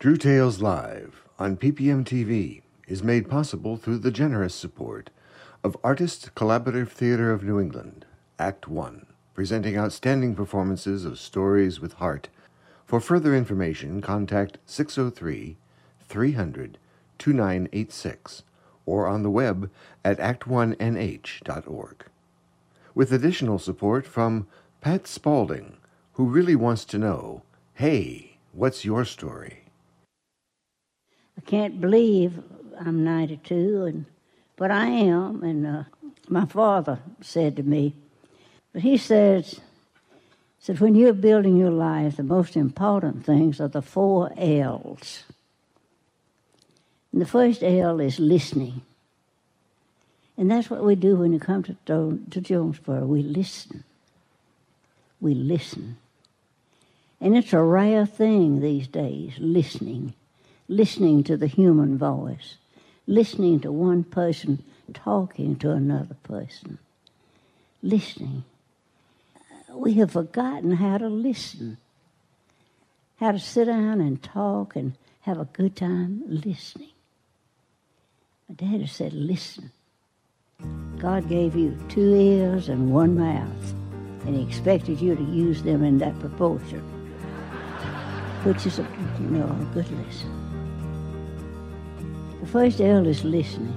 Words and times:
True 0.00 0.16
Tales 0.16 0.62
Live 0.62 1.24
on 1.40 1.56
PPM 1.56 2.04
TV 2.04 2.62
is 2.86 3.02
made 3.02 3.28
possible 3.28 3.76
through 3.76 3.98
the 3.98 4.12
generous 4.12 4.54
support 4.54 5.10
of 5.64 5.76
Artist 5.82 6.36
Collaborative 6.36 6.90
Theater 6.90 7.32
of 7.32 7.42
New 7.42 7.58
England, 7.58 8.06
Act 8.38 8.68
One, 8.68 9.06
presenting 9.34 9.76
outstanding 9.76 10.36
performances 10.36 11.04
of 11.04 11.18
stories 11.18 11.80
with 11.80 11.94
heart. 11.94 12.28
For 12.86 13.00
further 13.00 13.34
information, 13.34 14.00
contact 14.00 14.58
603 14.66 15.56
300 16.00 16.78
2986 17.18 18.44
or 18.86 19.08
on 19.08 19.24
the 19.24 19.30
web 19.30 19.68
at 20.04 20.18
act1nh.org. 20.18 22.04
With 22.94 23.12
additional 23.12 23.58
support 23.58 24.06
from 24.06 24.46
Pat 24.80 25.08
Spaulding, 25.08 25.78
who 26.12 26.26
really 26.26 26.54
wants 26.54 26.84
to 26.84 26.98
know 26.98 27.42
hey, 27.74 28.38
what's 28.52 28.84
your 28.84 29.04
story? 29.04 29.64
I 31.38 31.40
can't 31.42 31.80
believe 31.80 32.42
I'm 32.78 33.04
92, 33.04 33.84
and 33.84 34.04
but 34.56 34.72
I 34.72 34.88
am. 34.88 35.42
And 35.44 35.66
uh, 35.66 35.84
my 36.28 36.44
father 36.44 36.98
said 37.20 37.56
to 37.56 37.62
me, 37.62 37.94
but 38.72 38.82
he 38.82 38.98
says, 38.98 39.60
said 40.58 40.80
when 40.80 40.96
you're 40.96 41.12
building 41.12 41.56
your 41.56 41.70
life, 41.70 42.16
the 42.16 42.24
most 42.24 42.56
important 42.56 43.24
things 43.24 43.60
are 43.60 43.68
the 43.68 43.82
four 43.82 44.32
L's. 44.36 45.24
And 47.12 47.22
the 47.22 47.26
first 47.26 47.62
L 47.62 48.00
is 48.00 48.18
listening. 48.18 48.82
And 50.36 50.50
that's 50.50 50.68
what 50.68 50.84
we 50.84 50.96
do 50.96 51.16
when 51.16 51.32
you 51.32 51.40
come 51.40 51.62
to, 51.62 51.76
to 51.86 52.40
Jonesborough. 52.40 53.06
We 53.06 53.22
listen. 53.22 53.84
We 55.20 55.34
listen. 55.34 55.98
And 57.20 57.36
it's 57.36 57.52
a 57.52 57.62
rare 57.62 58.06
thing 58.06 58.60
these 58.60 58.86
days, 58.86 59.34
listening. 59.38 60.14
Listening 60.68 61.24
to 61.24 61.36
the 61.36 61.46
human 61.46 61.96
voice. 61.96 62.56
Listening 63.06 63.58
to 63.60 63.72
one 63.72 64.04
person 64.04 64.62
talking 64.92 65.56
to 65.56 65.70
another 65.70 66.16
person. 66.22 66.78
Listening. 67.82 68.44
We 69.72 69.94
have 69.94 70.12
forgotten 70.12 70.72
how 70.72 70.98
to 70.98 71.08
listen. 71.08 71.78
How 73.16 73.32
to 73.32 73.38
sit 73.38 73.66
down 73.66 74.00
and 74.00 74.22
talk 74.22 74.76
and 74.76 74.94
have 75.22 75.38
a 75.38 75.44
good 75.46 75.76
time 75.76 76.22
listening. 76.26 76.90
My 78.48 78.54
daddy 78.54 78.86
said, 78.86 79.12
listen. 79.12 79.70
God 80.98 81.28
gave 81.28 81.54
you 81.54 81.78
two 81.88 82.14
ears 82.14 82.68
and 82.68 82.92
one 82.92 83.16
mouth, 83.16 83.74
and 84.26 84.34
He 84.34 84.42
expected 84.42 85.00
you 85.00 85.14
to 85.14 85.22
use 85.22 85.62
them 85.62 85.84
in 85.84 85.98
that 85.98 86.18
proportion, 86.18 86.80
which 88.42 88.66
is 88.66 88.78
a, 88.78 88.82
you 89.20 89.28
know, 89.28 89.44
a 89.44 89.74
good 89.74 89.90
lesson. 89.90 90.37
The 92.48 92.52
first 92.52 92.80
L 92.80 93.06
is 93.06 93.24
listening, 93.24 93.76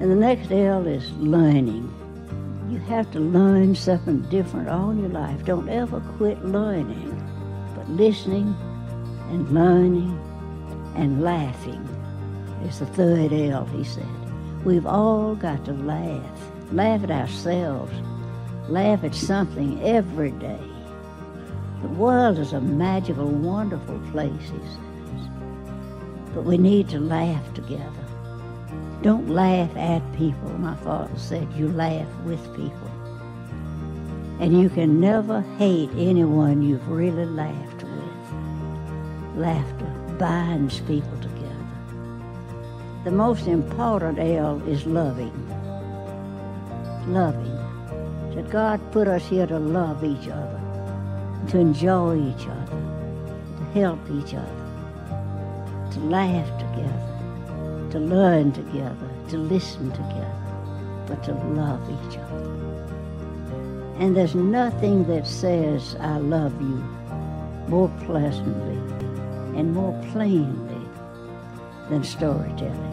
and 0.00 0.10
the 0.10 0.16
next 0.16 0.50
L 0.50 0.86
is 0.86 1.12
learning. 1.18 1.92
You 2.70 2.78
have 2.78 3.10
to 3.10 3.20
learn 3.20 3.74
something 3.74 4.22
different 4.30 4.70
all 4.70 4.94
your 4.94 5.10
life. 5.10 5.44
Don't 5.44 5.68
ever 5.68 6.00
quit 6.16 6.42
learning, 6.42 7.12
but 7.76 7.90
listening 7.90 8.56
and 9.28 9.50
learning 9.50 10.18
and 10.94 11.22
laughing 11.22 11.86
is 12.64 12.78
the 12.78 12.86
third 12.86 13.34
L, 13.34 13.66
he 13.66 13.84
said. 13.84 14.64
We've 14.64 14.86
all 14.86 15.34
got 15.34 15.62
to 15.66 15.74
laugh. 15.74 16.40
Laugh 16.72 17.04
at 17.04 17.10
ourselves. 17.10 17.92
Laugh 18.70 19.04
at 19.04 19.14
something 19.14 19.78
every 19.84 20.30
day. 20.30 20.70
The 21.82 21.88
world 21.88 22.38
is 22.38 22.54
a 22.54 22.62
magical, 22.62 23.28
wonderful 23.28 24.00
place, 24.10 24.40
he 24.40 24.58
says. 24.58 24.78
But 26.34 26.44
we 26.44 26.58
need 26.58 26.88
to 26.90 27.00
laugh 27.00 27.54
together. 27.54 28.04
Don't 29.02 29.28
laugh 29.28 29.74
at 29.76 30.02
people, 30.16 30.50
my 30.58 30.74
father 30.76 31.18
said. 31.18 31.52
You 31.54 31.68
laugh 31.68 32.08
with 32.24 32.44
people. 32.56 32.90
And 34.40 34.60
you 34.60 34.68
can 34.68 35.00
never 35.00 35.42
hate 35.58 35.90
anyone 35.96 36.62
you've 36.62 36.88
really 36.88 37.24
laughed 37.24 37.82
with. 37.84 39.36
Laughter 39.36 39.92
binds 40.18 40.80
people 40.80 41.16
together. 41.20 41.36
The 43.04 43.12
most 43.12 43.46
important 43.46 44.18
L 44.18 44.60
is 44.66 44.84
loving. 44.86 45.32
Loving. 47.06 47.56
That 48.34 48.50
God 48.50 48.80
put 48.92 49.08
us 49.08 49.26
here 49.26 49.46
to 49.46 49.58
love 49.58 50.04
each 50.04 50.28
other, 50.28 50.60
to 51.48 51.58
enjoy 51.58 52.18
each 52.18 52.46
other, 52.46 52.82
to 53.58 53.64
help 53.72 54.00
each 54.10 54.34
other, 54.34 54.65
to 55.96 56.02
laugh 56.02 56.46
together, 56.58 57.88
to 57.90 57.98
learn 57.98 58.52
together, 58.52 59.08
to 59.30 59.38
listen 59.38 59.90
together, 59.92 60.42
but 61.06 61.24
to 61.24 61.32
love 61.32 61.80
each 61.88 62.18
other. 62.18 62.66
And 63.98 64.14
there's 64.14 64.34
nothing 64.34 65.04
that 65.08 65.26
says, 65.26 65.96
I 66.00 66.18
love 66.18 66.60
you 66.60 66.84
more 67.68 67.88
pleasantly 68.04 68.76
and 69.58 69.72
more 69.72 69.98
plainly 70.12 70.86
than 71.88 72.04
storytelling. 72.04 72.92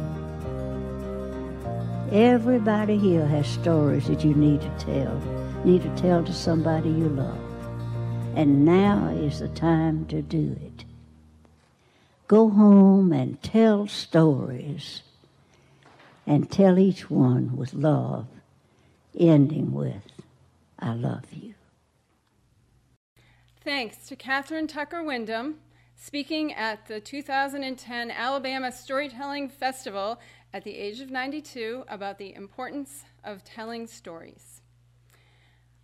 Everybody 2.13 2.97
here 2.97 3.25
has 3.25 3.47
stories 3.47 4.08
that 4.08 4.24
you 4.24 4.34
need 4.34 4.62
to 4.62 4.72
tell, 4.80 5.19
need 5.66 5.81
to 5.81 5.94
tell 6.02 6.24
to 6.24 6.34
somebody 6.34 6.90
you 6.90 7.09
love. 7.09 7.38
And 8.36 8.63
now 8.63 9.09
is 9.09 9.40
the 9.40 9.50
time 9.50 10.06
to 10.06 10.22
do 10.22 10.56
it. 10.62 10.72
Go 12.33 12.49
home 12.49 13.13
and 13.13 13.39
tell 13.44 13.85
stories 13.85 15.03
and 16.25 16.49
tell 16.49 16.79
each 16.79 17.07
one 17.07 17.55
with 17.55 17.75
love, 17.75 18.25
ending 19.16 19.71
with, 19.71 20.01
I 20.79 20.95
love 20.95 21.25
you. 21.31 21.53
Thanks 23.63 24.07
to 24.07 24.16
Kathryn 24.16 24.67
Tucker 24.67 25.03
Windham, 25.03 25.59
speaking 25.95 26.51
at 26.53 26.88
the 26.88 26.99
2010 26.99 28.09
Alabama 28.09 28.71
Storytelling 28.71 29.47
Festival 29.47 30.19
at 30.55 30.63
the 30.63 30.75
age 30.75 31.01
of 31.01 31.11
92 31.11 31.83
about 31.88 32.17
the 32.17 32.33
importance 32.33 33.03
of 33.23 33.44
telling 33.44 33.85
stories. 33.85 34.53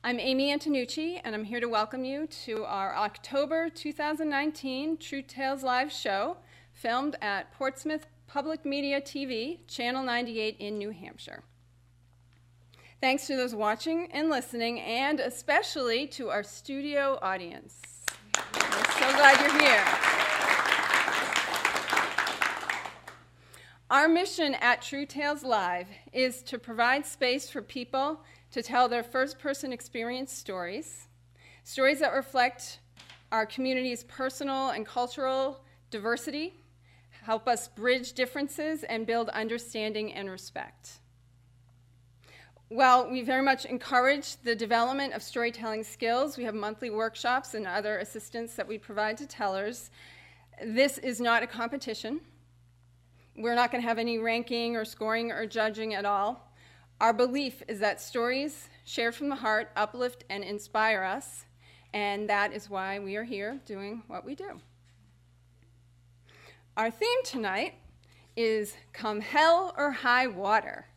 I'm 0.02 0.18
Amy 0.18 0.56
Antonucci, 0.56 1.20
and 1.26 1.36
I'm 1.36 1.44
here 1.44 1.60
to 1.60 1.68
welcome 1.68 2.06
you 2.06 2.26
to 2.46 2.64
our 2.64 2.96
October 2.96 3.70
2019 3.70 4.96
True 4.96 5.22
Tales 5.22 5.62
Live 5.62 5.92
show, 5.92 6.38
filmed 6.72 7.18
at 7.22 7.52
Portsmouth 7.52 8.08
Public 8.26 8.64
Media 8.64 9.02
TV, 9.02 9.58
Channel 9.68 10.04
98 10.04 10.56
in 10.58 10.78
New 10.78 10.92
Hampshire. 10.92 11.44
Thanks 13.02 13.28
to 13.28 13.36
those 13.36 13.54
watching 13.54 14.08
and 14.14 14.30
listening, 14.30 14.80
and 14.80 15.20
especially 15.20 16.08
to 16.08 16.30
our 16.30 16.44
studio 16.44 17.20
audience. 17.22 17.82
We're 18.54 18.86
so 18.86 19.12
glad 19.18 19.42
you're 19.42 19.62
here. 19.62 19.84
Our 23.92 24.08
mission 24.08 24.54
at 24.62 24.82
True 24.82 25.06
Tales 25.06 25.44
Live 25.44 25.88
is 26.14 26.42
to 26.44 26.58
provide 26.58 27.06
space 27.06 27.50
for 27.50 27.62
people 27.62 28.22
to 28.52 28.64
tell 28.64 28.90
their 28.90 29.04
first 29.04 29.40
person 29.40 29.72
experience 29.72 30.32
stories, 30.32 31.08
stories 31.64 32.00
that 32.00 32.14
reflect 32.14 32.80
our 33.32 33.46
community's 33.46 34.04
personal 34.06 34.70
and 34.70 34.86
cultural 34.86 35.64
diversity, 35.92 36.54
help 37.24 37.48
us 37.48 37.68
bridge 37.68 38.14
differences, 38.14 38.84
and 38.84 39.06
build 39.06 39.30
understanding 39.30 40.14
and 40.14 40.30
respect. 40.30 41.00
Well, 42.72 43.10
we 43.10 43.22
very 43.22 43.42
much 43.42 43.66
encourage 43.66 44.36
the 44.44 44.56
development 44.56 45.14
of 45.14 45.24
storytelling 45.24 45.84
skills, 45.84 46.38
we 46.38 46.44
have 46.44 46.56
monthly 46.56 46.90
workshops 46.90 47.54
and 47.54 47.66
other 47.66 47.98
assistance 47.98 48.54
that 48.56 48.68
we 48.68 48.78
provide 48.78 49.18
to 49.18 49.28
tellers. 49.28 49.90
This 50.64 50.98
is 51.00 51.20
not 51.20 51.42
a 51.42 51.48
competition. 51.48 52.22
We're 53.36 53.56
not 53.56 53.72
going 53.72 53.82
to 53.82 53.88
have 53.88 53.98
any 53.98 54.20
ranking 54.20 54.76
or 54.76 54.86
scoring 54.86 55.32
or 55.32 55.46
judging 55.46 55.94
at 55.94 56.06
all. 56.06 56.49
Our 57.02 57.14
belief 57.14 57.64
is 57.68 57.80
that 57.80 58.02
stories 58.02 58.68
shared 58.84 59.16
from 59.16 59.30
the 59.30 59.36
heart 59.36 59.72
uplift 59.76 60.26
and 60.30 60.44
inspire 60.44 61.04
us, 61.04 61.46
and 61.94 62.30
that 62.30 62.52
is 62.52 62.70
why 62.70 63.00
we 63.00 63.16
are 63.16 63.24
here 63.24 63.60
doing 63.66 64.04
what 64.08 64.26
we 64.26 64.36
do. 64.36 64.60
Our 66.76 66.92
theme 66.92 67.24
tonight 67.24 67.76
is 68.36 68.76
Come 68.92 69.22
Hell 69.22 69.74
or 69.78 69.92
High 69.92 70.28
Water. 70.28 70.88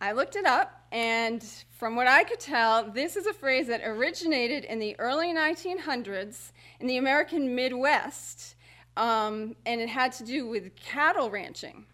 I 0.00 0.12
looked 0.12 0.34
it 0.34 0.46
up, 0.46 0.86
and 0.90 1.44
from 1.70 1.94
what 1.94 2.06
I 2.06 2.24
could 2.24 2.40
tell, 2.40 2.90
this 2.90 3.14
is 3.14 3.26
a 3.26 3.34
phrase 3.34 3.66
that 3.66 3.82
originated 3.84 4.64
in 4.64 4.78
the 4.78 4.98
early 4.98 5.34
1900s 5.34 6.52
in 6.80 6.86
the 6.86 6.96
American 6.96 7.54
Midwest 7.54 8.56
um, 8.96 9.56
and 9.64 9.80
it 9.80 9.88
had 9.88 10.12
to 10.12 10.24
do 10.24 10.46
with 10.46 10.74
cattle 10.76 11.30
ranching, 11.30 11.86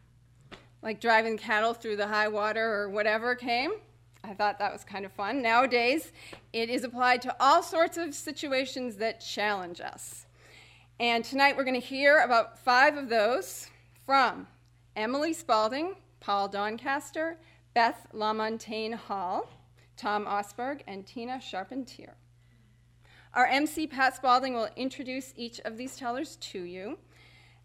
like 0.83 1.01
driving 1.01 1.37
cattle 1.37 1.75
through 1.75 1.97
the 1.97 2.07
high 2.07 2.29
water 2.29 2.75
or 2.75 2.89
whatever 2.89 3.35
came. 3.35 3.73
I 4.25 4.35
thought 4.35 4.59
that 4.59 4.73
was 4.73 4.85
kind 4.85 5.05
of 5.05 5.13
fun. 5.13 5.43
Nowadays, 5.43 6.13
it 6.53 6.69
is 6.69 6.85
applied 6.85 7.23
to 7.23 7.37
all 7.41 7.63
sorts 7.63 7.97
of 7.97 8.15
situations 8.15 8.97
that 8.97 9.21
challenge 9.21 9.81
us. 9.81 10.27
And 11.01 11.25
tonight 11.25 11.57
we're 11.57 11.65
going 11.65 11.81
to 11.81 11.87
hear 11.87 12.19
about 12.19 12.59
five 12.59 12.97
of 12.97 13.09
those 13.09 13.69
from 14.05 14.49
Emily 14.97 15.33
Spalding, 15.33 15.95
Paul 16.21 16.49
Doncaster, 16.49 17.39
Beth 17.75 18.09
LaMontagne 18.13 18.95
Hall, 18.95 19.49
Tom 19.97 20.27
Osberg, 20.27 20.81
and 20.89 21.07
Tina 21.07 21.41
Charpentier. 21.41 22.15
Our 23.35 23.47
MC, 23.47 23.87
Pat 23.87 24.17
Spalding, 24.17 24.55
will 24.55 24.71
introduce 24.75 25.33
each 25.37 25.61
of 25.61 25.77
these 25.77 25.97
tellers 25.97 26.37
to 26.37 26.61
you. 26.61 26.99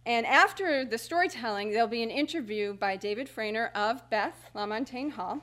And 0.06 0.26
after 0.26 0.84
the 0.84 0.98
storytelling, 0.98 1.72
there'll 1.72 1.88
be 1.88 2.04
an 2.04 2.10
interview 2.10 2.74
by 2.74 2.98
David 2.98 3.30
Frainer 3.30 3.72
of 3.74 4.10
Beth 4.10 4.50
LaMontagne 4.54 5.12
Hall. 5.12 5.40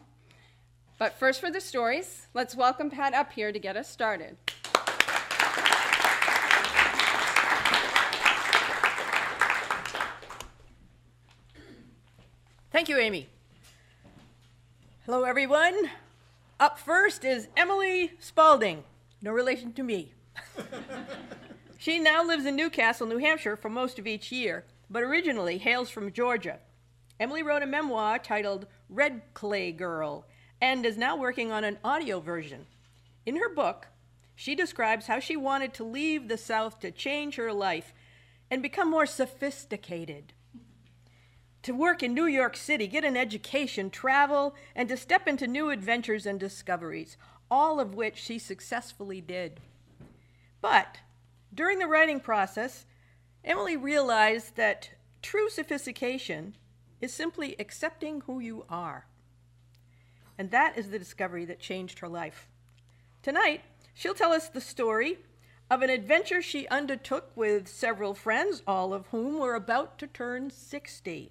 But 0.98 1.18
first, 1.18 1.40
for 1.40 1.50
the 1.50 1.62
stories, 1.62 2.26
let's 2.34 2.54
welcome 2.54 2.90
Pat 2.90 3.14
up 3.14 3.32
here 3.32 3.52
to 3.52 3.58
get 3.58 3.78
us 3.78 3.88
started. 3.88 4.36
Thank 12.70 12.90
you, 12.90 12.98
Amy. 12.98 13.28
Hello, 15.06 15.24
everyone. 15.24 15.90
Up 16.60 16.78
first 16.78 17.24
is 17.24 17.48
Emily 17.56 18.12
Spalding, 18.20 18.84
no 19.22 19.32
relation 19.32 19.72
to 19.72 19.82
me. 19.82 20.12
she 21.80 21.98
now 21.98 22.22
lives 22.22 22.44
in 22.44 22.56
New 22.56 22.68
Castle, 22.68 23.06
New 23.06 23.16
Hampshire 23.16 23.56
for 23.56 23.70
most 23.70 23.98
of 23.98 24.06
each 24.06 24.30
year, 24.30 24.66
but 24.90 25.02
originally 25.02 25.56
hails 25.56 25.88
from 25.88 26.12
Georgia. 26.12 26.58
Emily 27.18 27.42
wrote 27.42 27.62
a 27.62 27.66
memoir 27.66 28.18
titled 28.18 28.66
Red 28.90 29.22
Clay 29.32 29.72
Girl 29.72 30.26
and 30.60 30.84
is 30.84 30.98
now 30.98 31.16
working 31.16 31.50
on 31.50 31.64
an 31.64 31.78
audio 31.82 32.20
version. 32.20 32.66
In 33.24 33.36
her 33.36 33.48
book, 33.48 33.86
she 34.36 34.54
describes 34.54 35.06
how 35.06 35.20
she 35.20 35.38
wanted 35.38 35.72
to 35.72 35.84
leave 35.84 36.28
the 36.28 36.36
South 36.36 36.80
to 36.80 36.90
change 36.90 37.36
her 37.36 37.50
life 37.50 37.94
and 38.50 38.60
become 38.60 38.90
more 38.90 39.06
sophisticated 39.06 40.34
to 41.62 41.72
work 41.72 42.02
in 42.02 42.12
New 42.12 42.26
York 42.26 42.58
City, 42.58 42.86
get 42.86 43.04
an 43.04 43.16
education, 43.16 43.88
travel, 43.88 44.54
and 44.76 44.86
to 44.90 44.98
step 44.98 45.26
into 45.26 45.46
new 45.46 45.70
adventures 45.70 46.26
and 46.26 46.38
discoveries, 46.38 47.16
all 47.50 47.80
of 47.80 47.94
which 47.94 48.18
she 48.18 48.38
successfully 48.38 49.22
did. 49.22 49.60
But 50.60 50.98
during 51.54 51.78
the 51.78 51.86
writing 51.86 52.20
process, 52.20 52.86
Emily 53.44 53.76
realized 53.76 54.56
that 54.56 54.90
true 55.22 55.48
sophistication 55.48 56.56
is 57.00 57.12
simply 57.12 57.56
accepting 57.58 58.22
who 58.22 58.40
you 58.40 58.64
are. 58.68 59.06
And 60.38 60.50
that 60.50 60.78
is 60.78 60.90
the 60.90 60.98
discovery 60.98 61.44
that 61.46 61.60
changed 61.60 61.98
her 61.98 62.08
life. 62.08 62.48
Tonight, 63.22 63.62
she'll 63.94 64.14
tell 64.14 64.32
us 64.32 64.48
the 64.48 64.60
story 64.60 65.18
of 65.70 65.82
an 65.82 65.90
adventure 65.90 66.42
she 66.42 66.66
undertook 66.68 67.30
with 67.36 67.68
several 67.68 68.14
friends, 68.14 68.62
all 68.66 68.92
of 68.92 69.06
whom 69.08 69.38
were 69.38 69.54
about 69.54 69.98
to 69.98 70.06
turn 70.06 70.50
60 70.50 71.30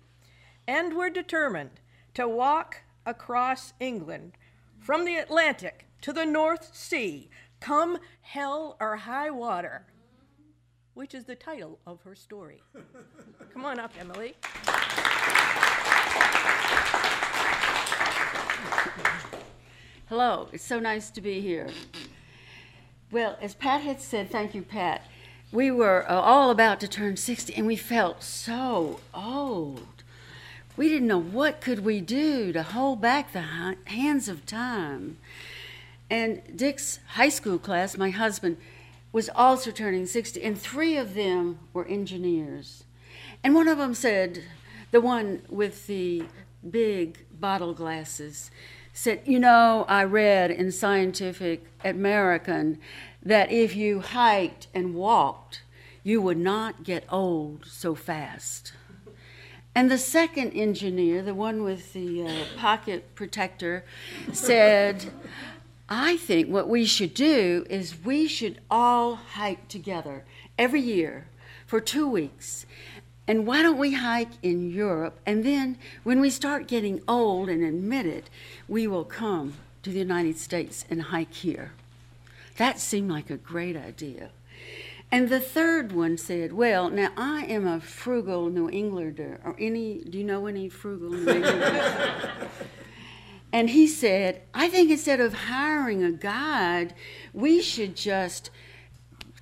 and 0.68 0.94
were 0.94 1.10
determined 1.10 1.81
to 2.13 2.27
walk 2.27 2.83
across 3.06 3.74
England 3.80 4.33
from 4.77 5.04
the 5.04 5.16
Atlantic 5.16 5.88
to 6.01 6.13
the 6.13 6.25
North 6.25 6.75
Sea, 6.75 7.30
come 7.60 7.98
hell 8.21 8.77
or 8.80 8.98
high 8.98 9.30
water, 9.30 9.86
which 10.99 11.15
is 11.15 11.23
the 11.23 11.33
title 11.33 11.79
of 11.87 12.01
her 12.01 12.13
story. 12.13 12.61
come 13.53 13.63
on 13.63 13.79
up, 13.79 13.93
Emily. 13.97 14.35
Hello, 20.09 20.49
it's 20.51 20.65
so 20.65 20.77
nice 20.77 21.09
to 21.11 21.21
be 21.21 21.39
here. 21.39 21.69
Well, 23.13 23.37
as 23.41 23.55
Pat 23.55 23.79
had 23.79 24.01
said, 24.01 24.29
thank 24.29 24.53
you, 24.53 24.61
Pat. 24.61 25.03
We 25.53 25.71
were 25.71 26.05
uh, 26.11 26.15
all 26.15 26.51
about 26.51 26.81
to 26.81 26.87
turn 26.89 27.15
60 27.15 27.55
and 27.55 27.65
we 27.65 27.77
felt 27.77 28.21
so 28.21 28.99
old 29.13 30.03
we 30.75 30.89
didn't 30.89 31.07
know 31.07 31.21
what 31.21 31.61
could 31.61 31.85
we 31.85 32.01
do 32.01 32.51
to 32.51 32.61
hold 32.61 32.99
back 32.99 33.31
the 33.31 33.75
hands 33.85 34.27
of 34.27 34.45
time. 34.45 35.17
And 36.09 36.41
Dick's 36.55 36.99
high 37.09 37.29
school 37.29 37.57
class, 37.57 37.97
my 37.97 38.09
husband, 38.09 38.57
was 39.11 39.29
also 39.35 39.71
turning 39.71 40.06
60, 40.06 40.41
and 40.44 40.59
three 40.59 40.97
of 40.97 41.13
them 41.13 41.59
were 41.73 41.85
engineers. 41.85 42.83
And 43.44 43.56
one 43.56 43.67
of 43.67 43.77
them 43.77 43.94
said, 43.94 44.44
the 44.91 45.01
one 45.01 45.41
with 45.50 45.88
the 45.88 46.23
big 46.69 47.25
bottle 47.39 47.73
glasses, 47.73 48.51
said, 48.94 49.21
You 49.25 49.39
know, 49.39 49.85
I 49.88 50.03
read 50.03 50.51
in 50.51 50.71
Scientific 50.71 51.65
American 51.83 52.79
that 53.23 53.51
if 53.51 53.75
you 53.75 54.01
hiked 54.01 54.67
and 54.73 54.94
walked, 54.94 55.63
you 56.03 56.21
would 56.21 56.38
not 56.38 56.83
get 56.83 57.06
old 57.09 57.65
so 57.65 57.95
fast. 57.95 58.73
And 59.75 59.91
the 59.91 59.97
second 59.97 60.51
engineer, 60.51 61.21
the 61.21 61.33
one 61.33 61.63
with 61.63 61.94
the 61.94 62.25
uh, 62.25 62.44
pocket 62.57 63.15
protector, 63.15 63.85
said, 64.33 65.11
I 65.89 66.18
think 66.18 66.50
what 66.50 66.69
we 66.69 66.86
should 66.86 67.15
do 67.15 67.65
is 67.68 68.06
we 68.06 68.27
should 68.27 68.62
all 68.69 69.15
hike 69.15 69.68
together 69.68 70.24
every 70.57 70.81
year 70.81 71.25
for 71.65 71.80
two 71.80 72.07
weeks. 72.07 72.68
And 73.27 73.47
why 73.47 73.63
don't 73.63 73.77
we 73.77 73.94
hike 73.94 74.31
in 74.44 74.69
Europe? 74.69 75.19
And 75.25 75.44
then 75.44 75.77
when 76.03 76.21
we 76.21 76.30
start 76.30 76.68
getting 76.68 77.01
old 77.07 77.50
and 77.50 77.63
admit 77.63 78.06
it, 78.06 78.30
we 78.68 78.86
will 78.86 79.03
come 79.03 79.56
to 79.81 79.89
the 79.89 80.00
United 80.00 80.38
States 80.38 80.86
and 80.89 81.01
hike 81.01 81.33
here. 81.33 81.71
That 82.57 82.80
seemed 82.80 83.09
like 83.09 83.31
a 83.31 83.38
great 83.38 83.75
idea. 83.75 84.30
And 85.12 85.30
the 85.30 85.39
third 85.39 85.92
one 85.92 86.18
said, 86.19 86.53
Well, 86.53 86.92
now 86.92 87.12
I 87.18 87.45
am 87.45 87.65
a 87.65 87.80
frugal 87.80 88.50
New 88.50 88.69
Englander. 88.69 89.39
Or 89.44 89.56
any, 89.57 90.00
do 90.00 90.19
you 90.19 90.24
know 90.24 90.45
any 90.45 90.69
frugal 90.69 91.09
New 91.09 91.31
Englanders? 91.31 91.94
and 93.51 93.69
he 93.71 93.87
said, 93.87 94.41
I 94.53 94.69
think 94.69 94.91
instead 94.91 95.19
of 95.19 95.33
hiring 95.33 96.03
a 96.03 96.11
guide, 96.11 96.93
we 97.33 97.61
should 97.61 97.95
just 97.95 98.49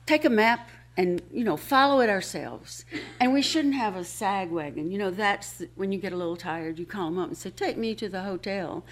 take 0.06 0.24
a 0.24 0.30
map 0.30 0.70
and 0.96 1.22
you 1.32 1.44
know 1.44 1.58
follow 1.58 2.00
it 2.00 2.10
ourselves. 2.10 2.86
And 3.20 3.34
we 3.34 3.42
shouldn't 3.42 3.76
have 3.76 3.96
a 3.96 4.04
sag 4.04 4.50
wagon. 4.50 4.92
You 4.92 4.98
know 4.98 5.12
that's 5.12 5.64
when 5.76 5.92
you 5.92 6.00
get 6.00 6.14
a 6.14 6.18
little 6.18 6.38
tired 6.38 6.80
you 6.80 6.86
call 6.86 7.06
them 7.06 7.20
up 7.20 7.28
and 7.28 7.38
say 7.38 7.50
take 7.50 7.78
me 7.78 7.94
to 7.96 8.10
the 8.10 8.24
hotel. 8.24 8.84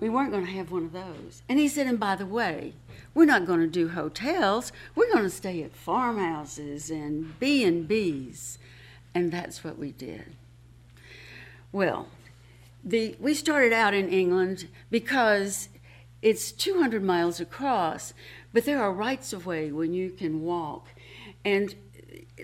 We 0.00 0.08
weren't 0.08 0.32
going 0.32 0.44
to 0.46 0.52
have 0.52 0.70
one 0.70 0.84
of 0.84 0.92
those. 0.92 1.42
And 1.48 1.58
he 1.58 1.68
said 1.68 1.86
and 1.86 1.98
by 2.00 2.16
the 2.16 2.26
way 2.26 2.74
we're 3.14 3.24
not 3.24 3.46
going 3.46 3.60
to 3.60 3.66
do 3.66 3.88
hotels. 3.88 4.72
We're 4.94 5.12
going 5.12 5.24
to 5.24 5.30
stay 5.30 5.62
at 5.62 5.74
farmhouses 5.74 6.90
and 6.90 7.38
B 7.38 7.64
and 7.64 7.86
B's, 7.86 8.58
and 9.14 9.30
that's 9.32 9.62
what 9.62 9.78
we 9.78 9.92
did. 9.92 10.34
Well, 11.70 12.08
the 12.84 13.16
we 13.18 13.34
started 13.34 13.72
out 13.72 13.94
in 13.94 14.08
England 14.08 14.68
because 14.90 15.68
it's 16.22 16.52
200 16.52 17.02
miles 17.02 17.40
across, 17.40 18.14
but 18.52 18.64
there 18.64 18.80
are 18.80 18.92
rights 18.92 19.32
of 19.32 19.46
way 19.46 19.72
when 19.72 19.92
you 19.92 20.10
can 20.10 20.42
walk, 20.42 20.88
and 21.44 21.74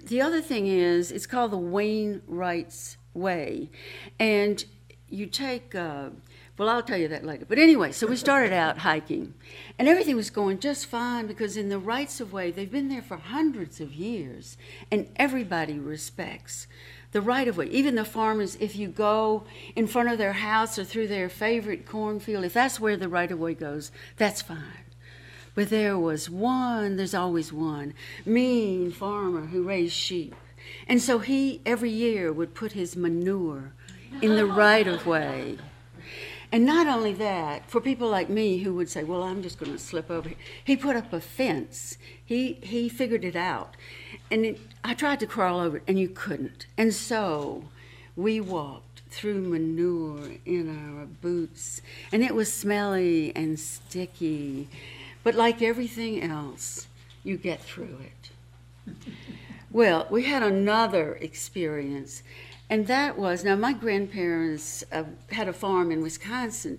the 0.04 0.20
other 0.20 0.40
thing 0.40 0.66
is 0.66 1.12
it's 1.12 1.26
called 1.26 1.50
the 1.50 1.58
Wainwright's 1.58 2.96
Way, 3.14 3.70
and 4.18 4.64
you 5.08 5.26
take. 5.26 5.74
Uh, 5.74 6.10
well, 6.56 6.68
I'll 6.68 6.82
tell 6.82 6.98
you 6.98 7.08
that 7.08 7.24
later. 7.24 7.46
But 7.48 7.58
anyway, 7.58 7.90
so 7.90 8.06
we 8.06 8.16
started 8.16 8.52
out 8.52 8.78
hiking, 8.78 9.32
and 9.78 9.88
everything 9.88 10.14
was 10.14 10.28
going 10.28 10.58
just 10.58 10.84
fine 10.84 11.26
because 11.26 11.56
in 11.56 11.70
the 11.70 11.78
rights 11.78 12.20
of 12.20 12.34
way, 12.34 12.50
they've 12.50 12.70
been 12.70 12.88
there 12.88 13.00
for 13.00 13.16
hundreds 13.16 13.80
of 13.80 13.94
years, 13.94 14.58
and 14.90 15.08
everybody 15.16 15.78
respects 15.78 16.66
the 17.12 17.20
right 17.20 17.48
of 17.48 17.56
way. 17.56 17.66
Even 17.66 17.94
the 17.94 18.04
farmers, 18.04 18.56
if 18.60 18.76
you 18.76 18.88
go 18.88 19.44
in 19.74 19.86
front 19.86 20.10
of 20.10 20.18
their 20.18 20.34
house 20.34 20.78
or 20.78 20.84
through 20.84 21.08
their 21.08 21.28
favorite 21.28 21.86
cornfield, 21.86 22.44
if 22.44 22.54
that's 22.54 22.78
where 22.78 22.96
the 22.96 23.08
right 23.08 23.30
of 23.30 23.38
way 23.38 23.54
goes, 23.54 23.90
that's 24.16 24.42
fine. 24.42 24.84
But 25.54 25.70
there 25.70 25.98
was 25.98 26.30
one, 26.30 26.96
there's 26.96 27.14
always 27.14 27.52
one, 27.52 27.94
mean 28.24 28.92
farmer 28.92 29.46
who 29.46 29.64
raised 29.64 29.92
sheep. 29.92 30.34
And 30.86 31.02
so 31.02 31.18
he, 31.18 31.60
every 31.66 31.90
year, 31.90 32.32
would 32.32 32.54
put 32.54 32.72
his 32.72 32.96
manure 32.96 33.72
in 34.22 34.36
the 34.36 34.46
right 34.46 34.86
of 34.86 35.06
way. 35.06 35.58
And 36.52 36.66
not 36.66 36.86
only 36.88 37.12
that, 37.14 37.68
for 37.70 37.80
people 37.80 38.08
like 38.08 38.28
me 38.28 38.58
who 38.58 38.74
would 38.74 38.88
say, 38.88 39.04
well, 39.04 39.22
I'm 39.22 39.42
just 39.42 39.58
going 39.58 39.72
to 39.72 39.78
slip 39.78 40.10
over 40.10 40.28
here, 40.28 40.38
he 40.64 40.76
put 40.76 40.96
up 40.96 41.12
a 41.12 41.20
fence. 41.20 41.96
He, 42.24 42.54
he 42.62 42.88
figured 42.88 43.24
it 43.24 43.36
out. 43.36 43.76
And 44.30 44.44
it, 44.44 44.60
I 44.84 44.94
tried 44.94 45.20
to 45.20 45.26
crawl 45.26 45.60
over 45.60 45.78
it, 45.78 45.82
and 45.86 45.98
you 45.98 46.08
couldn't. 46.08 46.66
And 46.76 46.94
so 46.94 47.64
we 48.16 48.40
walked 48.40 49.02
through 49.10 49.40
manure 49.40 50.32
in 50.46 50.68
our 50.68 51.06
boots, 51.06 51.82
and 52.12 52.22
it 52.22 52.34
was 52.34 52.52
smelly 52.52 53.34
and 53.34 53.58
sticky. 53.58 54.68
But 55.22 55.34
like 55.34 55.62
everything 55.62 56.22
else, 56.22 56.86
you 57.24 57.36
get 57.36 57.60
through 57.60 57.98
it. 58.04 58.94
well, 59.70 60.06
we 60.10 60.24
had 60.24 60.42
another 60.42 61.16
experience 61.16 62.22
and 62.70 62.86
that 62.86 63.18
was 63.18 63.42
now 63.42 63.56
my 63.56 63.72
grandparents 63.72 64.84
uh, 64.92 65.02
had 65.32 65.48
a 65.48 65.52
farm 65.52 65.90
in 65.90 66.02
Wisconsin. 66.02 66.78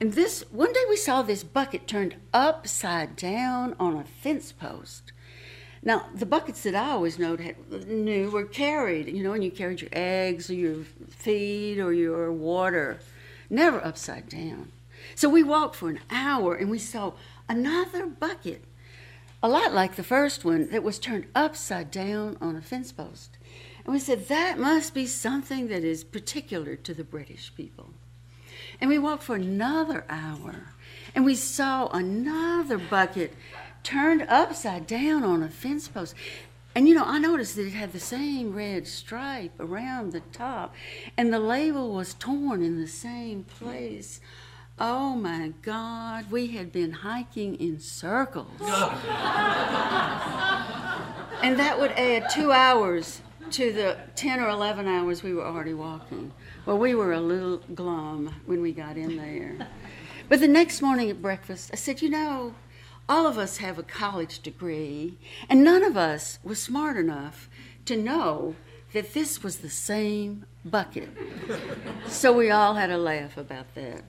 And 0.00 0.12
this 0.12 0.42
one 0.52 0.72
day 0.72 0.84
we 0.88 0.96
saw 0.96 1.22
this 1.22 1.42
bucket 1.42 1.88
turned 1.88 2.14
upside 2.32 3.16
down 3.16 3.74
on 3.80 3.96
a 3.96 4.04
fence 4.04 4.52
post. 4.52 5.10
Now, 5.84 6.06
the 6.14 6.24
buckets 6.24 6.62
that 6.62 6.74
I 6.74 6.90
always 6.90 7.18
knowed 7.18 7.40
had, 7.40 7.56
knew 7.86 8.30
were 8.30 8.46
carried, 8.46 9.06
you 9.06 9.22
know, 9.22 9.34
and 9.34 9.44
you 9.44 9.50
carried 9.50 9.82
your 9.82 9.90
eggs 9.92 10.48
or 10.48 10.54
your 10.54 10.84
feed 11.10 11.78
or 11.78 11.92
your 11.92 12.32
water, 12.32 13.00
never 13.50 13.84
upside 13.84 14.30
down. 14.30 14.72
So 15.14 15.28
we 15.28 15.42
walked 15.42 15.76
for 15.76 15.90
an 15.90 16.00
hour 16.10 16.54
and 16.54 16.70
we 16.70 16.78
saw 16.78 17.12
another 17.50 18.06
bucket, 18.06 18.64
a 19.42 19.48
lot 19.48 19.74
like 19.74 19.96
the 19.96 20.02
first 20.02 20.42
one, 20.42 20.70
that 20.70 20.82
was 20.82 20.98
turned 20.98 21.26
upside 21.34 21.90
down 21.90 22.38
on 22.40 22.56
a 22.56 22.62
fence 22.62 22.90
post. 22.90 23.36
And 23.84 23.92
we 23.92 24.00
said, 24.00 24.28
that 24.28 24.58
must 24.58 24.94
be 24.94 25.06
something 25.06 25.68
that 25.68 25.84
is 25.84 26.02
particular 26.02 26.76
to 26.76 26.94
the 26.94 27.04
British 27.04 27.54
people. 27.54 27.90
And 28.80 28.88
we 28.88 28.98
walked 28.98 29.22
for 29.22 29.36
another 29.36 30.06
hour 30.08 30.72
and 31.14 31.26
we 31.26 31.34
saw 31.34 31.88
another 31.88 32.78
bucket 32.78 33.34
turned 33.84 34.22
upside 34.28 34.86
down 34.86 35.22
on 35.22 35.42
a 35.42 35.48
fence 35.48 35.86
post. 35.86 36.14
And 36.74 36.88
you 36.88 36.94
know, 36.94 37.04
I 37.04 37.18
noticed 37.18 37.54
that 37.54 37.66
it 37.66 37.74
had 37.74 37.92
the 37.92 38.00
same 38.00 38.52
red 38.52 38.88
stripe 38.88 39.52
around 39.60 40.10
the 40.10 40.22
top, 40.32 40.74
and 41.16 41.32
the 41.32 41.38
label 41.38 41.92
was 41.92 42.14
torn 42.14 42.62
in 42.62 42.80
the 42.80 42.88
same 42.88 43.44
place. 43.44 44.20
Oh 44.80 45.14
my 45.14 45.52
God, 45.62 46.32
we 46.32 46.48
had 46.48 46.72
been 46.72 46.90
hiking 46.90 47.54
in 47.54 47.78
circles. 47.78 48.48
and 48.60 48.70
that 51.60 51.78
would 51.78 51.92
add 51.92 52.28
two 52.28 52.50
hours 52.50 53.20
to 53.52 53.72
the 53.72 53.96
10 54.16 54.40
or 54.40 54.48
11 54.48 54.88
hours 54.88 55.22
we 55.22 55.32
were 55.32 55.44
already 55.44 55.74
walking. 55.74 56.32
Well, 56.66 56.78
we 56.78 56.96
were 56.96 57.12
a 57.12 57.20
little 57.20 57.58
glum 57.72 58.34
when 58.46 58.62
we 58.62 58.72
got 58.72 58.96
in 58.96 59.16
there. 59.16 59.68
But 60.28 60.40
the 60.40 60.48
next 60.48 60.82
morning 60.82 61.08
at 61.08 61.22
breakfast, 61.22 61.70
I 61.72 61.76
said, 61.76 62.02
You 62.02 62.10
know, 62.10 62.54
all 63.08 63.26
of 63.26 63.38
us 63.38 63.58
have 63.58 63.78
a 63.78 63.82
college 63.82 64.40
degree, 64.40 65.18
and 65.48 65.62
none 65.62 65.84
of 65.84 65.96
us 65.96 66.38
was 66.42 66.60
smart 66.60 66.96
enough 66.96 67.48
to 67.84 67.96
know 67.96 68.56
that 68.92 69.12
this 69.12 69.42
was 69.42 69.58
the 69.58 69.70
same 69.70 70.46
bucket. 70.64 71.10
so 72.06 72.32
we 72.32 72.50
all 72.50 72.74
had 72.74 72.90
a 72.90 72.98
laugh 72.98 73.36
about 73.36 73.74
that. 73.74 74.02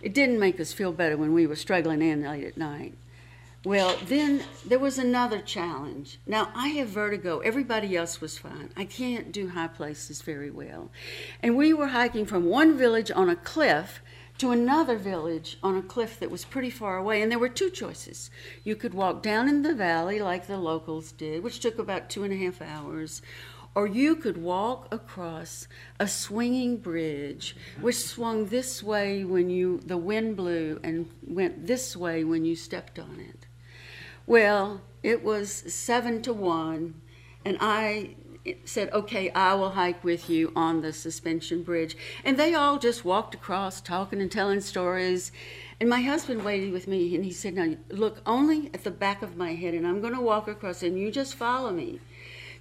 It 0.00 0.14
didn't 0.14 0.38
make 0.38 0.60
us 0.60 0.72
feel 0.72 0.92
better 0.92 1.16
when 1.16 1.32
we 1.32 1.46
were 1.46 1.56
struggling 1.56 2.02
in 2.02 2.22
late 2.22 2.44
at 2.44 2.56
night. 2.56 2.94
Well, 3.64 3.96
then 4.04 4.42
there 4.66 4.78
was 4.78 4.98
another 4.98 5.40
challenge. 5.40 6.18
Now, 6.26 6.52
I 6.54 6.68
have 6.68 6.88
vertigo. 6.88 7.38
Everybody 7.38 7.96
else 7.96 8.20
was 8.20 8.36
fine. 8.36 8.68
I 8.76 8.84
can't 8.84 9.32
do 9.32 9.48
high 9.48 9.68
places 9.68 10.20
very 10.20 10.50
well. 10.50 10.90
And 11.42 11.56
we 11.56 11.72
were 11.72 11.86
hiking 11.86 12.26
from 12.26 12.44
one 12.44 12.76
village 12.76 13.10
on 13.10 13.30
a 13.30 13.36
cliff 13.36 14.02
to 14.38 14.50
another 14.50 14.96
village 14.96 15.58
on 15.62 15.76
a 15.76 15.82
cliff 15.82 16.18
that 16.18 16.30
was 16.30 16.44
pretty 16.44 16.70
far 16.70 16.96
away. 16.96 17.22
And 17.22 17.30
there 17.30 17.38
were 17.38 17.48
two 17.48 17.70
choices. 17.70 18.30
You 18.64 18.74
could 18.76 18.94
walk 18.94 19.22
down 19.22 19.48
in 19.48 19.62
the 19.62 19.74
valley 19.74 20.20
like 20.20 20.46
the 20.46 20.58
locals 20.58 21.12
did, 21.12 21.42
which 21.42 21.60
took 21.60 21.78
about 21.78 22.10
two 22.10 22.24
and 22.24 22.32
a 22.32 22.36
half 22.36 22.60
hours, 22.60 23.22
or 23.74 23.86
you 23.86 24.14
could 24.14 24.36
walk 24.36 24.92
across 24.92 25.66
a 25.98 26.06
swinging 26.06 26.76
bridge 26.76 27.56
which 27.80 27.96
swung 27.96 28.46
this 28.46 28.82
way 28.82 29.24
when 29.24 29.50
you 29.50 29.80
the 29.84 29.96
wind 29.96 30.36
blew 30.36 30.80
and 30.82 31.08
went 31.26 31.66
this 31.66 31.96
way 31.96 32.22
when 32.24 32.44
you 32.44 32.54
stepped 32.54 32.98
on 32.98 33.18
it 33.18 33.46
well 34.26 34.80
it 35.02 35.24
was 35.24 35.50
seven 35.50 36.22
to 36.22 36.32
one 36.32 36.94
and 37.44 37.58
i 37.60 38.14
said, 38.64 38.92
Okay, 38.92 39.30
I 39.30 39.54
will 39.54 39.70
hike 39.70 40.02
with 40.04 40.28
you 40.28 40.52
on 40.54 40.80
the 40.80 40.92
suspension 40.92 41.62
bridge. 41.62 41.96
And 42.24 42.36
they 42.36 42.54
all 42.54 42.78
just 42.78 43.04
walked 43.04 43.34
across, 43.34 43.80
talking 43.80 44.20
and 44.20 44.30
telling 44.30 44.60
stories. 44.60 45.32
And 45.80 45.88
my 45.88 46.02
husband 46.02 46.44
waited 46.44 46.72
with 46.72 46.86
me 46.86 47.14
and 47.14 47.24
he 47.24 47.32
said, 47.32 47.54
Now 47.54 47.74
look 47.90 48.20
only 48.26 48.70
at 48.74 48.84
the 48.84 48.90
back 48.90 49.22
of 49.22 49.36
my 49.36 49.54
head, 49.54 49.74
and 49.74 49.86
I'm 49.86 50.00
going 50.00 50.14
to 50.14 50.20
walk 50.20 50.48
across, 50.48 50.82
and 50.82 50.98
you 50.98 51.10
just 51.10 51.34
follow 51.34 51.72
me. 51.72 52.00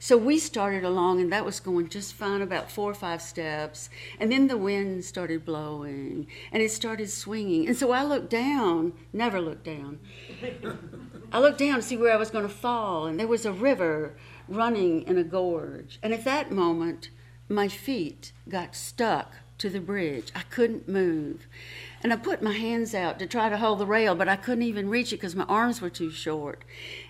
So 0.04 0.18
we 0.18 0.38
started 0.38 0.84
along, 0.84 1.22
and 1.22 1.32
that 1.32 1.46
was 1.46 1.62
going 1.62 1.88
just 1.88 2.14
fine 2.14 2.42
about 2.42 2.70
four 2.70 2.92
or 2.92 2.94
five 2.94 3.22
steps. 3.22 3.90
And 4.20 4.30
then 4.30 4.48
the 4.48 4.58
wind 4.58 5.06
started 5.06 5.46
blowing, 5.46 6.28
and 6.52 6.62
it 6.62 6.72
started 6.72 7.10
swinging. 7.10 7.68
And 7.68 7.78
so 7.78 7.92
I 7.92 8.04
looked 8.04 8.30
down, 8.30 8.92
never 9.14 9.40
looked 9.40 9.64
down. 9.64 10.00
I 11.32 11.40
looked 11.40 11.60
down 11.60 11.76
to 11.76 11.82
see 11.82 11.96
where 11.96 12.12
I 12.12 12.18
was 12.18 12.32
going 12.32 12.46
to 12.46 12.54
fall, 12.54 13.06
and 13.06 13.18
there 13.18 13.28
was 13.28 13.46
a 13.46 13.54
river 13.54 14.18
running 14.48 15.04
in 15.04 15.18
a 15.18 15.24
gorge. 15.24 16.00
And 16.02 16.14
at 16.14 16.26
that 16.26 16.52
moment, 16.52 17.10
my 17.50 17.68
feet 17.68 18.32
got 18.48 18.76
stuck 18.76 19.34
to 19.58 19.70
the 19.70 19.80
bridge. 19.80 20.32
I 20.36 20.42
couldn't 20.50 20.88
move. 20.88 21.48
And 22.02 22.12
I 22.12 22.18
put 22.18 22.42
my 22.42 22.54
hands 22.54 22.94
out 22.94 23.20
to 23.20 23.26
try 23.26 23.50
to 23.50 23.58
hold 23.58 23.80
the 23.80 23.86
rail, 23.86 24.16
but 24.16 24.28
I 24.28 24.36
couldn't 24.36 24.64
even 24.64 24.90
reach 24.90 25.14
it 25.14 25.18
because 25.18 25.36
my 25.36 25.46
arms 25.46 25.82
were 25.82 25.90
too 25.90 26.12
short. 26.12 26.64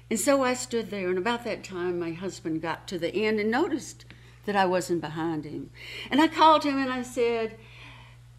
And 0.10 0.20
so 0.20 0.44
I 0.44 0.54
stood 0.54 0.92
there, 0.92 1.10
and 1.10 1.18
about 1.18 1.44
that 1.46 1.64
time, 1.64 2.00
my 2.00 2.12
husband 2.12 2.62
got 2.62 2.88
to 2.90 3.00
the 3.00 3.14
end 3.14 3.40
and 3.40 3.50
noticed 3.50 4.06
that 4.46 4.56
I 4.56 4.66
wasn't 4.66 5.02
behind 5.02 5.46
him. 5.46 5.72
And 6.12 6.22
I 6.22 6.28
called 6.28 6.64
him 6.64 6.78
and 6.78 6.92
I 6.92 7.02
said, 7.02 7.58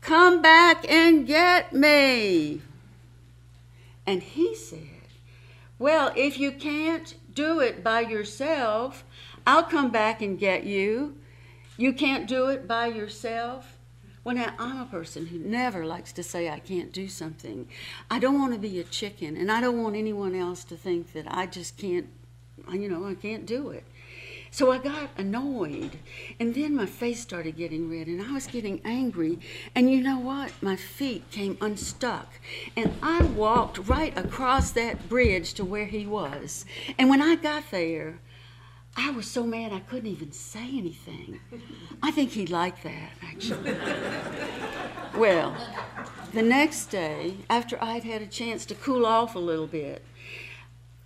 Come 0.00 0.42
back 0.42 0.88
and 0.88 1.26
get 1.26 1.72
me. 1.72 2.60
And 4.06 4.22
he 4.22 4.54
said, 4.54 5.08
Well, 5.78 6.12
if 6.14 6.38
you 6.38 6.52
can't 6.52 7.14
do 7.34 7.60
it 7.60 7.84
by 7.84 8.00
yourself. 8.00 9.04
I'll 9.46 9.64
come 9.64 9.90
back 9.90 10.22
and 10.22 10.38
get 10.38 10.64
you. 10.64 11.16
You 11.76 11.92
can't 11.92 12.28
do 12.28 12.48
it 12.48 12.66
by 12.68 12.86
yourself. 12.86 13.78
Well, 14.22 14.36
now, 14.36 14.54
I'm 14.58 14.80
a 14.80 14.86
person 14.86 15.26
who 15.26 15.38
never 15.38 15.84
likes 15.84 16.12
to 16.12 16.22
say 16.22 16.48
I 16.48 16.58
can't 16.58 16.92
do 16.92 17.08
something. 17.08 17.68
I 18.10 18.18
don't 18.18 18.40
want 18.40 18.54
to 18.54 18.58
be 18.58 18.80
a 18.80 18.84
chicken, 18.84 19.36
and 19.36 19.52
I 19.52 19.60
don't 19.60 19.82
want 19.82 19.96
anyone 19.96 20.34
else 20.34 20.64
to 20.64 20.76
think 20.76 21.12
that 21.12 21.26
I 21.28 21.44
just 21.44 21.76
can't, 21.76 22.06
you 22.72 22.88
know, 22.88 23.04
I 23.04 23.14
can't 23.14 23.44
do 23.44 23.68
it. 23.68 23.84
So 24.54 24.70
I 24.70 24.78
got 24.78 25.10
annoyed, 25.18 25.98
and 26.38 26.54
then 26.54 26.76
my 26.76 26.86
face 26.86 27.20
started 27.20 27.56
getting 27.56 27.90
red, 27.90 28.06
and 28.06 28.22
I 28.22 28.30
was 28.30 28.46
getting 28.46 28.80
angry. 28.84 29.40
And 29.74 29.90
you 29.90 30.00
know 30.00 30.20
what? 30.20 30.52
My 30.62 30.76
feet 30.76 31.28
came 31.32 31.58
unstuck, 31.60 32.34
and 32.76 32.92
I 33.02 33.24
walked 33.24 33.78
right 33.78 34.16
across 34.16 34.70
that 34.70 35.08
bridge 35.08 35.54
to 35.54 35.64
where 35.64 35.86
he 35.86 36.06
was. 36.06 36.66
And 36.96 37.10
when 37.10 37.20
I 37.20 37.34
got 37.34 37.72
there, 37.72 38.20
I 38.96 39.10
was 39.10 39.28
so 39.28 39.42
mad 39.42 39.72
I 39.72 39.80
couldn't 39.80 40.12
even 40.12 40.30
say 40.30 40.68
anything. 40.78 41.40
I 42.00 42.12
think 42.12 42.30
he 42.30 42.46
liked 42.46 42.84
that, 42.84 43.10
actually. 43.24 43.74
well, 45.16 45.56
the 46.32 46.42
next 46.42 46.92
day, 46.92 47.38
after 47.50 47.76
I'd 47.82 48.04
had 48.04 48.22
a 48.22 48.28
chance 48.28 48.64
to 48.66 48.76
cool 48.76 49.04
off 49.04 49.34
a 49.34 49.40
little 49.40 49.66
bit, 49.66 50.04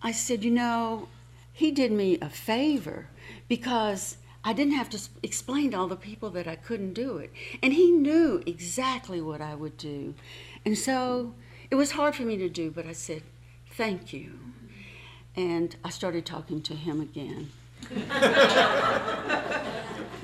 I 0.03 0.13
said, 0.13 0.45
You 0.45 0.51
know, 0.51 1.09
he 1.51 1.71
did 1.71 1.93
me 1.93 2.19
a 2.21 2.29
favor 2.29 3.09
because 3.49 4.19
I 4.45 4.53
didn't 4.53 4.75
have 4.75 4.91
to 4.91 5.01
explain 5.23 5.73
to 5.73 5.79
all 5.79 5.89
the 5.89 5.97
people 5.97 6.31
that 6.31 6.47
I 6.47 6.57
couldn't 6.57 6.95
do 6.95 7.19
it. 7.19 7.33
And 7.63 7.73
he 7.73 7.91
knew 7.91 8.43
exactly 8.47 9.21
what 9.21 9.41
I 9.41 9.55
would 9.55 9.77
do. 9.77 10.15
And 10.65 10.79
so 10.79 11.35
it 11.71 11.75
was 11.75 11.93
hard 11.93 12.15
for 12.15 12.23
me 12.23 12.37
to 12.37 12.49
do, 12.49 12.71
but 12.71 12.87
I 12.87 12.93
said, 12.93 13.23
Thank 13.73 14.13
you. 14.13 14.39
And 15.37 15.77
I 15.85 15.91
started 15.91 16.27
talking 16.27 16.63
to 16.63 16.75
him 16.75 17.01
again. 17.01 17.51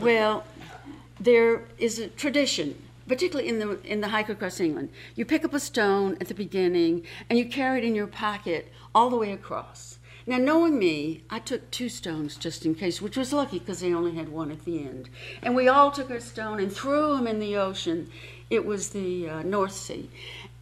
well, 0.01 0.45
there 1.21 1.63
is 1.79 2.01
a 2.01 2.09
tradition, 2.09 2.83
particularly 3.07 3.49
in 3.49 3.61
the, 3.61 3.81
in 3.83 4.01
the 4.01 4.09
hike 4.09 4.29
across 4.29 4.59
England. 4.59 4.91
You 5.15 5.25
pick 5.25 5.45
up 5.45 5.55
a 5.55 5.61
stone 5.61 6.17
at 6.21 6.27
the 6.27 6.35
beginning 6.35 7.05
and 7.31 7.39
you 7.39 7.47
carry 7.47 7.79
it 7.79 7.85
in 7.85 7.95
your 7.95 8.09
pocket 8.09 8.73
all 8.93 9.09
the 9.09 9.17
way 9.17 9.31
across. 9.31 9.94
Now, 10.27 10.39
knowing 10.39 10.79
me, 10.79 11.23
I 11.29 11.39
took 11.39 11.71
two 11.71 11.91
stones 11.91 12.37
just 12.37 12.65
in 12.65 12.75
case, 12.75 13.03
which 13.03 13.17
was 13.17 13.33
lucky 13.33 13.59
because 13.59 13.81
they 13.81 13.93
only 13.93 14.15
had 14.15 14.31
one 14.31 14.51
at 14.51 14.65
the 14.65 14.79
end. 14.79 15.11
And 15.43 15.55
we 15.55 15.69
all 15.69 15.91
took 15.91 16.11
our 16.11 16.21
stone 16.21 16.61
and 16.61 16.73
threw 16.73 17.15
them 17.15 17.27
in 17.27 17.41
the 17.41 17.57
ocean. 17.57 18.11
It 18.49 18.65
was 18.65 18.91
the 18.91 19.29
uh, 19.29 19.43
North 19.43 19.73
Sea. 19.73 20.09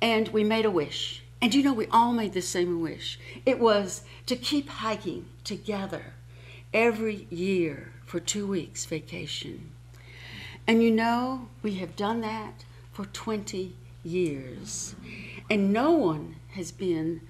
And 0.00 0.28
we 0.28 0.42
made 0.42 0.64
a 0.64 0.70
wish. 0.70 1.22
And 1.40 1.54
you 1.54 1.62
know, 1.62 1.72
we 1.72 1.86
all 1.88 2.12
made 2.12 2.32
the 2.32 2.42
same 2.42 2.80
wish. 2.80 3.20
It 3.46 3.60
was 3.60 4.02
to 4.26 4.34
keep 4.34 4.68
hiking 4.68 5.26
together 5.44 6.14
every 6.74 7.26
year 7.30 7.92
for 8.04 8.18
two 8.18 8.46
weeks 8.46 8.84
vacation. 8.84 9.70
And 10.66 10.82
you 10.82 10.90
know, 10.90 11.48
we 11.62 11.74
have 11.74 11.96
done 11.96 12.20
that 12.22 12.64
for 12.92 13.06
20 13.06 13.74
years. 14.04 14.94
And 15.48 15.72
no 15.72 15.92
one 15.92 16.36
has 16.54 16.72
been 16.72 17.20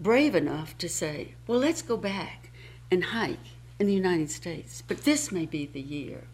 brave 0.00 0.34
enough 0.34 0.76
to 0.78 0.88
say, 0.88 1.34
well, 1.46 1.58
let's 1.58 1.82
go 1.82 1.96
back 1.96 2.50
and 2.90 3.04
hike 3.04 3.38
in 3.78 3.86
the 3.86 3.94
United 3.94 4.30
States, 4.30 4.82
but 4.86 5.04
this 5.04 5.30
may 5.30 5.46
be 5.46 5.66
the 5.66 5.80
year. 5.80 6.24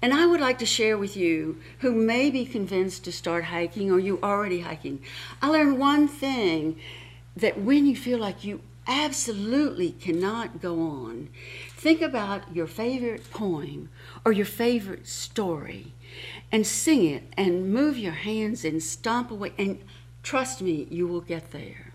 And 0.00 0.14
I 0.14 0.26
would 0.26 0.40
like 0.40 0.58
to 0.58 0.66
share 0.66 0.96
with 0.96 1.16
you 1.16 1.60
who 1.80 1.92
may 1.92 2.30
be 2.30 2.44
convinced 2.44 3.04
to 3.04 3.12
start 3.12 3.44
hiking 3.44 3.90
or 3.90 3.98
you 3.98 4.18
already 4.22 4.60
hiking. 4.60 5.02
I 5.42 5.48
learned 5.48 5.78
one 5.78 6.08
thing 6.08 6.78
that 7.36 7.60
when 7.60 7.86
you 7.86 7.96
feel 7.96 8.18
like 8.18 8.44
you 8.44 8.60
absolutely 8.86 9.92
cannot 9.92 10.60
go 10.60 10.80
on, 10.80 11.28
think 11.76 12.00
about 12.00 12.54
your 12.54 12.66
favorite 12.66 13.30
poem 13.30 13.88
or 14.24 14.32
your 14.32 14.46
favorite 14.46 15.06
story 15.06 15.92
and 16.52 16.66
sing 16.66 17.04
it 17.04 17.24
and 17.36 17.72
move 17.72 17.98
your 17.98 18.12
hands 18.12 18.64
and 18.64 18.82
stomp 18.82 19.30
away 19.30 19.52
and 19.58 19.80
trust 20.22 20.60
me, 20.60 20.86
you 20.90 21.06
will 21.06 21.20
get 21.20 21.50
there. 21.50 21.89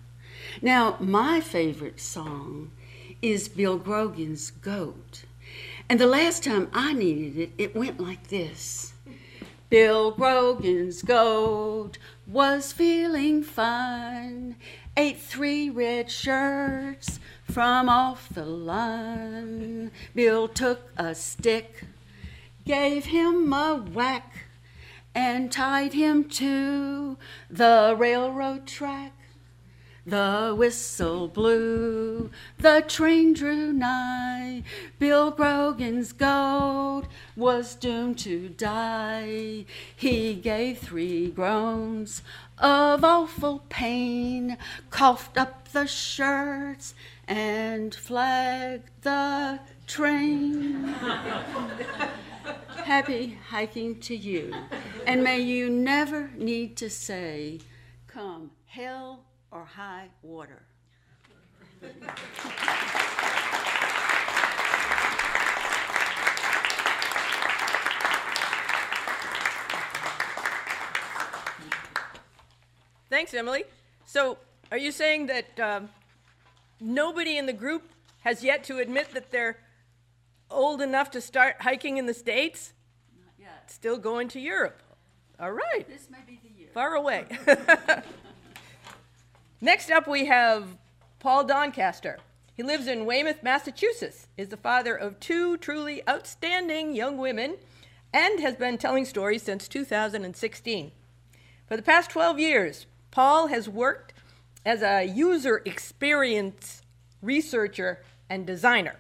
Now, 0.62 0.98
my 1.00 1.42
favorite 1.42 2.00
song 2.00 2.72
is 3.22 3.50
Bill 3.50 3.78
Grogan's 3.78 4.52
goat. 4.52 5.26
And 5.90 6.00
the 6.00 6.08
last 6.08 6.44
time 6.44 6.70
I 6.74 6.94
needed 6.94 7.38
it, 7.38 7.52
it 7.58 7.76
went 7.76 8.00
like 8.00 8.28
this. 8.28 8.94
Bill 9.70 10.12
Grogan's 10.12 11.02
goat 11.02 11.98
was 12.28 12.72
feeling 12.72 13.44
fine, 13.44 14.56
ate 14.96 15.20
three 15.20 15.70
red 15.70 16.10
shirts 16.10 17.20
from 17.44 17.90
off 17.90 18.30
the 18.30 18.46
line. 18.46 19.92
Bill 20.14 20.48
took 20.48 20.92
a 20.98 21.14
stick, 21.16 21.84
gave 22.64 23.06
him 23.06 23.52
a 23.52 23.76
whack, 23.76 24.46
and 25.14 25.52
tied 25.52 25.94
him 25.94 26.24
to 26.30 27.18
the 27.50 27.96
railroad 27.98 28.68
track. 28.68 29.15
The 30.08 30.54
whistle 30.56 31.28
blew, 31.28 32.30
the 32.60 32.86
train 32.88 33.34
drew 33.34 33.74
nigh. 33.74 34.62
Bill 35.00 35.32
Grogan's 35.32 36.14
goat 36.14 37.06
was 37.36 37.74
doomed 37.74 38.20
to 38.20 38.50
die. 38.50 39.66
He 39.96 40.36
gave 40.36 40.78
three 40.78 41.32
groans 41.32 42.22
of 42.60 43.04
awful 43.04 43.64
pain, 43.70 44.60
coughed 44.92 45.40
up 45.40 45.70
the 45.70 45.88
shirts, 45.88 46.94
and 47.28 47.96
flagged 47.96 48.92
the 49.02 49.60
train. 49.88 50.84
Happy 52.84 53.40
hiking 53.50 54.00
to 54.02 54.16
you, 54.16 54.54
and 55.08 55.24
may 55.24 55.40
you 55.40 55.68
never 55.68 56.30
need 56.38 56.78
to 56.78 56.92
say, 56.92 57.60
Come 58.06 58.52
hell 58.68 59.24
or 59.56 59.64
high 59.64 60.10
water. 60.22 60.64
Thanks, 73.10 73.34
Emily. 73.34 73.64
So, 74.06 74.38
are 74.72 74.78
you 74.78 74.92
saying 74.92 75.28
that 75.28 75.60
um, 75.60 75.90
nobody 76.82 77.38
in 77.38 77.46
the 77.46 77.54
group 77.54 77.84
has 78.22 78.44
yet 78.44 78.66
to 78.66 78.80
admit 78.80 79.14
that 79.14 79.32
they're 79.32 79.58
old 80.52 80.82
enough 80.82 81.12
to 81.12 81.22
start 81.22 81.56
hiking 81.62 81.96
in 81.98 82.08
the 82.08 82.14
States? 82.14 82.74
Not 83.18 83.32
yet. 83.40 83.72
Still 83.72 83.98
going 83.98 84.28
to 84.30 84.40
Europe. 84.40 84.82
All 85.40 85.52
right. 85.52 85.86
This 85.88 86.10
may 86.10 86.18
be 86.28 86.42
the 86.44 86.60
year. 86.60 86.70
Far 86.74 86.96
away. 86.96 87.26
Next 89.66 89.90
up, 89.90 90.08
we 90.08 90.26
have 90.26 90.78
Paul 91.18 91.44
Doncaster. 91.44 92.20
He 92.54 92.62
lives 92.62 92.86
in 92.86 93.08
Weymouth, 93.08 93.42
Massachusetts, 93.42 94.28
is 94.38 94.50
the 94.50 94.58
father 94.58 94.96
of 94.96 95.20
two 95.20 95.58
truly 95.58 96.08
outstanding 96.08 96.96
young 96.96 97.18
women, 97.18 97.58
and 98.14 98.40
has 98.42 98.56
been 98.56 98.78
telling 98.78 99.06
stories 99.06 99.42
since 99.42 99.68
2016. 99.68 100.92
For 101.68 101.76
the 101.76 101.82
past 101.82 102.12
12 102.12 102.38
years, 102.38 102.86
Paul 103.10 103.48
has 103.48 103.68
worked 103.68 104.14
as 104.64 104.84
a 104.84 105.04
user 105.04 105.64
experience 105.66 106.84
researcher 107.24 108.04
and 108.30 108.46
designer, 108.46 108.98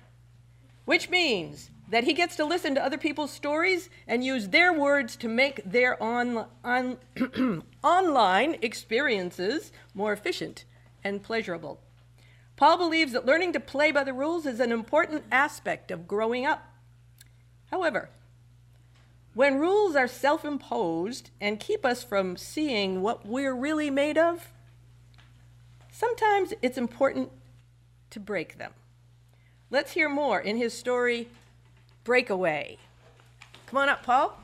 which 0.86 1.12
means 1.12 1.70
that 1.90 2.04
he 2.04 2.14
gets 2.14 2.36
to 2.36 2.46
listen 2.46 2.76
to 2.76 2.84
other 2.84 2.98
people's 2.98 3.32
stories 3.32 3.90
and 4.08 4.24
use 4.24 4.50
their 4.50 4.74
words 4.74 5.16
to 5.18 5.28
make 5.28 5.62
their 5.64 6.02
on, 6.02 6.46
on 6.64 6.98
online 7.84 8.58
experiences 8.62 9.72
more 9.94 10.12
efficient 10.12 10.66
and 11.04 11.22
pleasurable. 11.22 11.80
Paul 12.56 12.78
believes 12.78 13.12
that 13.12 13.26
learning 13.26 13.54
to 13.54 13.60
play 13.60 13.92
by 13.92 14.04
the 14.04 14.14
rules 14.14 14.46
is 14.46 14.60
an 14.60 14.72
important 14.72 15.24
aspect 15.32 15.92
of 15.92 16.08
growing 16.08 16.46
up. 16.46 16.66
However, 17.70 18.10
when 19.34 19.60
rules 19.60 19.96
are 19.96 20.08
self 20.08 20.46
imposed 20.46 21.30
and 21.42 21.60
keep 21.60 21.86
us 21.86 22.04
from 22.04 22.38
seeing 22.38 23.02
what 23.02 23.26
we're 23.26 23.54
really 23.54 23.90
made 23.90 24.18
of, 24.18 24.50
sometimes 25.92 26.54
it's 26.62 26.78
important 26.78 27.32
to 28.12 28.20
break 28.20 28.58
them. 28.58 28.72
Let's 29.70 29.92
hear 29.92 30.08
more 30.08 30.40
in 30.40 30.56
his 30.56 30.74
story, 30.74 31.28
Breakaway. 32.06 32.78
Come 33.66 33.80
on 33.80 33.90
up, 33.90 34.04
Paul. 34.04 34.38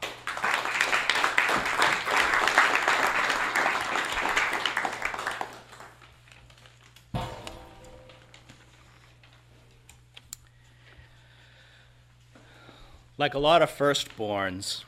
Like 13.19 13.35
a 13.35 13.39
lot 13.39 13.61
of 13.61 13.69
firstborns, 13.69 14.83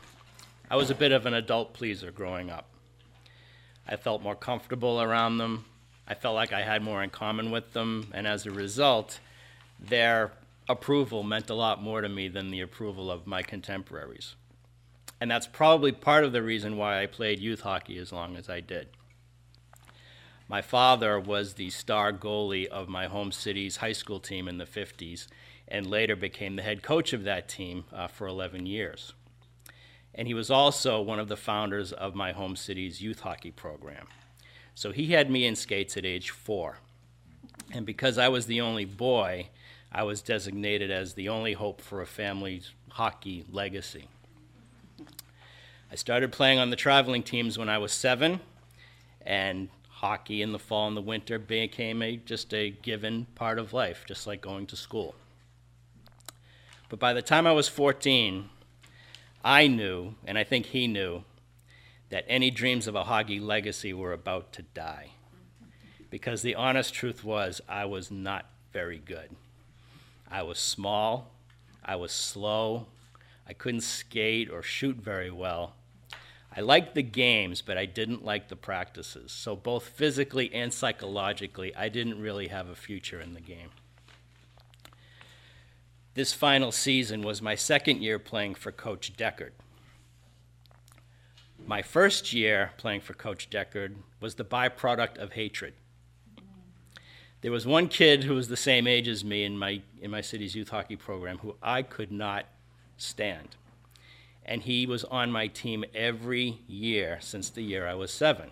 I 0.68 0.76
was 0.76 0.90
a 0.90 0.96
bit 0.96 1.12
of 1.12 1.28
an 1.28 1.36
adult 1.36 1.76
pleaser 1.76 2.10
growing 2.10 2.50
up. 2.50 2.66
I 3.88 3.98
felt 3.98 4.24
more 4.24 4.34
comfortable 4.34 5.00
around 5.00 5.38
them. 5.38 5.66
I 6.08 6.16
felt 6.16 6.34
like 6.34 6.52
I 6.52 6.64
had 6.64 6.82
more 6.82 7.04
in 7.04 7.12
common 7.12 7.52
with 7.52 7.74
them, 7.74 8.08
and 8.16 8.26
as 8.26 8.48
a 8.48 8.52
result, 8.52 9.20
their 9.80 10.32
approval 10.68 11.24
meant 11.24 11.50
a 11.50 11.56
lot 11.56 11.82
more 11.82 12.02
to 12.02 12.10
me 12.10 12.28
than 12.28 12.50
the 12.50 12.62
approval 12.62 13.12
of 13.12 13.28
my 13.28 13.42
contemporaries. 13.42 14.36
And 15.20 15.30
that's 15.32 15.48
probably 15.48 15.92
part 15.92 16.24
of 16.24 16.34
the 16.34 16.44
reason 16.44 16.78
why 16.78 17.02
I 17.02 17.06
played 17.06 17.40
youth 17.40 17.62
hockey 17.62 17.98
as 17.98 18.12
long 18.12 18.36
as 18.36 18.50
I 18.50 18.60
did. 18.60 18.90
My 20.48 20.62
father 20.62 21.20
was 21.20 21.54
the 21.54 21.70
star 21.70 22.12
goalie 22.12 22.68
of 22.68 22.90
my 22.90 23.08
home 23.08 23.32
city's 23.32 23.78
high 23.78 23.94
school 23.94 24.20
team 24.20 24.48
in 24.48 24.58
the 24.58 24.66
50s, 24.66 25.28
and 25.68 25.88
later 25.88 26.16
became 26.16 26.56
the 26.56 26.62
head 26.62 26.84
coach 26.84 27.14
of 27.14 27.24
that 27.24 27.48
team 27.48 27.86
uh, 27.94 28.08
for 28.08 28.28
11 28.28 28.66
years. 28.66 29.14
And 30.14 30.28
he 30.28 30.34
was 30.34 30.52
also 30.52 31.02
one 31.02 31.20
of 31.20 31.28
the 31.28 31.38
founders 31.38 31.92
of 31.92 32.14
my 32.14 32.34
home 32.34 32.56
city's 32.56 33.02
youth 33.02 33.22
hockey 33.22 33.52
program. 33.52 34.08
So 34.76 34.92
he 34.92 35.08
had 35.08 35.32
me 35.32 35.46
in 35.46 35.56
skates 35.56 35.98
at 35.98 36.06
age 36.06 36.30
four. 36.30 36.80
And 37.72 37.86
because 37.86 38.18
I 38.18 38.28
was 38.28 38.46
the 38.46 38.62
only 38.62 38.86
boy, 38.86 39.50
I 39.94 40.04
was 40.04 40.24
designated 40.24 40.90
as 40.90 41.14
the 41.14 41.30
only 41.30 41.54
hope 41.54 41.80
for 41.80 42.02
a 42.02 42.08
family's 42.08 42.72
hockey 42.90 43.46
legacy. 43.52 44.08
I 45.92 45.96
started 45.96 46.32
playing 46.32 46.58
on 46.58 46.72
the 46.72 46.76
traveling 46.76 47.22
teams 47.22 47.60
when 47.60 47.70
I 47.70 47.78
was 47.78 47.92
seven, 47.92 48.40
and 49.22 49.70
hockey 49.88 50.42
in 50.42 50.52
the 50.52 50.58
fall 50.60 50.88
and 50.88 50.98
the 50.98 51.02
winter 51.02 51.38
became 51.38 52.02
a, 52.02 52.18
just 52.18 52.54
a 52.56 52.72
given 52.72 53.28
part 53.36 53.60
of 53.60 53.72
life, 53.72 54.04
just 54.08 54.26
like 54.26 54.42
going 54.42 54.66
to 54.68 54.76
school. 54.76 55.14
But 56.90 57.00
by 57.00 57.14
the 57.14 57.22
time 57.22 57.46
I 57.46 57.52
was 57.52 57.68
14, 57.68 58.50
I 59.46 59.68
knew, 59.68 60.16
and 60.26 60.38
I 60.38 60.44
think 60.44 60.68
he 60.68 60.88
knew, 60.88 61.24
that 62.10 62.26
any 62.28 62.50
dreams 62.50 62.88
of 62.88 62.96
a 62.96 63.04
hockey 63.04 63.40
legacy 63.40 63.94
were 63.94 64.14
about 64.14 64.52
to 64.54 64.64
die. 64.64 65.12
Because 66.10 66.42
the 66.42 66.56
honest 66.56 66.94
truth 66.94 67.24
was, 67.24 67.62
I 67.70 67.86
was 67.86 68.10
not 68.12 68.46
very 68.72 69.00
good. 69.00 69.30
I 70.34 70.42
was 70.42 70.58
small, 70.58 71.32
I 71.86 71.96
was 71.96 72.12
slow, 72.12 72.88
I 73.48 73.54
couldn't 73.54 73.82
skate 73.82 74.50
or 74.50 74.64
shoot 74.64 74.96
very 74.96 75.30
well. 75.30 75.76
I 76.56 76.62
liked 76.62 76.96
the 76.96 77.04
games, 77.04 77.62
but 77.62 77.78
I 77.78 77.86
didn't 77.86 78.26
like 78.26 78.50
the 78.50 78.56
practices. 78.56 79.32
So, 79.32 79.56
both 79.56 79.90
physically 79.90 80.52
and 80.52 80.74
psychologically, 80.74 81.76
I 81.76 81.88
didn't 81.88 82.20
really 82.20 82.48
have 82.48 82.68
a 82.68 82.76
future 82.76 83.22
in 83.22 83.36
the 83.36 83.42
game. 83.42 83.70
This 86.16 86.34
final 86.34 86.72
season 86.72 87.22
was 87.22 87.40
my 87.40 87.54
second 87.54 88.02
year 88.02 88.18
playing 88.18 88.56
for 88.56 88.72
Coach 88.72 89.14
Deckard. 89.16 89.52
My 91.64 91.84
first 91.84 92.34
year 92.34 92.72
playing 92.78 93.02
for 93.02 93.14
Coach 93.14 93.52
Deckard 93.52 93.98
was 94.20 94.34
the 94.34 94.46
byproduct 94.46 95.20
of 95.20 95.34
hatred. 95.34 95.76
There 97.44 97.52
was 97.52 97.68
one 97.68 97.90
kid 97.90 98.24
who 98.24 98.36
was 98.36 98.48
the 98.48 98.56
same 98.56 98.88
age 98.88 99.10
as 99.10 99.26
me 99.26 99.44
in 99.44 99.58
my, 99.58 99.82
in 100.02 100.10
my 100.10 100.22
city's 100.22 100.56
youth 100.56 100.70
hockey 100.70 100.96
program 100.96 101.40
who 101.40 101.56
I 101.62 101.82
could 101.82 102.10
not 102.10 102.46
stand. 102.96 103.58
And 104.46 104.62
he 104.62 104.86
was 104.86 105.04
on 105.04 105.30
my 105.30 105.48
team 105.48 105.84
every 105.94 106.60
year 106.70 107.18
since 107.20 107.50
the 107.50 107.62
year 107.62 107.86
I 107.86 107.96
was 107.96 108.14
seven. 108.14 108.50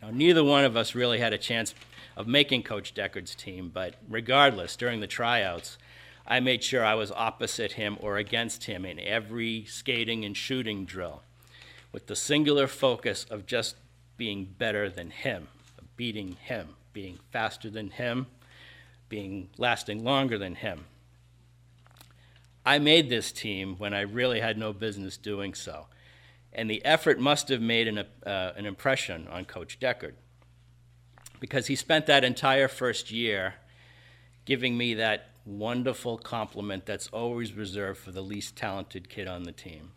Now, 0.00 0.08
neither 0.10 0.42
one 0.42 0.64
of 0.64 0.78
us 0.78 0.94
really 0.94 1.18
had 1.18 1.34
a 1.34 1.38
chance 1.38 1.74
of 2.16 2.26
making 2.26 2.62
Coach 2.62 2.94
Deckard's 2.94 3.34
team, 3.34 3.70
but 3.72 3.96
regardless, 4.08 4.74
during 4.74 5.00
the 5.00 5.06
tryouts, 5.06 5.76
I 6.26 6.40
made 6.40 6.64
sure 6.64 6.82
I 6.82 6.94
was 6.94 7.12
opposite 7.12 7.72
him 7.72 7.98
or 8.00 8.16
against 8.16 8.64
him 8.64 8.86
in 8.86 8.98
every 8.98 9.66
skating 9.66 10.24
and 10.24 10.34
shooting 10.34 10.86
drill 10.86 11.22
with 11.92 12.06
the 12.06 12.16
singular 12.16 12.66
focus 12.66 13.26
of 13.28 13.44
just 13.44 13.76
being 14.16 14.54
better 14.58 14.88
than 14.88 15.10
him, 15.10 15.48
beating 15.96 16.38
him, 16.42 16.68
being 16.98 17.20
faster 17.30 17.70
than 17.70 17.90
him, 17.90 18.26
being 19.08 19.48
lasting 19.56 20.02
longer 20.02 20.36
than 20.36 20.56
him. 20.56 20.84
I 22.66 22.80
made 22.80 23.08
this 23.08 23.30
team 23.30 23.76
when 23.78 23.94
I 23.94 24.00
really 24.00 24.40
had 24.40 24.58
no 24.58 24.72
business 24.72 25.16
doing 25.16 25.54
so, 25.54 25.86
and 26.52 26.68
the 26.68 26.84
effort 26.84 27.20
must 27.20 27.50
have 27.50 27.60
made 27.60 27.86
an, 27.86 27.98
uh, 27.98 28.52
an 28.56 28.66
impression 28.66 29.28
on 29.28 29.44
Coach 29.44 29.78
Deckard 29.78 30.14
because 31.38 31.68
he 31.68 31.76
spent 31.76 32.06
that 32.06 32.24
entire 32.24 32.66
first 32.66 33.12
year 33.12 33.54
giving 34.44 34.76
me 34.76 34.94
that 34.94 35.28
wonderful 35.46 36.18
compliment 36.18 36.84
that's 36.84 37.06
always 37.12 37.52
reserved 37.52 38.00
for 38.00 38.10
the 38.10 38.22
least 38.22 38.56
talented 38.56 39.08
kid 39.08 39.28
on 39.28 39.44
the 39.44 39.52
team. 39.52 39.92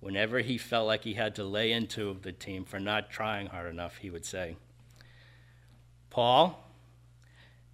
Whenever 0.00 0.38
he 0.38 0.56
felt 0.56 0.86
like 0.86 1.04
he 1.04 1.12
had 1.12 1.34
to 1.34 1.44
lay 1.44 1.70
into 1.70 2.16
the 2.22 2.32
team 2.32 2.64
for 2.64 2.80
not 2.80 3.10
trying 3.10 3.48
hard 3.48 3.68
enough, 3.68 3.98
he 3.98 4.08
would 4.08 4.24
say, 4.24 4.56
Paul 6.16 6.64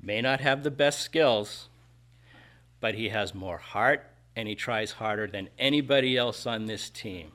may 0.02 0.20
not 0.20 0.40
have 0.40 0.64
the 0.64 0.70
best 0.72 0.98
skills, 0.98 1.68
but 2.80 2.96
he 2.96 3.10
has 3.10 3.36
more 3.36 3.58
heart 3.58 4.04
and 4.34 4.48
he 4.48 4.56
tries 4.56 4.90
harder 4.90 5.28
than 5.28 5.48
anybody 5.60 6.16
else 6.16 6.44
on 6.44 6.66
this 6.66 6.90
team. 6.90 7.30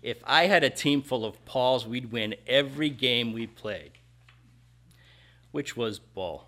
If 0.00 0.22
I 0.24 0.46
had 0.46 0.64
a 0.64 0.70
team 0.70 1.02
full 1.02 1.26
of 1.26 1.44
Pauls, 1.44 1.86
we'd 1.86 2.12
win 2.12 2.34
every 2.46 2.88
game 2.88 3.34
we 3.34 3.46
played, 3.46 3.90
which 5.50 5.76
was 5.76 5.98
bull. 5.98 6.46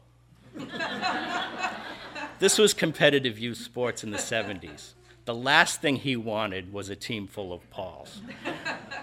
this 2.38 2.56
was 2.56 2.72
competitive 2.72 3.38
youth 3.38 3.58
sports 3.58 4.02
in 4.02 4.12
the 4.12 4.16
70s. 4.16 4.94
The 5.26 5.34
last 5.34 5.82
thing 5.82 5.96
he 5.96 6.16
wanted 6.16 6.72
was 6.72 6.88
a 6.88 6.96
team 6.96 7.26
full 7.26 7.52
of 7.52 7.68
Pauls. 7.68 8.22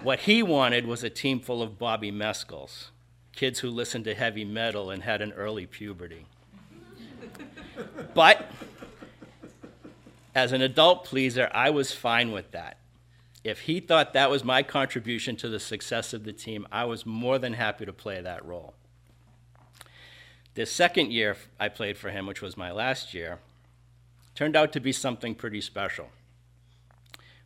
what 0.02 0.18
he 0.18 0.42
wanted 0.42 0.88
was 0.88 1.04
a 1.04 1.10
team 1.10 1.38
full 1.38 1.62
of 1.62 1.78
Bobby 1.78 2.10
Mescals, 2.10 2.86
kids 3.36 3.60
who 3.60 3.70
listened 3.70 4.04
to 4.06 4.14
heavy 4.14 4.44
metal 4.44 4.90
and 4.90 5.02
had 5.02 5.20
an 5.22 5.32
early 5.32 5.66
puberty. 5.66 6.26
but 8.14 8.50
as 10.34 10.52
an 10.52 10.62
adult 10.62 11.04
pleaser, 11.04 11.48
I 11.54 11.70
was 11.70 11.92
fine 11.92 12.32
with 12.32 12.50
that. 12.52 12.78
If 13.44 13.60
he 13.60 13.78
thought 13.78 14.12
that 14.14 14.30
was 14.30 14.42
my 14.42 14.64
contribution 14.64 15.36
to 15.36 15.48
the 15.48 15.60
success 15.60 16.12
of 16.12 16.24
the 16.24 16.32
team, 16.32 16.66
I 16.72 16.84
was 16.84 17.06
more 17.06 17.38
than 17.38 17.52
happy 17.52 17.86
to 17.86 17.92
play 17.92 18.20
that 18.20 18.44
role. 18.44 18.74
The 20.54 20.66
second 20.66 21.12
year 21.12 21.36
I 21.60 21.68
played 21.68 21.96
for 21.96 22.10
him, 22.10 22.26
which 22.26 22.42
was 22.42 22.56
my 22.56 22.72
last 22.72 23.14
year, 23.14 23.38
turned 24.34 24.56
out 24.56 24.72
to 24.72 24.80
be 24.80 24.90
something 24.92 25.34
pretty 25.34 25.60
special. 25.60 26.08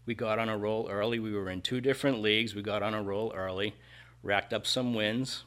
We 0.06 0.14
got 0.14 0.38
on 0.38 0.48
a 0.48 0.56
roll 0.56 0.88
early. 0.88 1.18
We 1.18 1.32
were 1.32 1.50
in 1.50 1.60
two 1.60 1.80
different 1.80 2.22
leagues. 2.22 2.54
We 2.54 2.62
got 2.62 2.82
on 2.82 2.94
a 2.94 3.02
roll 3.02 3.32
early, 3.36 3.74
racked 4.22 4.52
up 4.52 4.66
some 4.66 4.94
wins. 4.94 5.44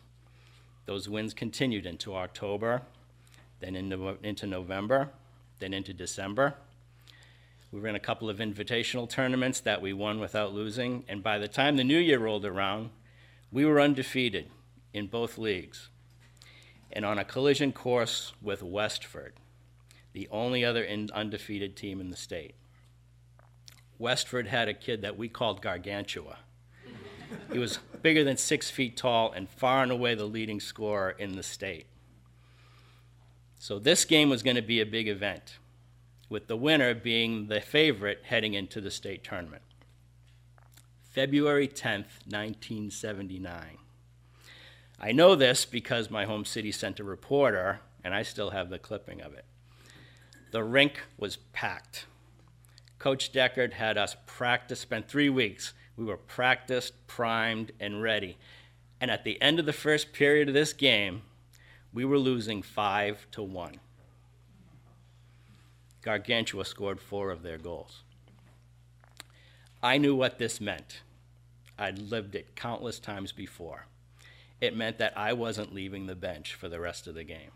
Those 0.86 1.08
wins 1.08 1.34
continued 1.34 1.86
into 1.86 2.16
October, 2.16 2.82
then 3.60 3.76
into, 3.76 4.46
November, 4.46 5.10
then 5.60 5.74
into 5.74 5.94
December. 5.94 6.56
We 7.72 7.80
were 7.80 7.88
in 7.88 7.96
a 7.96 8.00
couple 8.00 8.30
of 8.30 8.38
invitational 8.38 9.10
tournaments 9.10 9.60
that 9.62 9.82
we 9.82 9.94
won 9.94 10.20
without 10.20 10.54
losing, 10.54 11.06
and 11.08 11.24
by 11.24 11.38
the 11.40 11.48
time 11.48 11.78
the 11.78 11.84
new 11.84 11.98
year 11.98 12.20
rolled 12.20 12.46
around, 12.46 12.90
we 13.52 13.66
were 13.66 13.80
undefeated 13.80 14.50
in 14.94 15.08
both 15.08 15.38
leagues 15.38 15.90
and 16.94 17.04
on 17.04 17.18
a 17.18 17.26
collision 17.26 17.74
course 17.74 18.34
with 18.42 18.62
Westford, 18.62 19.34
the 20.14 20.28
only 20.32 20.64
other 20.64 20.88
undefeated 21.14 21.76
team 21.76 22.00
in 22.00 22.12
the 22.12 22.16
state. 22.16 22.54
Westford 23.98 24.48
had 24.48 24.70
a 24.70 24.74
kid 24.74 25.02
that 25.02 25.18
we 25.18 25.28
called 25.28 25.62
Gargantua. 25.62 26.38
he 27.52 27.58
was 27.58 27.80
bigger 28.04 28.24
than 28.24 28.38
six 28.38 28.70
feet 28.70 28.96
tall 28.96 29.32
and 29.32 29.50
far 29.50 29.82
and 29.82 29.92
away 29.92 30.14
the 30.14 30.26
leading 30.26 30.60
scorer 30.60 31.10
in 31.12 31.36
the 31.36 31.42
state. 31.42 31.88
So 33.58 33.80
this 33.80 34.06
game 34.06 34.30
was 34.30 34.44
going 34.44 34.58
to 34.58 34.62
be 34.62 34.82
a 34.82 34.86
big 34.86 35.08
event, 35.08 35.58
with 36.30 36.48
the 36.48 36.58
winner 36.58 36.94
being 36.94 37.48
the 37.48 37.62
favorite 37.62 38.24
heading 38.26 38.54
into 38.54 38.82
the 38.82 38.92
state 38.92 39.24
tournament. 39.24 39.64
February 41.10 41.68
10th, 41.68 42.26
1979. 42.28 43.78
I 45.00 45.12
know 45.12 45.36
this 45.36 45.64
because 45.64 46.12
my 46.12 46.26
home 46.26 46.44
city 46.44 46.72
sent 46.72 47.00
a 47.00 47.04
reporter, 47.04 47.80
and 48.04 48.14
I 48.14 48.24
still 48.24 48.50
have 48.50 48.70
the 48.70 48.80
clipping 48.80 49.22
of 49.22 49.34
it. 49.34 49.46
The 50.52 50.64
rink 50.64 51.02
was 51.18 51.38
packed. 51.54 52.06
Coach 53.00 53.32
Deckard 53.32 53.74
had 53.74 53.98
us 53.98 54.16
practice, 54.26 54.80
spent 54.80 55.08
three 55.08 55.30
weeks. 55.30 55.74
We 55.98 56.06
were 56.06 56.18
practiced, 56.18 57.08
primed, 57.08 57.72
and 57.80 58.02
ready. 58.02 58.38
And 59.00 59.12
at 59.12 59.24
the 59.24 59.42
end 59.42 59.60
of 59.60 59.66
the 59.66 59.74
first 59.74 60.14
period 60.14 60.48
of 60.48 60.54
this 60.54 60.74
game, 60.74 61.24
we 61.94 62.06
were 62.06 62.18
losing 62.18 62.62
five 62.62 63.28
to 63.32 63.44
one. 63.44 63.80
Gargantua 66.02 66.66
scored 66.66 67.00
four 67.00 67.30
of 67.30 67.44
their 67.44 67.58
goals. 67.58 68.02
I 69.82 69.98
knew 69.98 70.16
what 70.16 70.40
this 70.40 70.60
meant. 70.60 71.02
I'd 71.78 72.00
lived 72.00 72.36
it 72.36 72.56
countless 72.56 73.00
times 73.00 73.32
before 73.32 73.88
it 74.64 74.78
meant 74.78 74.98
that 74.98 75.18
I 75.18 75.34
wasn't 75.34 75.74
leaving 75.74 76.06
the 76.06 76.16
bench 76.16 76.54
for 76.54 76.70
the 76.70 76.80
rest 76.80 77.06
of 77.06 77.16
the 77.16 77.26
game. 77.26 77.52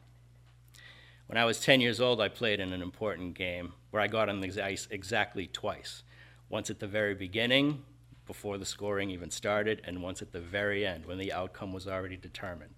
When 1.28 1.38
I 1.38 1.46
was 1.46 1.62
10 1.62 1.80
years 1.80 2.02
old, 2.02 2.20
I 2.20 2.28
played 2.28 2.60
in 2.60 2.74
an 2.74 2.82
important 2.82 3.34
game 3.34 3.72
where 3.92 4.02
I 4.02 4.08
got 4.08 4.28
on 4.28 4.42
the 4.42 4.62
ice 4.62 4.90
exactly 4.92 5.48
twice 5.48 6.04
once 6.50 6.70
at 6.70 6.80
the 6.80 6.88
very 6.88 7.16
beginning, 7.16 7.86
before 8.28 8.58
the 8.58 8.66
scoring 8.66 9.10
even 9.10 9.32
started, 9.32 9.82
and 9.86 10.04
once 10.04 10.22
at 10.22 10.34
the 10.34 10.40
very 10.40 10.86
end 10.86 11.06
when 11.06 11.18
the 11.18 11.34
outcome 11.34 11.74
was 11.74 11.88
already 11.88 12.18
determined. 12.18 12.76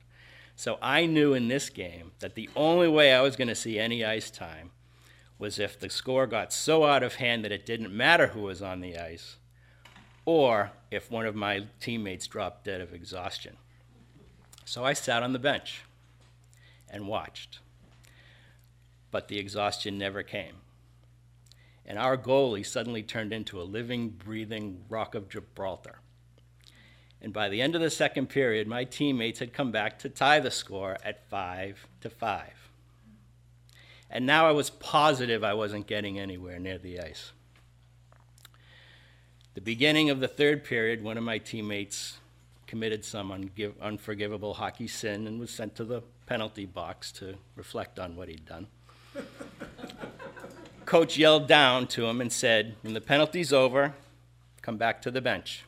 So 0.55 0.77
I 0.81 1.05
knew 1.05 1.33
in 1.33 1.47
this 1.47 1.69
game 1.69 2.11
that 2.19 2.35
the 2.35 2.49
only 2.55 2.87
way 2.87 3.13
I 3.13 3.21
was 3.21 3.35
going 3.35 3.47
to 3.47 3.55
see 3.55 3.79
any 3.79 4.05
ice 4.05 4.29
time 4.29 4.71
was 5.37 5.57
if 5.57 5.79
the 5.79 5.89
score 5.89 6.27
got 6.27 6.51
so 6.51 6.85
out 6.85 7.01
of 7.01 7.15
hand 7.15 7.43
that 7.43 7.51
it 7.51 7.65
didn't 7.65 7.95
matter 7.95 8.27
who 8.27 8.41
was 8.41 8.61
on 8.61 8.81
the 8.81 8.97
ice, 8.97 9.37
or 10.25 10.71
if 10.91 11.09
one 11.09 11.25
of 11.25 11.33
my 11.33 11.65
teammates 11.79 12.27
dropped 12.27 12.65
dead 12.65 12.81
of 12.81 12.93
exhaustion. 12.93 13.55
So 14.65 14.83
I 14.83 14.93
sat 14.93 15.23
on 15.23 15.33
the 15.33 15.39
bench 15.39 15.83
and 16.89 17.07
watched. 17.07 17.59
But 19.11 19.29
the 19.29 19.39
exhaustion 19.39 19.97
never 19.97 20.23
came. 20.23 20.57
And 21.85 21.97
our 21.97 22.17
goalie 22.17 22.65
suddenly 22.65 23.03
turned 23.03 23.33
into 23.33 23.59
a 23.59 23.63
living, 23.63 24.09
breathing 24.09 24.83
rock 24.89 25.15
of 25.15 25.29
Gibraltar. 25.29 25.99
And 27.21 27.33
by 27.33 27.49
the 27.49 27.61
end 27.61 27.75
of 27.75 27.81
the 27.81 27.89
second 27.89 28.27
period, 28.29 28.67
my 28.67 28.83
teammates 28.83 29.39
had 29.39 29.53
come 29.53 29.71
back 29.71 29.99
to 29.99 30.09
tie 30.09 30.39
the 30.39 30.51
score 30.51 30.97
at 31.03 31.27
five 31.29 31.87
to 32.01 32.09
five. 32.09 32.69
And 34.09 34.25
now 34.25 34.47
I 34.47 34.51
was 34.51 34.69
positive 34.69 35.43
I 35.43 35.53
wasn't 35.53 35.87
getting 35.87 36.19
anywhere 36.19 36.59
near 36.59 36.77
the 36.77 36.99
ice. 36.99 37.31
The 39.55 39.61
beginning 39.61 40.09
of 40.09 40.19
the 40.19 40.27
third 40.27 40.63
period, 40.63 41.03
one 41.03 41.17
of 41.17 41.23
my 41.23 41.37
teammates 41.37 42.17
committed 42.65 43.03
some 43.03 43.29
ungive, 43.29 43.73
unforgivable 43.81 44.53
hockey 44.53 44.87
sin 44.87 45.27
and 45.27 45.39
was 45.39 45.49
sent 45.49 45.75
to 45.75 45.83
the 45.83 46.01
penalty 46.27 46.65
box 46.65 47.11
to 47.11 47.35
reflect 47.55 47.99
on 47.99 48.15
what 48.15 48.29
he'd 48.29 48.45
done. 48.45 48.67
Coach 50.89 51.19
yelled 51.19 51.47
down 51.47 51.85
to 51.85 52.07
him 52.07 52.19
and 52.19 52.33
said, 52.33 52.75
When 52.81 52.95
the 52.95 52.99
penalty's 52.99 53.53
over, 53.53 53.93
come 54.63 54.77
back 54.77 55.03
to 55.03 55.11
the 55.11 55.21
bench. 55.21 55.63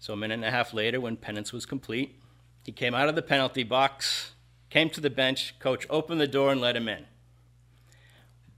So, 0.00 0.14
a 0.14 0.16
minute 0.16 0.36
and 0.36 0.44
a 0.46 0.50
half 0.50 0.72
later, 0.72 1.02
when 1.02 1.18
penance 1.18 1.52
was 1.52 1.66
complete, 1.66 2.18
he 2.64 2.72
came 2.72 2.94
out 2.94 3.10
of 3.10 3.14
the 3.14 3.20
penalty 3.20 3.62
box, 3.62 4.32
came 4.70 4.88
to 4.88 5.02
the 5.02 5.10
bench, 5.10 5.54
coach 5.58 5.86
opened 5.90 6.18
the 6.18 6.26
door 6.26 6.50
and 6.50 6.62
let 6.62 6.76
him 6.76 6.88
in. 6.88 7.04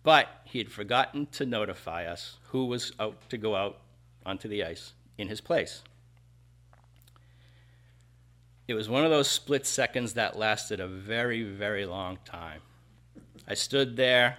But 0.04 0.28
he 0.44 0.58
had 0.58 0.70
forgotten 0.70 1.26
to 1.32 1.44
notify 1.44 2.04
us 2.06 2.36
who 2.50 2.66
was 2.66 2.92
out 3.00 3.28
to 3.30 3.36
go 3.36 3.56
out 3.56 3.78
onto 4.24 4.46
the 4.46 4.62
ice 4.62 4.92
in 5.18 5.26
his 5.26 5.40
place. 5.40 5.82
It 8.68 8.74
was 8.74 8.88
one 8.88 9.04
of 9.04 9.10
those 9.10 9.28
split 9.28 9.66
seconds 9.66 10.12
that 10.12 10.38
lasted 10.38 10.78
a 10.78 10.86
very, 10.86 11.42
very 11.42 11.84
long 11.84 12.18
time. 12.24 12.60
I 13.48 13.54
stood 13.54 13.96
there. 13.96 14.38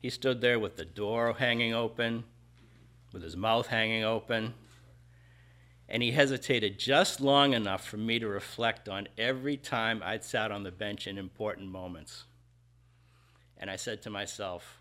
He 0.00 0.10
stood 0.10 0.40
there 0.40 0.58
with 0.58 0.76
the 0.76 0.84
door 0.84 1.34
hanging 1.34 1.74
open, 1.74 2.24
with 3.12 3.22
his 3.22 3.36
mouth 3.36 3.66
hanging 3.66 4.04
open. 4.04 4.54
And 5.88 6.02
he 6.02 6.12
hesitated 6.12 6.78
just 6.78 7.20
long 7.20 7.54
enough 7.54 7.86
for 7.86 7.96
me 7.96 8.18
to 8.18 8.28
reflect 8.28 8.88
on 8.88 9.08
every 9.16 9.56
time 9.56 10.02
I'd 10.04 10.24
sat 10.24 10.52
on 10.52 10.62
the 10.62 10.70
bench 10.70 11.06
in 11.06 11.18
important 11.18 11.70
moments. 11.70 12.24
And 13.56 13.70
I 13.70 13.76
said 13.76 14.02
to 14.02 14.10
myself, 14.10 14.80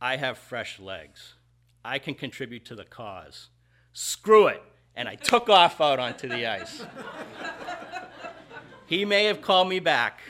I 0.00 0.16
have 0.16 0.36
fresh 0.36 0.78
legs. 0.78 1.34
I 1.84 1.98
can 1.98 2.14
contribute 2.14 2.64
to 2.66 2.74
the 2.74 2.84
cause. 2.84 3.48
Screw 3.92 4.48
it. 4.48 4.62
And 4.94 5.08
I 5.08 5.14
took 5.14 5.48
off 5.48 5.80
out 5.80 5.98
onto 5.98 6.28
the 6.28 6.46
ice. 6.46 6.84
He 8.86 9.04
may 9.06 9.24
have 9.24 9.40
called 9.40 9.68
me 9.68 9.80
back. 9.80 10.20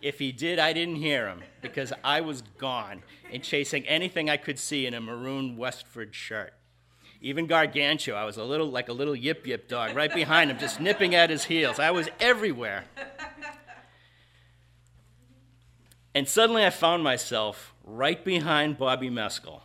If 0.00 0.18
he 0.18 0.32
did, 0.32 0.58
I 0.58 0.72
didn't 0.72 0.96
hear 0.96 1.28
him 1.28 1.42
because 1.60 1.92
I 2.04 2.20
was 2.20 2.42
gone 2.58 3.02
and 3.32 3.42
chasing 3.42 3.86
anything 3.86 4.30
I 4.30 4.36
could 4.36 4.58
see 4.58 4.86
in 4.86 4.94
a 4.94 5.00
maroon 5.00 5.56
Westford 5.56 6.14
shirt. 6.14 6.54
Even 7.20 7.46
Gargantua, 7.46 8.14
I 8.14 8.24
was 8.24 8.36
a 8.36 8.44
little 8.44 8.70
like 8.70 8.88
a 8.88 8.92
little 8.92 9.16
yip 9.16 9.44
yip 9.46 9.68
dog 9.68 9.96
right 9.96 10.12
behind 10.12 10.50
him, 10.50 10.58
just 10.58 10.80
nipping 10.80 11.16
at 11.16 11.30
his 11.30 11.44
heels. 11.44 11.80
I 11.80 11.90
was 11.90 12.08
everywhere. 12.20 12.84
And 16.14 16.28
suddenly 16.28 16.64
I 16.64 16.70
found 16.70 17.02
myself 17.02 17.74
right 17.84 18.24
behind 18.24 18.78
Bobby 18.78 19.10
Mescal 19.10 19.62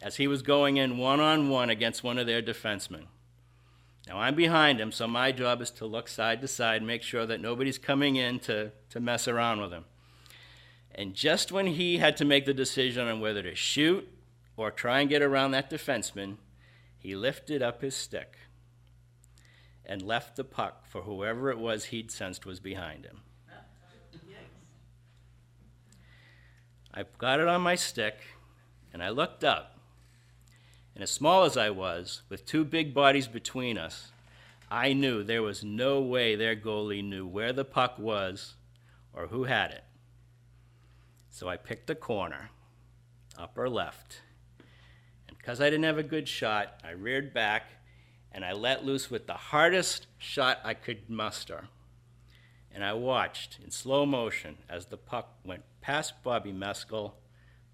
as 0.00 0.16
he 0.16 0.26
was 0.26 0.42
going 0.42 0.76
in 0.76 0.98
one 0.98 1.20
on 1.20 1.48
one 1.48 1.70
against 1.70 2.04
one 2.04 2.18
of 2.18 2.26
their 2.26 2.42
defensemen. 2.42 3.06
Now 4.08 4.18
I'm 4.18 4.34
behind 4.34 4.80
him, 4.80 4.90
so 4.92 5.06
my 5.06 5.32
job 5.32 5.62
is 5.62 5.70
to 5.72 5.86
look 5.86 6.08
side 6.08 6.40
to 6.40 6.48
side, 6.48 6.82
make 6.82 7.02
sure 7.02 7.24
that 7.26 7.40
nobody's 7.40 7.78
coming 7.78 8.16
in 8.16 8.40
to, 8.40 8.72
to 8.90 9.00
mess 9.00 9.28
around 9.28 9.60
with 9.60 9.72
him. 9.72 9.84
And 10.94 11.14
just 11.14 11.52
when 11.52 11.68
he 11.68 11.98
had 11.98 12.16
to 12.18 12.24
make 12.24 12.44
the 12.44 12.54
decision 12.54 13.08
on 13.08 13.20
whether 13.20 13.42
to 13.42 13.54
shoot 13.54 14.08
or 14.56 14.70
try 14.70 15.00
and 15.00 15.08
get 15.08 15.22
around 15.22 15.52
that 15.52 15.70
defenseman, 15.70 16.36
he 16.98 17.14
lifted 17.16 17.62
up 17.62 17.80
his 17.80 17.96
stick 17.96 18.36
and 19.84 20.02
left 20.02 20.36
the 20.36 20.44
puck 20.44 20.86
for 20.86 21.02
whoever 21.02 21.50
it 21.50 21.58
was 21.58 21.86
he'd 21.86 22.10
sensed 22.10 22.44
was 22.44 22.60
behind 22.60 23.04
him. 23.04 23.20
I 26.94 27.04
got 27.16 27.40
it 27.40 27.48
on 27.48 27.62
my 27.62 27.74
stick 27.74 28.18
and 28.92 29.02
I 29.02 29.08
looked 29.08 29.44
up. 29.44 29.71
And 30.94 31.02
as 31.02 31.10
small 31.10 31.44
as 31.44 31.56
I 31.56 31.70
was, 31.70 32.22
with 32.28 32.44
two 32.44 32.64
big 32.64 32.92
bodies 32.92 33.26
between 33.26 33.78
us, 33.78 34.12
I 34.70 34.92
knew 34.92 35.22
there 35.22 35.42
was 35.42 35.64
no 35.64 36.00
way 36.00 36.34
their 36.34 36.56
goalie 36.56 37.04
knew 37.04 37.26
where 37.26 37.52
the 37.52 37.64
puck 37.64 37.98
was 37.98 38.54
or 39.12 39.26
who 39.26 39.44
had 39.44 39.70
it. 39.70 39.84
So 41.30 41.48
I 41.48 41.56
picked 41.56 41.90
a 41.90 41.94
corner, 41.94 42.50
upper 43.38 43.68
left. 43.68 44.22
And 45.28 45.36
because 45.36 45.60
I 45.60 45.70
didn't 45.70 45.84
have 45.84 45.98
a 45.98 46.02
good 46.02 46.28
shot, 46.28 46.80
I 46.84 46.90
reared 46.90 47.32
back 47.32 47.70
and 48.30 48.44
I 48.44 48.52
let 48.52 48.84
loose 48.84 49.10
with 49.10 49.26
the 49.26 49.34
hardest 49.34 50.06
shot 50.18 50.58
I 50.64 50.74
could 50.74 51.08
muster. 51.08 51.68
And 52.74 52.84
I 52.84 52.94
watched 52.94 53.58
in 53.62 53.70
slow 53.70 54.06
motion 54.06 54.58
as 54.68 54.86
the 54.86 54.96
puck 54.96 55.34
went 55.44 55.64
past 55.80 56.22
Bobby 56.22 56.52
Mescal, 56.52 57.16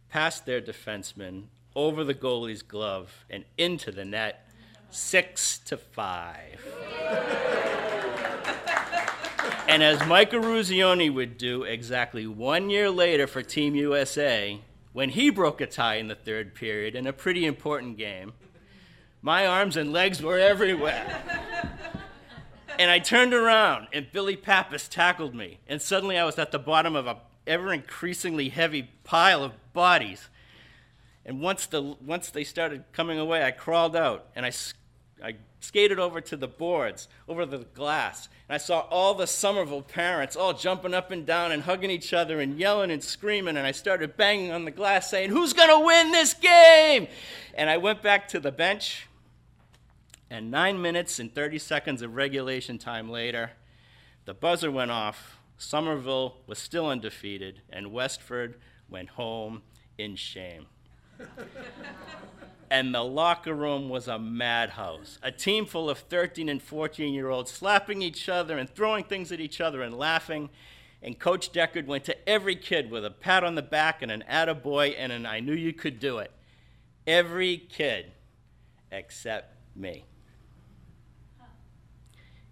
past 0.09 0.47
their 0.47 0.61
defenseman, 0.61 1.45
over 1.79 2.03
the 2.03 2.13
goalie's 2.13 2.63
glove, 2.63 3.25
and 3.31 3.45
into 3.57 3.93
the 3.93 4.05
net, 4.05 4.49
six 4.91 5.59
to 5.59 5.77
five. 5.77 6.61
and 9.69 9.81
as 9.81 10.05
Mike 10.09 10.33
Eruzione 10.33 11.15
would 11.15 11.39
do 11.39 11.63
exactly 11.63 12.27
one 12.27 12.69
year 12.69 12.91
later 12.91 13.29
for 13.29 13.43
Team 13.43 13.77
USA, 13.77 14.61
when 14.93 15.11
he 15.11 15.31
broke 15.31 15.61
a 15.61 15.67
tie 15.67 15.95
in 15.95 16.09
the 16.09 16.17
third 16.17 16.53
period 16.53 16.97
in 16.97 17.07
a 17.07 17.13
pretty 17.13 17.47
important 17.47 17.97
game, 17.97 18.33
my 19.23 19.47
arms 19.47 19.77
and 19.77 19.93
legs 19.93 20.21
were 20.21 20.37
everywhere. 20.37 21.23
and 22.77 22.91
I 22.91 22.99
turned 22.99 23.33
around, 23.33 23.87
and 23.93 24.11
Billy 24.11 24.35
Pappas 24.35 24.89
tackled 24.89 25.33
me. 25.33 25.61
And 25.69 25.81
suddenly 25.81 26.19
I 26.19 26.25
was 26.25 26.41
at 26.41 26.51
the 26.51 26.59
bottom 26.59 26.97
of 26.97 27.07
a 27.07 27.19
ever 27.47 27.73
increasingly 27.73 28.49
heavy 28.49 28.91
pile 29.05 29.45
of 29.45 29.53
bodies. 29.73 30.29
And 31.29 31.43
once, 31.43 31.67
the, 31.67 31.83
once 31.83 32.31
they 32.31 32.43
started 32.43 32.85
coming 32.93 33.19
away, 33.19 33.45
I 33.45 33.51
crawled 33.51 33.95
out 33.95 34.29
and 34.35 34.47
I, 34.47 34.53
I 35.23 35.37
skated 35.61 35.99
over 35.99 36.23
to 36.23 36.39
the 36.39 36.49
boards, 36.49 37.07
over 37.29 37.45
the 37.45 37.59
glass. 37.59 38.31
And 38.49 38.55
I 38.55 38.59
saw 38.59 38.81
all 38.89 39.13
the 39.13 39.27
Somerville 39.27 39.83
parents 39.83 40.37
all 40.37 40.55
jumping 40.55 40.95
up 40.95 41.11
and 41.11 41.27
down 41.27 41.53
and 41.53 41.65
hugging 41.65 41.91
each 41.91 42.15
other 42.15 42.41
and 42.41 42.59
yelling 42.59 42.91
and 42.91 43.05
screaming. 43.05 43.59
And 43.59 43.67
I 43.67 43.73
started 43.73 44.17
banging 44.17 44.53
on 44.53 44.65
the 44.65 44.71
glass 44.71 45.11
saying, 45.11 45.29
Who's 45.29 45.53
going 45.53 45.69
to 45.69 45.85
win 45.85 46.13
this 46.13 46.33
game? 46.33 47.09
And 47.55 47.69
I 47.69 47.77
went 47.77 48.01
back 48.01 48.27
to 48.29 48.41
the 48.41 48.51
bench 48.51 49.07
and 50.31 50.51
nine 50.51 50.81
minutes 50.81 51.19
and 51.19 51.35
30 51.35 51.59
seconds 51.59 52.01
of 52.01 52.15
regulation 52.15 52.79
time 52.79 53.11
later, 53.11 53.51
the 54.25 54.33
buzzer 54.33 54.71
went 54.71 54.91
off. 54.91 55.39
Somerville 55.59 56.37
was 56.47 56.59
still 56.59 56.87
undefeated, 56.87 57.61
and 57.69 57.93
Westford 57.93 58.59
went 58.89 59.11
home 59.11 59.63
in 59.99 60.17
shame. 60.17 60.67
and 62.71 62.95
the 62.95 63.03
locker 63.03 63.55
room 63.55 63.89
was 63.89 64.09
a 64.09 64.19
madhouse. 64.19 65.19
A 65.23 65.31
team 65.31 65.67
full 65.67 65.89
of 65.89 65.99
13 65.99 66.49
and 66.49 66.63
14 66.63 67.13
year 67.13 67.31
olds 67.31 67.51
slapping 67.51 68.03
each 68.03 68.29
other 68.29 68.59
and 68.59 68.69
throwing 68.69 69.05
things 69.05 69.33
at 69.33 69.41
each 69.41 69.61
other 69.61 69.83
and 69.83 69.97
laughing. 69.97 70.51
And 71.03 71.19
Coach 71.19 71.53
Deckard 71.53 71.87
went 71.87 72.05
to 72.05 72.29
every 72.29 72.57
kid 72.57 72.91
with 72.91 73.05
a 73.05 73.11
pat 73.11 73.45
on 73.45 73.55
the 73.55 73.63
back 73.63 74.03
and 74.03 74.11
an 74.11 74.25
attaboy 74.31 74.95
and 74.99 75.13
an 75.13 75.27
I 75.27 75.41
knew 75.41 75.55
you 75.55 75.73
could 75.73 76.01
do 76.01 76.19
it. 76.19 76.33
Every 77.07 77.57
kid 77.57 78.13
except 78.91 79.55
me. 79.77 80.05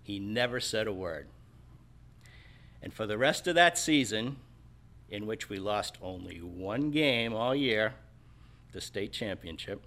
He 0.03 0.21
never 0.21 0.61
said 0.61 0.87
a 0.87 0.93
word. 0.93 1.27
And 2.81 2.95
for 2.95 3.07
the 3.07 3.19
rest 3.19 3.49
of 3.49 3.57
that 3.57 3.77
season, 3.77 4.37
in 5.09 5.27
which 5.27 5.49
we 5.49 5.59
lost 5.59 5.99
only 6.01 6.39
one 6.39 6.93
game 6.93 7.35
all 7.35 7.55
year, 7.55 7.95
the 8.77 8.81
state 8.83 9.11
championship, 9.11 9.81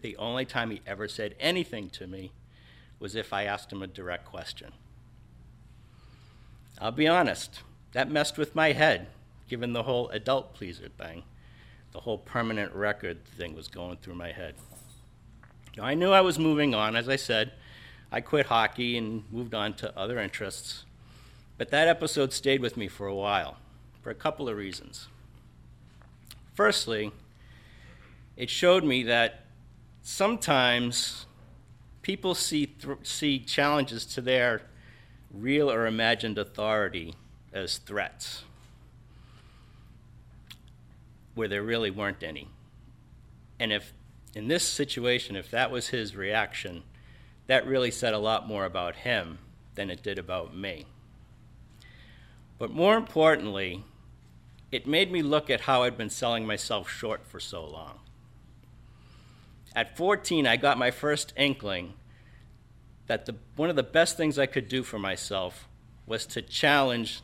the 0.00 0.16
only 0.16 0.46
time 0.46 0.70
he 0.70 0.80
ever 0.86 1.06
said 1.06 1.34
anything 1.38 1.90
to 1.90 2.06
me 2.06 2.32
was 2.98 3.14
if 3.14 3.34
I 3.34 3.44
asked 3.44 3.70
him 3.70 3.82
a 3.82 3.86
direct 3.86 4.24
question. 4.24 4.72
I'll 6.80 6.90
be 6.90 7.06
honest, 7.06 7.60
that 7.92 8.10
messed 8.10 8.38
with 8.38 8.54
my 8.54 8.72
head, 8.72 9.08
given 9.46 9.74
the 9.74 9.82
whole 9.82 10.08
adult 10.08 10.54
pleaser 10.54 10.88
thing. 10.88 11.24
The 11.92 12.00
whole 12.00 12.16
permanent 12.16 12.72
record 12.72 13.26
thing 13.26 13.54
was 13.54 13.68
going 13.68 13.98
through 13.98 14.14
my 14.14 14.32
head. 14.32 14.54
I 15.78 15.92
knew 15.92 16.12
I 16.12 16.22
was 16.22 16.38
moving 16.38 16.74
on, 16.74 16.96
as 16.96 17.10
I 17.10 17.16
said, 17.16 17.52
I 18.10 18.22
quit 18.22 18.46
hockey 18.46 18.96
and 18.96 19.24
moved 19.30 19.52
on 19.52 19.74
to 19.74 19.94
other 19.98 20.18
interests. 20.18 20.86
But 21.58 21.70
that 21.72 21.88
episode 21.88 22.32
stayed 22.32 22.62
with 22.62 22.78
me 22.78 22.88
for 22.88 23.06
a 23.06 23.14
while, 23.14 23.58
for 24.00 24.08
a 24.08 24.14
couple 24.14 24.48
of 24.48 24.56
reasons. 24.56 25.08
Firstly, 26.54 27.12
it 28.40 28.48
showed 28.48 28.84
me 28.84 29.02
that 29.02 29.44
sometimes 30.00 31.26
people 32.00 32.34
see, 32.34 32.64
th- 32.64 32.96
see 33.02 33.38
challenges 33.38 34.06
to 34.06 34.22
their 34.22 34.62
real 35.30 35.70
or 35.70 35.86
imagined 35.86 36.38
authority 36.38 37.14
as 37.52 37.76
threats, 37.76 38.44
where 41.34 41.48
there 41.48 41.62
really 41.62 41.90
weren't 41.90 42.22
any. 42.22 42.48
And 43.58 43.74
if, 43.74 43.92
in 44.34 44.48
this 44.48 44.64
situation, 44.66 45.36
if 45.36 45.50
that 45.50 45.70
was 45.70 45.88
his 45.88 46.16
reaction, 46.16 46.82
that 47.46 47.66
really 47.66 47.90
said 47.90 48.14
a 48.14 48.18
lot 48.18 48.48
more 48.48 48.64
about 48.64 48.96
him 48.96 49.36
than 49.74 49.90
it 49.90 50.02
did 50.02 50.18
about 50.18 50.56
me. 50.56 50.86
But 52.58 52.70
more 52.70 52.96
importantly, 52.96 53.84
it 54.72 54.86
made 54.86 55.12
me 55.12 55.20
look 55.20 55.50
at 55.50 55.60
how 55.60 55.82
I'd 55.82 55.98
been 55.98 56.08
selling 56.08 56.46
myself 56.46 56.88
short 56.88 57.26
for 57.26 57.38
so 57.38 57.66
long. 57.66 57.98
At 59.74 59.96
14, 59.96 60.46
I 60.46 60.56
got 60.56 60.78
my 60.78 60.90
first 60.90 61.32
inkling 61.36 61.94
that 63.06 63.26
the, 63.26 63.36
one 63.56 63.70
of 63.70 63.76
the 63.76 63.82
best 63.82 64.16
things 64.16 64.38
I 64.38 64.46
could 64.46 64.68
do 64.68 64.82
for 64.82 64.98
myself 64.98 65.68
was 66.06 66.26
to 66.26 66.42
challenge 66.42 67.20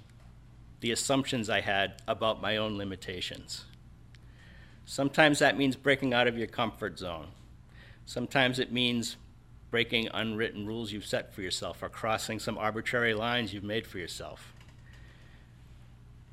the 0.81 0.91
assumptions 0.91 1.51
I 1.51 1.61
had 1.61 2.03
about 2.07 2.41
my 2.41 2.57
own 2.57 2.77
limitations. 2.77 3.65
Sometimes 4.85 5.41
that 5.41 5.59
means 5.59 5.75
breaking 5.75 6.15
out 6.15 6.29
of 6.29 6.39
your 6.39 6.47
comfort 6.47 6.99
zone. 6.99 7.29
Sometimes 8.05 8.61
it 8.61 8.73
means 8.73 9.17
breaking 9.71 10.09
unwritten 10.15 10.67
rules 10.67 10.93
you've 10.93 11.05
set 11.05 11.35
for 11.35 11.43
yourself 11.43 11.83
or 11.83 11.89
crossing 11.89 12.39
some 12.39 12.57
arbitrary 12.57 13.15
lines 13.15 13.53
you've 13.53 13.65
made 13.65 13.87
for 13.87 13.99
yourself. 13.99 14.53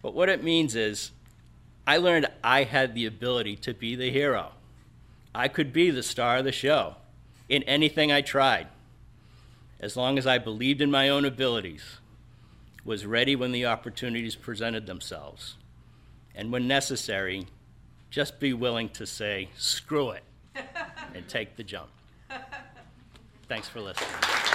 But 0.04 0.14
what 0.14 0.30
it 0.30 0.44
means 0.44 0.76
is, 0.76 1.12
I 1.88 1.98
learned 1.98 2.28
I 2.44 2.64
had 2.64 2.94
the 2.94 3.06
ability 3.06 3.56
to 3.58 3.74
be 3.74 3.96
the 3.96 4.12
hero. 4.12 4.52
I 5.36 5.48
could 5.48 5.74
be 5.74 5.90
the 5.90 6.04
star 6.04 6.38
of 6.38 6.46
the 6.46 6.52
show 6.52 6.96
in 7.50 7.64
anything 7.64 8.12
I 8.12 8.22
tried, 8.22 8.68
as 9.80 9.98
long 9.98 10.18
as 10.18 10.28
I 10.28 10.38
believed 10.38 10.82
in 10.82 10.92
my 10.92 11.10
own 11.10 11.26
abilities, 11.26 11.98
was 12.86 13.06
ready 13.06 13.36
when 13.36 13.52
the 13.52 13.66
opportunities 13.66 14.36
presented 14.36 14.86
themselves, 14.86 15.56
and 16.36 16.52
when 16.52 16.68
necessary, 16.68 17.48
just 18.10 18.40
be 18.40 18.54
willing 18.54 18.90
to 18.90 19.06
say, 19.06 19.50
screw 19.58 20.12
it, 20.12 20.24
and 21.16 21.28
take 21.28 21.56
the 21.56 21.64
jump. 21.64 21.90
Thanks 23.48 23.68
for 23.68 23.82
listening. 23.82 24.53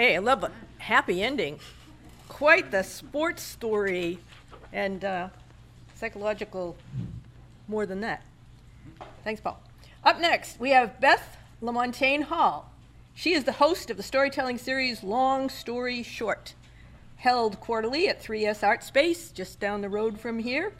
Hey, 0.00 0.16
I 0.16 0.18
love 0.20 0.42
a 0.44 0.50
happy 0.78 1.22
ending. 1.22 1.60
Quite 2.26 2.70
the 2.70 2.82
sports 2.82 3.42
story 3.42 4.18
and 4.72 5.04
uh, 5.04 5.28
psychological 5.94 6.74
more 7.68 7.84
than 7.84 8.00
that. 8.00 8.22
Thanks, 9.24 9.42
Paul. 9.42 9.60
Up 10.02 10.18
next, 10.18 10.58
we 10.58 10.70
have 10.70 10.98
Beth 11.02 11.36
LaMontagne 11.60 12.22
Hall. 12.22 12.72
She 13.12 13.34
is 13.34 13.44
the 13.44 13.52
host 13.52 13.90
of 13.90 13.98
the 13.98 14.02
storytelling 14.02 14.56
series 14.56 15.02
Long 15.02 15.50
Story 15.50 16.02
Short, 16.02 16.54
held 17.16 17.60
quarterly 17.60 18.08
at 18.08 18.22
3S 18.22 18.66
Art 18.66 18.82
Space, 18.82 19.30
just 19.30 19.60
down 19.60 19.82
the 19.82 19.90
road 19.90 20.18
from 20.18 20.38
here. 20.38 20.72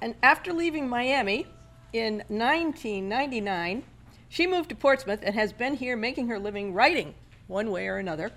And 0.00 0.14
after 0.22 0.52
leaving 0.52 0.88
Miami 0.88 1.48
in 1.92 2.18
1999, 2.28 3.82
she 4.28 4.46
moved 4.46 4.68
to 4.68 4.76
Portsmouth 4.76 5.24
and 5.24 5.34
has 5.34 5.52
been 5.52 5.74
here 5.74 5.96
making 5.96 6.28
her 6.28 6.38
living 6.38 6.72
writing, 6.72 7.14
one 7.48 7.70
way 7.70 7.88
or 7.88 7.96
another, 7.96 8.30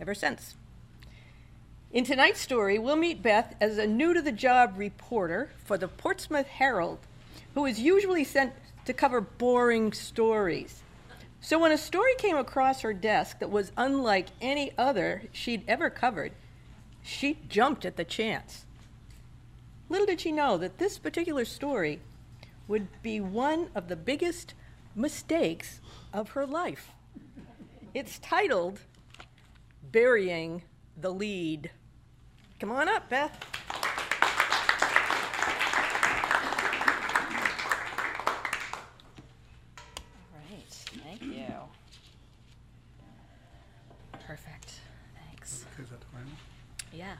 ever 0.00 0.14
since. 0.14 0.54
In 1.92 2.04
tonight's 2.04 2.40
story, 2.40 2.78
we'll 2.78 2.96
meet 2.96 3.22
Beth 3.22 3.54
as 3.60 3.78
a 3.78 3.86
new 3.86 4.14
to 4.14 4.22
the 4.22 4.32
job 4.32 4.74
reporter 4.76 5.50
for 5.64 5.76
the 5.76 5.88
Portsmouth 5.88 6.46
Herald, 6.46 6.98
who 7.54 7.66
is 7.66 7.78
usually 7.78 8.24
sent 8.24 8.52
to 8.84 8.92
cover 8.92 9.20
boring 9.20 9.92
stories. 9.92 10.82
So 11.40 11.58
when 11.58 11.72
a 11.72 11.78
story 11.78 12.14
came 12.16 12.36
across 12.36 12.80
her 12.80 12.94
desk 12.94 13.38
that 13.40 13.50
was 13.50 13.70
unlike 13.76 14.28
any 14.40 14.72
other 14.78 15.24
she'd 15.30 15.62
ever 15.68 15.90
covered, 15.90 16.32
she 17.02 17.38
jumped 17.48 17.84
at 17.84 17.96
the 17.96 18.04
chance. 18.04 18.64
Little 19.88 20.06
did 20.06 20.20
she 20.20 20.32
know 20.32 20.56
that 20.56 20.78
this 20.78 20.98
particular 20.98 21.44
story 21.44 22.00
would 22.66 22.88
be 23.02 23.20
one 23.20 23.68
of 23.74 23.88
the 23.88 23.96
biggest 23.96 24.54
mistakes 24.94 25.80
of 26.12 26.30
her 26.30 26.46
life. 26.46 26.90
It's 27.94 28.18
titled 28.18 28.80
Burying 29.92 30.62
the 31.00 31.10
Lead. 31.10 31.70
Come 32.58 32.72
on 32.72 32.88
up, 32.88 33.08
Beth. 33.08 33.38
All 40.32 40.40
right, 40.50 40.72
thank 41.04 41.22
you. 41.22 41.46
Perfect, 44.26 44.80
thanks. 45.28 45.64
Yeah. 46.92 47.14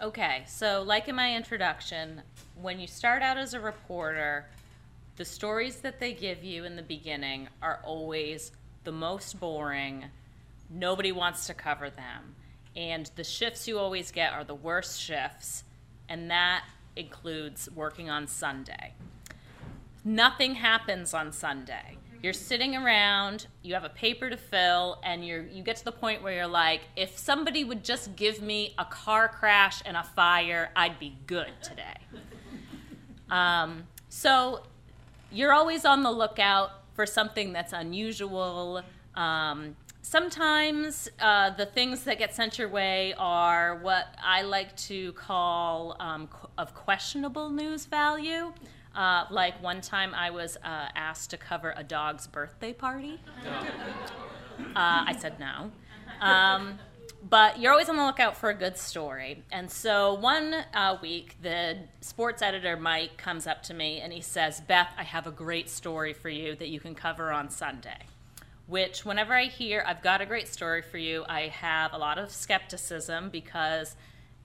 Okay, 0.00 0.44
so 0.46 0.84
like 0.86 1.08
in 1.08 1.16
my 1.16 1.34
introduction, 1.34 2.22
when 2.54 2.78
you 2.78 2.86
start 2.86 3.20
out 3.20 3.36
as 3.36 3.52
a 3.52 3.58
reporter, 3.58 4.46
the 5.16 5.24
stories 5.24 5.80
that 5.80 5.98
they 5.98 6.12
give 6.12 6.44
you 6.44 6.64
in 6.64 6.76
the 6.76 6.82
beginning 6.82 7.48
are 7.62 7.80
always 7.82 8.52
the 8.86 8.92
most 8.92 9.38
boring. 9.38 10.06
Nobody 10.70 11.12
wants 11.12 11.46
to 11.48 11.54
cover 11.54 11.90
them. 11.90 12.36
And 12.74 13.10
the 13.16 13.24
shifts 13.24 13.68
you 13.68 13.78
always 13.78 14.10
get 14.10 14.32
are 14.32 14.44
the 14.44 14.54
worst 14.54 14.98
shifts, 14.98 15.64
and 16.08 16.30
that 16.30 16.64
includes 16.96 17.68
working 17.74 18.08
on 18.08 18.26
Sunday 18.26 18.94
nothing 20.06 20.54
happens 20.54 21.12
on 21.12 21.32
Sunday. 21.32 21.98
You're 22.22 22.32
sitting 22.32 22.74
around, 22.74 23.46
you 23.62 23.74
have 23.74 23.84
a 23.84 23.90
paper 23.90 24.30
to 24.30 24.36
fill, 24.36 24.98
and 25.02 25.26
you're 25.26 25.42
you 25.42 25.62
get 25.62 25.76
to 25.76 25.84
the 25.84 25.92
point 25.92 26.22
where 26.22 26.32
you're 26.32 26.46
like, 26.46 26.82
if 26.96 27.18
somebody 27.18 27.62
would 27.62 27.84
just 27.84 28.16
give 28.16 28.40
me 28.40 28.74
a 28.78 28.84
car 28.86 29.28
crash 29.28 29.82
and 29.84 29.96
a 29.96 30.02
fire, 30.02 30.70
I'd 30.74 30.98
be 30.98 31.18
good 31.26 31.52
today. 31.62 31.98
Um, 33.28 33.88
so 34.08 34.62
you're 35.32 35.52
always 35.52 35.84
on 35.84 36.04
the 36.04 36.12
lookout 36.12 36.70
for 36.96 37.06
something 37.06 37.52
that's 37.52 37.72
unusual. 37.72 38.82
Um, 39.14 39.76
sometimes 40.02 41.08
uh, 41.20 41.50
the 41.50 41.66
things 41.66 42.04
that 42.04 42.18
get 42.18 42.34
sent 42.34 42.58
your 42.58 42.68
way 42.68 43.14
are 43.18 43.76
what 43.76 44.06
I 44.24 44.42
like 44.42 44.74
to 44.88 45.12
call 45.12 45.96
um, 46.00 46.26
qu- 46.28 46.48
of 46.58 46.74
questionable 46.74 47.50
news 47.50 47.84
value. 47.84 48.52
Uh, 48.94 49.26
like 49.30 49.62
one 49.62 49.82
time 49.82 50.14
I 50.14 50.30
was 50.30 50.56
uh, 50.64 50.88
asked 50.96 51.28
to 51.30 51.36
cover 51.36 51.74
a 51.76 51.84
dog's 51.84 52.26
birthday 52.26 52.72
party. 52.72 53.20
Uh, 54.74 55.04
I 55.06 55.14
said 55.18 55.38
no. 55.38 55.70
Um, 56.22 56.78
but 57.28 57.58
you're 57.58 57.72
always 57.72 57.88
on 57.88 57.96
the 57.96 58.04
lookout 58.04 58.36
for 58.36 58.50
a 58.50 58.54
good 58.54 58.76
story. 58.76 59.42
And 59.50 59.70
so 59.70 60.14
one 60.14 60.54
uh, 60.74 60.98
week, 61.02 61.36
the 61.42 61.78
sports 62.00 62.40
editor, 62.40 62.76
Mike, 62.76 63.16
comes 63.16 63.46
up 63.46 63.62
to 63.64 63.74
me 63.74 64.00
and 64.00 64.12
he 64.12 64.20
says, 64.20 64.60
Beth, 64.60 64.90
I 64.96 65.02
have 65.02 65.26
a 65.26 65.32
great 65.32 65.68
story 65.68 66.12
for 66.12 66.28
you 66.28 66.54
that 66.56 66.68
you 66.68 66.78
can 66.78 66.94
cover 66.94 67.32
on 67.32 67.50
Sunday. 67.50 67.98
Which, 68.68 69.04
whenever 69.04 69.32
I 69.34 69.44
hear 69.44 69.84
I've 69.86 70.02
got 70.02 70.20
a 70.20 70.26
great 70.26 70.48
story 70.48 70.82
for 70.82 70.98
you, 70.98 71.24
I 71.28 71.48
have 71.48 71.92
a 71.92 71.98
lot 71.98 72.18
of 72.18 72.30
skepticism 72.30 73.30
because 73.30 73.96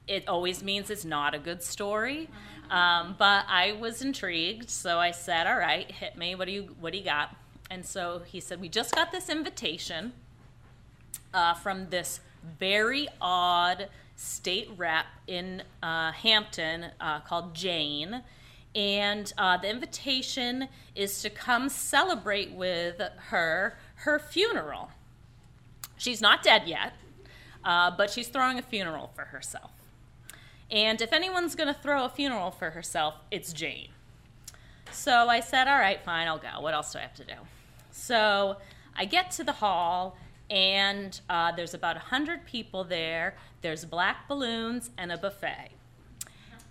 it 0.07 0.27
always 0.27 0.63
means 0.63 0.89
it's 0.89 1.05
not 1.05 1.33
a 1.33 1.39
good 1.39 1.63
story. 1.63 2.29
Um, 2.69 3.15
but 3.17 3.45
I 3.47 3.73
was 3.73 4.01
intrigued, 4.01 4.69
so 4.69 4.99
I 4.99 5.11
said, 5.11 5.47
"All 5.47 5.57
right, 5.57 5.89
hit 5.91 6.17
me. 6.17 6.35
What 6.35 6.45
do 6.45 6.51
you 6.51 6.75
What 6.79 6.93
do 6.93 6.99
you 6.99 7.03
got?" 7.03 7.35
And 7.71 7.83
so 7.83 8.21
he 8.25 8.39
said, 8.39 8.61
"We 8.61 8.69
just 8.69 8.93
got 8.93 9.11
this 9.11 9.27
invitation 9.27 10.13
uh, 11.33 11.55
from 11.55 11.89
this 11.89 12.19
very 12.59 13.07
odd 13.19 13.89
state 14.15 14.69
rep 14.77 15.05
in 15.27 15.63
uh, 15.81 16.11
Hampton 16.11 16.87
uh, 16.99 17.19
called 17.21 17.53
Jane." 17.53 18.23
And 18.73 19.31
uh, 19.37 19.57
the 19.57 19.69
invitation 19.69 20.69
is 20.95 21.21
to 21.21 21.29
come 21.29 21.67
celebrate 21.69 22.51
with 22.51 23.01
her 23.29 23.77
her 23.95 24.19
funeral. 24.19 24.91
She's 25.97 26.21
not 26.21 26.41
dead 26.41 26.67
yet, 26.67 26.93
uh, 27.63 27.91
but 27.91 28.09
she's 28.09 28.27
throwing 28.27 28.57
a 28.57 28.61
funeral 28.63 29.11
for 29.13 29.25
herself. 29.25 29.71
And 30.71 31.01
if 31.01 31.11
anyone's 31.11 31.53
going 31.53 31.67
to 31.67 31.79
throw 31.79 32.05
a 32.05 32.09
funeral 32.09 32.49
for 32.49 32.71
herself, 32.71 33.15
it's 33.29 33.51
Jane. 33.51 33.89
So 34.91 35.27
I 35.29 35.41
said, 35.41 35.67
all 35.67 35.77
right, 35.77 36.01
fine, 36.03 36.27
I'll 36.27 36.37
go. 36.37 36.59
What 36.59 36.73
else 36.73 36.93
do 36.93 36.99
I 36.99 37.01
have 37.01 37.13
to 37.15 37.25
do? 37.25 37.33
So 37.91 38.57
I 38.95 39.05
get 39.05 39.31
to 39.31 39.43
the 39.43 39.51
hall, 39.51 40.17
and 40.51 41.21
uh, 41.29 41.53
there's 41.53 41.73
about 41.73 41.95
100 41.95 42.45
people 42.45 42.83
there. 42.83 43.35
There's 43.61 43.85
black 43.85 44.27
balloons 44.27 44.91
and 44.97 45.09
a 45.11 45.17
buffet. 45.17 45.69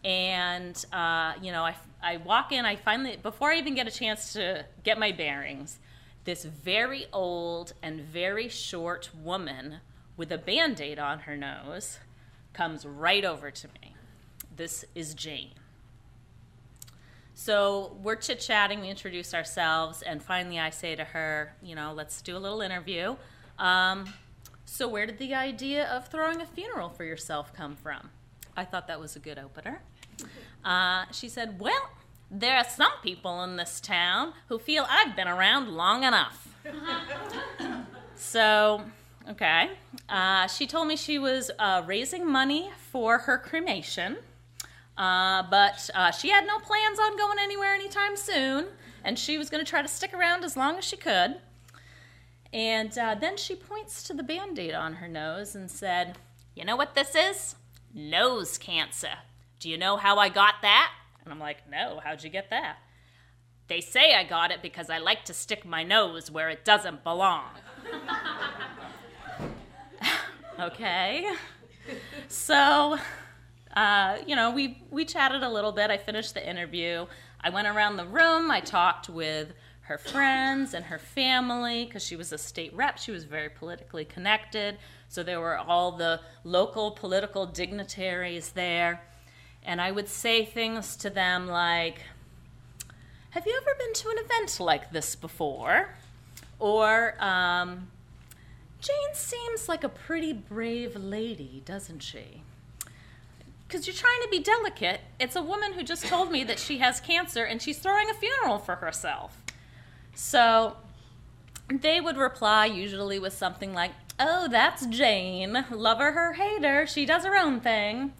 And, 0.05 0.85
uh, 0.93 1.33
you 1.40 1.51
know, 1.51 1.64
I, 1.64 1.75
I 2.03 2.19
walk 2.19 2.53
in, 2.53 2.66
I 2.66 2.77
finally, 2.77 3.16
before 3.16 3.51
I 3.51 3.57
even 3.57 3.75
get 3.75 3.88
a 3.88 3.90
chance 3.90 4.35
to 4.35 4.66
get 4.85 4.99
my 4.99 5.12
bearings, 5.12 5.79
this 6.25 6.45
very 6.45 7.07
old 7.11 7.73
and 7.83 8.03
very 8.03 8.49
short 8.49 9.11
woman 9.23 9.77
with 10.16 10.31
a 10.31 10.38
band 10.38 10.81
aid 10.81 10.99
on 10.99 11.21
her 11.21 11.37
nose 11.37 11.99
comes 12.53 12.85
right 12.85 13.25
over 13.25 13.51
to 13.51 13.69
me. 13.69 13.95
This 14.55 14.85
is 14.95 15.14
Jane. 15.14 15.53
So 17.35 17.97
we're 18.03 18.16
chit 18.16 18.40
chatting, 18.40 18.83
we 18.83 18.90
introduce 18.90 19.33
ourselves, 19.33 20.03
and 20.03 20.23
finally 20.23 20.59
I 20.59 20.69
say 20.69 20.95
to 20.95 21.05
her, 21.05 21.55
you 21.62 21.75
know, 21.75 21.95
let's 21.95 22.21
do 22.21 22.37
a 22.37 22.38
little 22.38 22.61
interview. 22.61 23.16
Um, 23.61 24.12
so, 24.64 24.88
where 24.88 25.07
did 25.07 25.18
the 25.18 25.35
idea 25.35 25.87
of 25.88 26.09
throwing 26.09 26.40
a 26.40 26.46
funeral 26.46 26.88
for 26.88 27.05
yourself 27.05 27.53
come 27.53 27.77
from? 27.77 28.11
I 28.57 28.64
thought 28.64 28.88
that 28.88 28.99
was 28.99 29.14
a 29.14 29.18
good 29.18 29.38
opener. 29.38 29.83
Uh, 30.64 31.05
she 31.12 31.29
said, 31.29 31.61
Well, 31.61 31.90
there 32.31 32.57
are 32.57 32.64
some 32.64 32.92
people 33.03 33.42
in 33.44 33.57
this 33.57 33.81
town 33.81 34.33
who 34.49 34.59
feel 34.59 34.87
I've 34.88 35.14
been 35.14 35.29
around 35.29 35.68
long 35.68 36.05
enough. 36.05 36.49
so, 38.16 38.83
okay. 39.29 39.70
Uh, 40.09 40.46
she 40.46 40.66
told 40.66 40.88
me 40.88 40.96
she 40.96 41.18
was 41.18 41.51
uh, 41.59 41.83
raising 41.87 42.27
money 42.27 42.70
for 42.90 43.18
her 43.18 43.38
cremation. 43.38 44.16
Uh, 44.96 45.42
but 45.51 45.88
uh, 45.94 46.11
she 46.11 46.29
had 46.29 46.46
no 46.46 46.59
plans 46.59 46.99
on 46.99 47.16
going 47.16 47.38
anywhere 47.40 47.75
anytime 47.75 48.16
soon, 48.16 48.66
and 49.03 49.18
she 49.18 49.38
was 49.38 49.49
going 49.49 49.64
to 49.64 49.68
try 49.68 49.81
to 49.83 49.88
stick 49.88 50.12
around 50.12 50.44
as 50.44 50.57
long 50.57 50.77
as 50.77 50.85
she 50.85 50.96
could. 50.96 51.37
And 52.52 52.96
uh, 52.98 53.14
then 53.14 53.36
she 53.36 53.54
points 53.54 54.02
to 54.04 54.14
the 54.14 54.22
band 54.22 54.58
aid 54.58 54.74
on 54.74 54.94
her 54.94 55.08
nose 55.08 55.54
and 55.54 55.70
said, 55.70 56.18
You 56.54 56.64
know 56.64 56.76
what 56.76 56.94
this 56.94 57.14
is? 57.14 57.54
Nose 57.94 58.58
cancer. 58.58 59.18
Do 59.58 59.68
you 59.68 59.76
know 59.76 59.96
how 59.96 60.18
I 60.18 60.28
got 60.28 60.56
that? 60.62 60.92
And 61.22 61.32
I'm 61.32 61.38
like, 61.38 61.68
No, 61.70 62.00
how'd 62.02 62.24
you 62.24 62.30
get 62.30 62.50
that? 62.50 62.78
They 63.68 63.80
say 63.80 64.14
I 64.14 64.24
got 64.24 64.50
it 64.50 64.62
because 64.62 64.90
I 64.90 64.98
like 64.98 65.24
to 65.26 65.34
stick 65.34 65.64
my 65.64 65.84
nose 65.84 66.30
where 66.30 66.48
it 66.48 66.64
doesn't 66.64 67.04
belong. 67.04 67.44
okay. 70.60 71.30
So 72.26 72.98
uh, 73.76 74.18
you 74.26 74.34
know, 74.34 74.50
we 74.50 74.82
we 74.90 75.04
chatted 75.04 75.42
a 75.42 75.48
little 75.48 75.72
bit. 75.72 75.90
I 75.90 75.96
finished 75.96 76.34
the 76.34 76.48
interview. 76.48 77.06
I 77.40 77.50
went 77.50 77.68
around 77.68 77.96
the 77.96 78.06
room. 78.06 78.50
I 78.50 78.60
talked 78.60 79.08
with 79.08 79.52
her 79.90 79.98
friends 79.98 80.72
and 80.72 80.85
her 80.85 81.00
family 81.00 81.85
because 81.85 82.05
she 82.05 82.14
was 82.14 82.33
a 82.33 82.38
state 82.38 82.72
rep. 82.76 82.96
She 82.96 83.11
was 83.11 83.24
very 83.24 83.48
politically 83.48 84.05
connected. 84.05 84.79
So 85.09 85.24
there 85.24 85.40
were 85.40 85.59
all 85.59 85.90
the 85.90 86.20
local 86.45 86.93
political 86.93 87.45
dignitaries 87.45 88.51
there. 88.51 89.03
And 89.64 89.80
I 89.80 89.91
would 89.91 90.09
say 90.09 90.45
things 90.45 90.95
to 90.99 91.11
them 91.11 91.49
like, 91.49 92.03
Have 93.30 93.49
you 93.49 93.61
ever 93.61 93.76
been 93.76 93.93
to 93.95 94.11
an 94.11 94.18
event 94.24 94.61
like 94.61 94.93
this 94.93 95.16
before? 95.16 95.88
Or, 96.61 97.20
um, 97.20 97.88
Jane 98.80 99.14
seems 99.14 99.68
like 99.68 99.82
a 99.82 99.88
pretty 99.88 100.32
brave 100.32 100.95
lady, 100.95 101.62
doesn't 101.66 101.99
she? 101.99 102.43
because 103.66 103.86
you're 103.86 103.95
trying 103.95 104.20
to 104.22 104.28
be 104.28 104.41
delicate. 104.41 105.01
It's 105.20 105.36
a 105.36 105.43
woman 105.43 105.74
who 105.74 105.84
just 105.84 106.05
told 106.07 106.32
me 106.32 106.43
that 106.43 106.59
she 106.59 106.78
has 106.78 106.99
cancer 106.99 107.45
and 107.45 107.62
she's 107.62 107.78
throwing 107.78 108.11
a 108.11 108.14
funeral 108.14 108.59
for 108.59 108.74
herself. 108.74 109.39
So 110.14 110.76
they 111.68 112.00
would 112.00 112.16
reply 112.16 112.66
usually 112.66 113.18
with 113.18 113.32
something 113.32 113.72
like, 113.72 113.92
Oh, 114.18 114.48
that's 114.48 114.84
Jane. 114.86 115.64
Lover 115.70 116.12
her, 116.12 116.34
hater. 116.34 116.86
She 116.86 117.06
does 117.06 117.24
her 117.24 117.36
own 117.36 117.61
thing. 117.61 118.12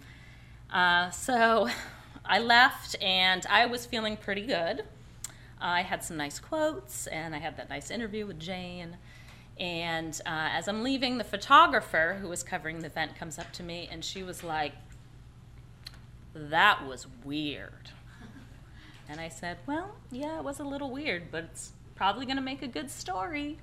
Uh, 0.73 1.11
so 1.11 1.69
I 2.25 2.39
left 2.39 2.97
and 3.03 3.45
I 3.51 3.67
was 3.67 3.85
feeling 3.85 4.17
pretty 4.17 4.47
good. 4.47 4.85
I 5.61 5.83
had 5.83 6.03
some 6.03 6.17
nice 6.17 6.39
quotes 6.39 7.07
and 7.09 7.35
I 7.35 7.39
had 7.39 7.59
that 7.59 7.69
nice 7.69 7.91
interview 7.91 8.27
with 8.27 8.41
Jane. 8.41 8.97
And 9.59 10.19
uh, 10.25 10.49
as 10.53 10.69
I'm 10.69 10.83
leaving, 10.83 11.19
the 11.19 11.25
photographer 11.25 12.17
who 12.19 12.29
was 12.29 12.43
covering 12.43 12.79
the 12.79 12.87
event 12.87 13.15
comes 13.15 13.39
up 13.39 13.53
to 13.55 13.63
me 13.63 13.87
and 13.93 14.03
she 14.03 14.23
was 14.23 14.43
like, 14.43 14.73
that 16.35 16.87
was 16.87 17.07
weird. 17.25 17.91
And 19.09 19.21
I 19.21 19.29
said, 19.29 19.59
Well, 19.67 19.97
yeah, 20.11 20.39
it 20.39 20.45
was 20.45 20.61
a 20.61 20.65
little 20.65 20.91
weird, 20.91 21.33
but 21.33 21.45
it's 21.45 21.73
probably 22.01 22.25
going 22.25 22.39
to 22.39 22.43
make 22.43 22.63
a 22.63 22.67
good 22.67 22.91
story. 22.91 23.59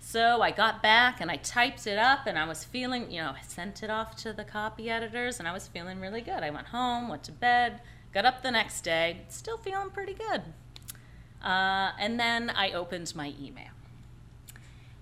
So 0.00 0.40
I 0.40 0.52
got 0.52 0.82
back 0.82 1.20
and 1.20 1.30
I 1.30 1.36
typed 1.36 1.86
it 1.86 1.98
up 1.98 2.20
and 2.26 2.38
I 2.38 2.46
was 2.46 2.64
feeling, 2.64 3.10
you 3.10 3.20
know, 3.20 3.34
I 3.38 3.42
sent 3.42 3.82
it 3.82 3.90
off 3.90 4.16
to 4.22 4.32
the 4.32 4.42
copy 4.42 4.88
editors 4.88 5.38
and 5.38 5.46
I 5.46 5.52
was 5.52 5.68
feeling 5.68 6.00
really 6.00 6.22
good. 6.22 6.42
I 6.42 6.48
went 6.48 6.68
home, 6.68 7.10
went 7.10 7.24
to 7.24 7.32
bed, 7.32 7.82
got 8.14 8.24
up 8.24 8.42
the 8.42 8.50
next 8.50 8.80
day, 8.80 9.20
still 9.28 9.58
feeling 9.58 9.90
pretty 9.90 10.14
good. 10.14 10.40
Uh, 11.44 11.90
and 12.00 12.18
then 12.18 12.48
I 12.48 12.72
opened 12.72 13.14
my 13.14 13.34
email. 13.38 13.74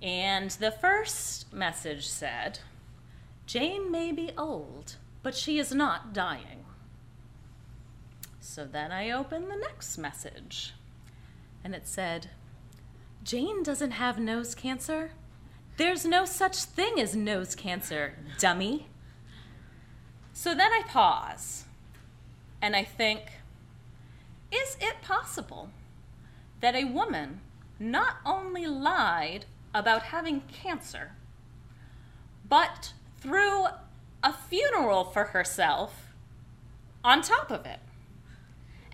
And 0.03 0.51
the 0.51 0.73
first 0.73 1.53
message 1.53 2.09
said, 2.09 2.59
Jane 3.47 3.93
may 3.93 4.11
be 4.11 4.33
old, 4.37 4.97
but 5.23 5.37
she 5.37 5.61
is 5.61 5.73
not 5.73 6.13
dying. 6.13 6.65
So 8.41 8.65
then 8.65 8.91
I 8.91 9.13
opened 9.13 9.49
the 9.49 9.57
next 9.57 9.97
message. 9.99 10.75
And 11.63 11.77
it 11.77 11.87
said, 11.87 12.31
Jane 13.23 13.63
doesn't 13.63 13.93
have 13.93 14.19
nose 14.19 14.55
cancer. 14.55 15.11
There's 15.77 16.05
no 16.05 16.25
such 16.25 16.57
thing 16.57 16.99
as 16.99 17.15
nose 17.15 17.55
cancer, 17.55 18.15
dummy. 18.39 18.89
So 20.33 20.55
then 20.55 20.73
I 20.73 20.83
pause 20.87 21.65
and 22.63 22.75
I 22.75 22.85
think, 22.85 23.21
is 24.51 24.77
it 24.81 25.03
possible 25.03 25.71
that 26.61 26.75
a 26.75 26.85
woman 26.85 27.41
not 27.79 28.17
only 28.25 28.67
lied 28.67 29.47
about 29.75 30.03
having 30.05 30.43
cancer, 30.53 31.13
but 32.49 32.93
threw 33.19 33.67
a 34.23 34.33
funeral 34.33 35.05
for 35.05 35.25
herself 35.25 36.15
on 37.05 37.23
top 37.23 37.51
of 37.51 37.65
it? 37.67 37.81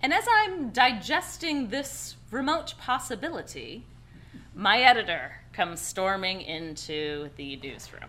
And 0.03 0.13
as 0.13 0.27
I'm 0.31 0.71
digesting 0.71 1.69
this 1.69 2.17
remote 2.31 2.75
possibility, 2.79 3.87
my 4.57 4.81
editor 4.81 5.37
comes 5.53 5.81
storming 5.81 6.41
into 6.41 7.29
the 7.37 7.57
newsroom. 7.57 8.09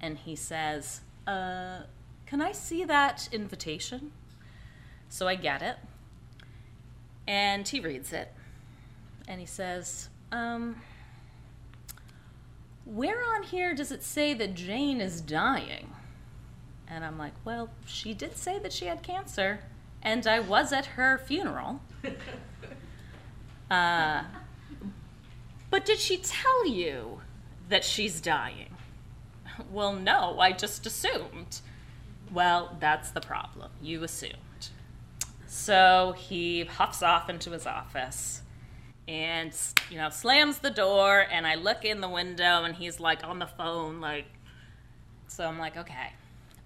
And 0.00 0.16
he 0.16 0.34
says, 0.34 1.02
uh, 1.26 1.80
Can 2.26 2.40
I 2.40 2.52
see 2.52 2.84
that 2.84 3.28
invitation? 3.30 4.12
So 5.10 5.28
I 5.28 5.34
get 5.34 5.62
it. 5.62 5.76
And 7.28 7.68
he 7.68 7.80
reads 7.80 8.12
it. 8.12 8.32
And 9.28 9.40
he 9.40 9.46
says, 9.46 10.08
um, 10.32 10.76
Where 12.86 13.22
on 13.22 13.42
here 13.42 13.74
does 13.74 13.92
it 13.92 14.02
say 14.02 14.32
that 14.32 14.54
Jane 14.54 15.02
is 15.02 15.20
dying? 15.20 15.90
And 16.88 17.04
I'm 17.04 17.18
like, 17.18 17.34
Well, 17.44 17.68
she 17.84 18.14
did 18.14 18.38
say 18.38 18.58
that 18.58 18.72
she 18.72 18.86
had 18.86 19.02
cancer, 19.02 19.60
and 20.02 20.26
I 20.26 20.40
was 20.40 20.72
at 20.72 20.86
her 20.86 21.18
funeral. 21.18 21.82
Uh, 23.70 24.22
but 25.74 25.84
did 25.84 25.98
she 25.98 26.18
tell 26.18 26.68
you 26.68 27.20
that 27.68 27.82
she's 27.82 28.20
dying? 28.20 28.76
Well, 29.72 29.92
no, 29.92 30.38
I 30.38 30.52
just 30.52 30.86
assumed. 30.86 31.62
Well, 32.32 32.76
that's 32.78 33.10
the 33.10 33.20
problem. 33.20 33.72
You 33.82 34.04
assumed. 34.04 34.68
So 35.48 36.14
he 36.16 36.62
huffs 36.62 37.02
off 37.02 37.28
into 37.28 37.50
his 37.50 37.66
office 37.66 38.42
and, 39.08 39.52
you 39.90 39.96
know, 39.96 40.10
slams 40.10 40.58
the 40.58 40.70
door. 40.70 41.26
And 41.28 41.44
I 41.44 41.56
look 41.56 41.84
in 41.84 42.00
the 42.00 42.08
window 42.08 42.62
and 42.62 42.76
he's 42.76 43.00
like 43.00 43.24
on 43.24 43.40
the 43.40 43.48
phone, 43.48 44.00
like, 44.00 44.26
so 45.26 45.44
I'm 45.44 45.58
like, 45.58 45.76
okay, 45.76 46.12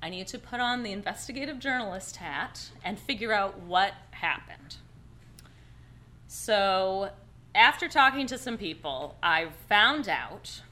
I 0.02 0.10
need 0.10 0.26
to 0.26 0.38
put 0.38 0.60
on 0.60 0.82
the 0.82 0.92
investigative 0.92 1.58
journalist 1.58 2.16
hat 2.16 2.72
and 2.84 2.98
figure 2.98 3.32
out 3.32 3.58
what 3.60 3.94
happened. 4.10 4.76
So 6.26 7.08
after 7.58 7.88
talking 7.88 8.24
to 8.28 8.38
some 8.38 8.56
people, 8.56 9.16
I 9.20 9.48
found 9.68 10.08
out 10.08 10.62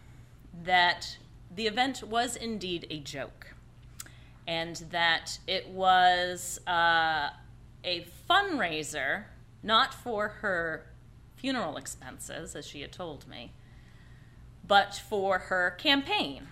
that 0.62 1.18
the 1.52 1.66
event 1.66 2.04
was 2.04 2.36
indeed 2.36 2.86
a 2.88 3.00
joke 3.00 3.54
and 4.46 4.76
that 4.90 5.40
it 5.48 5.68
was 5.68 6.60
uh, 6.64 7.30
a 7.82 8.06
fundraiser, 8.30 9.24
not 9.64 9.92
for 9.92 10.28
her 10.28 10.86
funeral 11.34 11.76
expenses, 11.76 12.54
as 12.54 12.64
she 12.64 12.82
had 12.82 12.92
told 12.92 13.26
me, 13.26 13.50
but 14.64 14.94
for 14.94 15.38
her 15.40 15.72
campaign. 15.72 16.46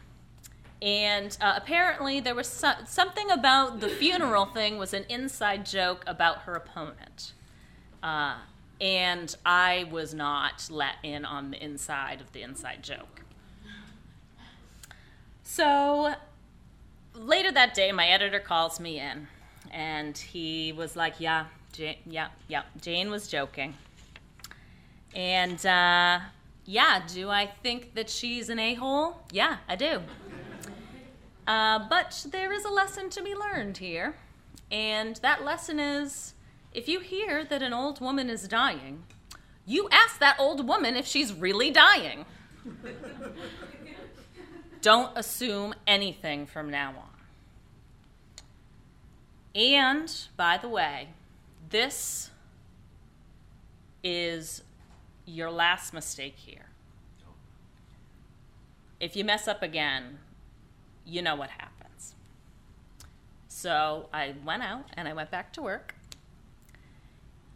And 0.83 1.37
uh, 1.41 1.55
apparently, 1.57 2.19
there 2.19 2.35
was 2.35 2.49
so- 2.49 2.85
something 2.87 3.31
about 3.31 3.79
the 3.79 3.89
funeral 3.89 4.47
thing 4.47 4.79
was 4.79 4.93
an 4.93 5.05
inside 5.09 5.65
joke 5.65 6.03
about 6.09 6.43
her 6.43 6.55
opponent. 6.55 7.35
Uh, 8.03 8.39
and 8.81 9.35
I 9.45 9.87
was 9.91 10.15
not 10.15 10.69
let 10.71 10.97
in 11.03 11.25
on 11.25 11.51
the 11.51 11.63
inside 11.63 12.21
of 12.21 12.33
the 12.33 12.43
inside 12.43 12.83
joke. 12.83 13.23
So 15.43 16.15
later 17.15 17.53
that 17.53 17.75
day, 17.75 17.93
my 17.93 18.09
editor 18.09 18.41
calls 18.41 18.81
me 18.81 18.99
in, 18.99 19.29
and 19.71 20.17
he 20.17 20.73
was 20.73 20.97
like, 20.97 21.21
"Yeah, 21.21 21.47
Jane, 21.73 21.97
yeah, 22.07 22.29
yeah, 22.49 22.63
Jane 22.81 23.11
was 23.11 23.29
joking." 23.29 23.75
And 25.15 25.65
uh, 25.65 26.21
yeah, 26.65 27.03
do 27.07 27.31
I 27.31 27.47
think 27.63 27.95
that 27.95 28.11
she's 28.11 28.49
an 28.49 28.59
a-hole? 28.59 29.19
Yeah, 29.31 29.59
I 29.69 29.77
do. 29.77 30.01
Uh, 31.47 31.87
but 31.89 32.27
there 32.31 32.53
is 32.53 32.65
a 32.65 32.71
lesson 32.71 33.11
to 33.11 33.23
be 33.23 33.35
learned 33.35 33.77
here, 33.77 34.17
and 34.71 35.17
that 35.17 35.45
lesson 35.45 35.79
is 35.79 36.34
if 36.75 36.89
you 36.89 37.01
hear 37.01 37.45
that 37.45 37.63
an 37.63 37.73
old 37.73 38.01
woman 38.01 38.29
is 38.29 38.49
dying, 38.49 39.05
you 39.65 39.89
ask 39.91 40.19
that 40.19 40.37
old 40.39 40.67
woman 40.67 40.97
if 40.97 41.07
she's 41.07 41.33
really 41.33 41.71
dying. 41.71 42.27
Don't 44.83 45.17
assume 45.17 45.75
anything 45.87 46.45
from 46.45 46.69
now 46.69 46.91
on. 46.91 47.11
And, 49.55 50.13
by 50.37 50.59
the 50.59 50.69
way, 50.69 51.11
this 51.71 52.31
is 54.03 54.63
your 55.25 55.51
last 55.51 55.95
mistake 55.95 56.35
here. 56.37 56.67
If 59.01 59.17
you 59.17 59.25
mess 59.25 59.49
up 59.49 59.63
again, 59.63 60.19
you 61.07 61.23
know 61.23 61.37
what 61.37 61.51
happens. 61.51 62.15
So 63.49 64.09
I 64.13 64.35
went 64.45 64.63
out 64.63 64.87
and 64.95 65.07
I 65.09 65.13
went 65.13 65.31
back 65.31 65.53
to 65.55 65.63
work 65.63 65.94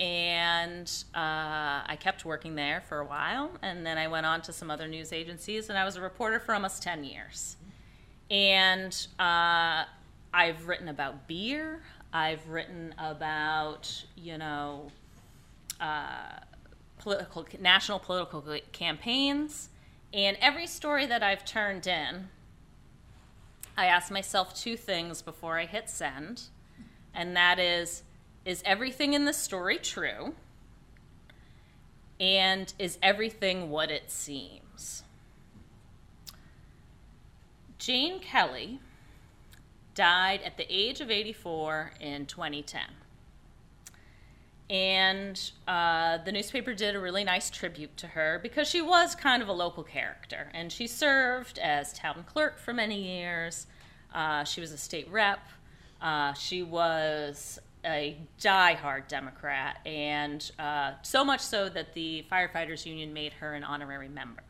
and 0.00 0.90
uh, 1.14 1.82
I 1.86 1.98
kept 1.98 2.24
working 2.24 2.54
there 2.54 2.82
for 2.88 3.00
a 3.00 3.04
while, 3.04 3.50
and 3.62 3.84
then 3.84 3.98
I 3.98 4.06
went 4.06 4.26
on 4.26 4.40
to 4.42 4.52
some 4.52 4.70
other 4.70 4.86
news 4.86 5.12
agencies, 5.12 5.68
and 5.68 5.78
I 5.78 5.84
was 5.84 5.96
a 5.96 6.00
reporter 6.00 6.38
for 6.38 6.54
almost 6.54 6.82
10 6.82 7.04
years. 7.04 7.56
And 8.30 8.94
uh, 9.18 9.84
I've 10.32 10.68
written 10.68 10.88
about 10.88 11.26
beer, 11.26 11.82
I've 12.12 12.46
written 12.48 12.94
about, 12.98 14.04
you 14.16 14.38
know, 14.38 14.92
uh, 15.80 16.40
political, 16.98 17.46
national 17.60 17.98
political 17.98 18.44
campaigns, 18.72 19.68
and 20.12 20.36
every 20.40 20.66
story 20.66 21.06
that 21.06 21.22
I've 21.22 21.44
turned 21.44 21.86
in, 21.86 22.28
I 23.76 23.86
ask 23.86 24.10
myself 24.10 24.54
two 24.54 24.76
things 24.76 25.22
before 25.22 25.58
I 25.58 25.66
hit 25.66 25.90
send, 25.90 26.42
and 27.14 27.36
that 27.36 27.58
is, 27.58 28.04
is 28.48 28.62
everything 28.64 29.12
in 29.12 29.26
the 29.26 29.32
story 29.34 29.76
true? 29.76 30.32
And 32.18 32.72
is 32.78 32.98
everything 33.02 33.68
what 33.68 33.90
it 33.90 34.10
seems? 34.10 35.02
Jane 37.76 38.20
Kelly 38.20 38.80
died 39.94 40.40
at 40.46 40.56
the 40.56 40.64
age 40.70 41.02
of 41.02 41.10
84 41.10 41.92
in 42.00 42.24
2010. 42.24 42.80
And 44.70 45.50
uh, 45.66 46.16
the 46.24 46.32
newspaper 46.32 46.72
did 46.72 46.96
a 46.96 47.00
really 47.00 47.24
nice 47.24 47.50
tribute 47.50 47.98
to 47.98 48.06
her 48.06 48.40
because 48.42 48.66
she 48.66 48.80
was 48.80 49.14
kind 49.14 49.42
of 49.42 49.48
a 49.48 49.52
local 49.52 49.82
character. 49.82 50.50
And 50.54 50.72
she 50.72 50.86
served 50.86 51.58
as 51.58 51.92
town 51.92 52.24
clerk 52.26 52.58
for 52.58 52.72
many 52.72 53.02
years. 53.02 53.66
Uh, 54.14 54.44
she 54.44 54.62
was 54.62 54.72
a 54.72 54.78
state 54.78 55.10
rep. 55.10 55.46
Uh, 56.00 56.32
she 56.32 56.62
was 56.62 57.58
a 57.84 58.16
die-hard 58.40 59.08
Democrat, 59.08 59.78
and 59.86 60.50
uh, 60.58 60.92
so 61.02 61.24
much 61.24 61.40
so 61.40 61.68
that 61.68 61.94
the 61.94 62.24
firefighters 62.30 62.86
union 62.86 63.12
made 63.12 63.34
her 63.34 63.54
an 63.54 63.64
honorary 63.64 64.08
member. 64.08 64.42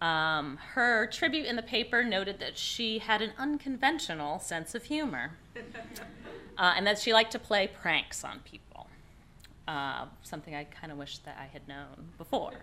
Um, 0.00 0.58
her 0.74 1.06
tribute 1.06 1.46
in 1.46 1.56
the 1.56 1.62
paper 1.62 2.02
noted 2.02 2.40
that 2.40 2.56
she 2.56 3.00
had 3.00 3.20
an 3.20 3.32
unconventional 3.38 4.38
sense 4.38 4.74
of 4.74 4.84
humor, 4.84 5.32
uh, 6.58 6.74
and 6.76 6.86
that 6.86 6.98
she 6.98 7.12
liked 7.12 7.32
to 7.32 7.38
play 7.38 7.68
pranks 7.68 8.24
on 8.24 8.40
people. 8.40 8.86
Uh, 9.68 10.06
something 10.22 10.54
I 10.54 10.64
kind 10.64 10.90
of 10.90 10.98
wish 10.98 11.18
that 11.18 11.36
I 11.38 11.46
had 11.52 11.68
known 11.68 12.08
before. 12.18 12.54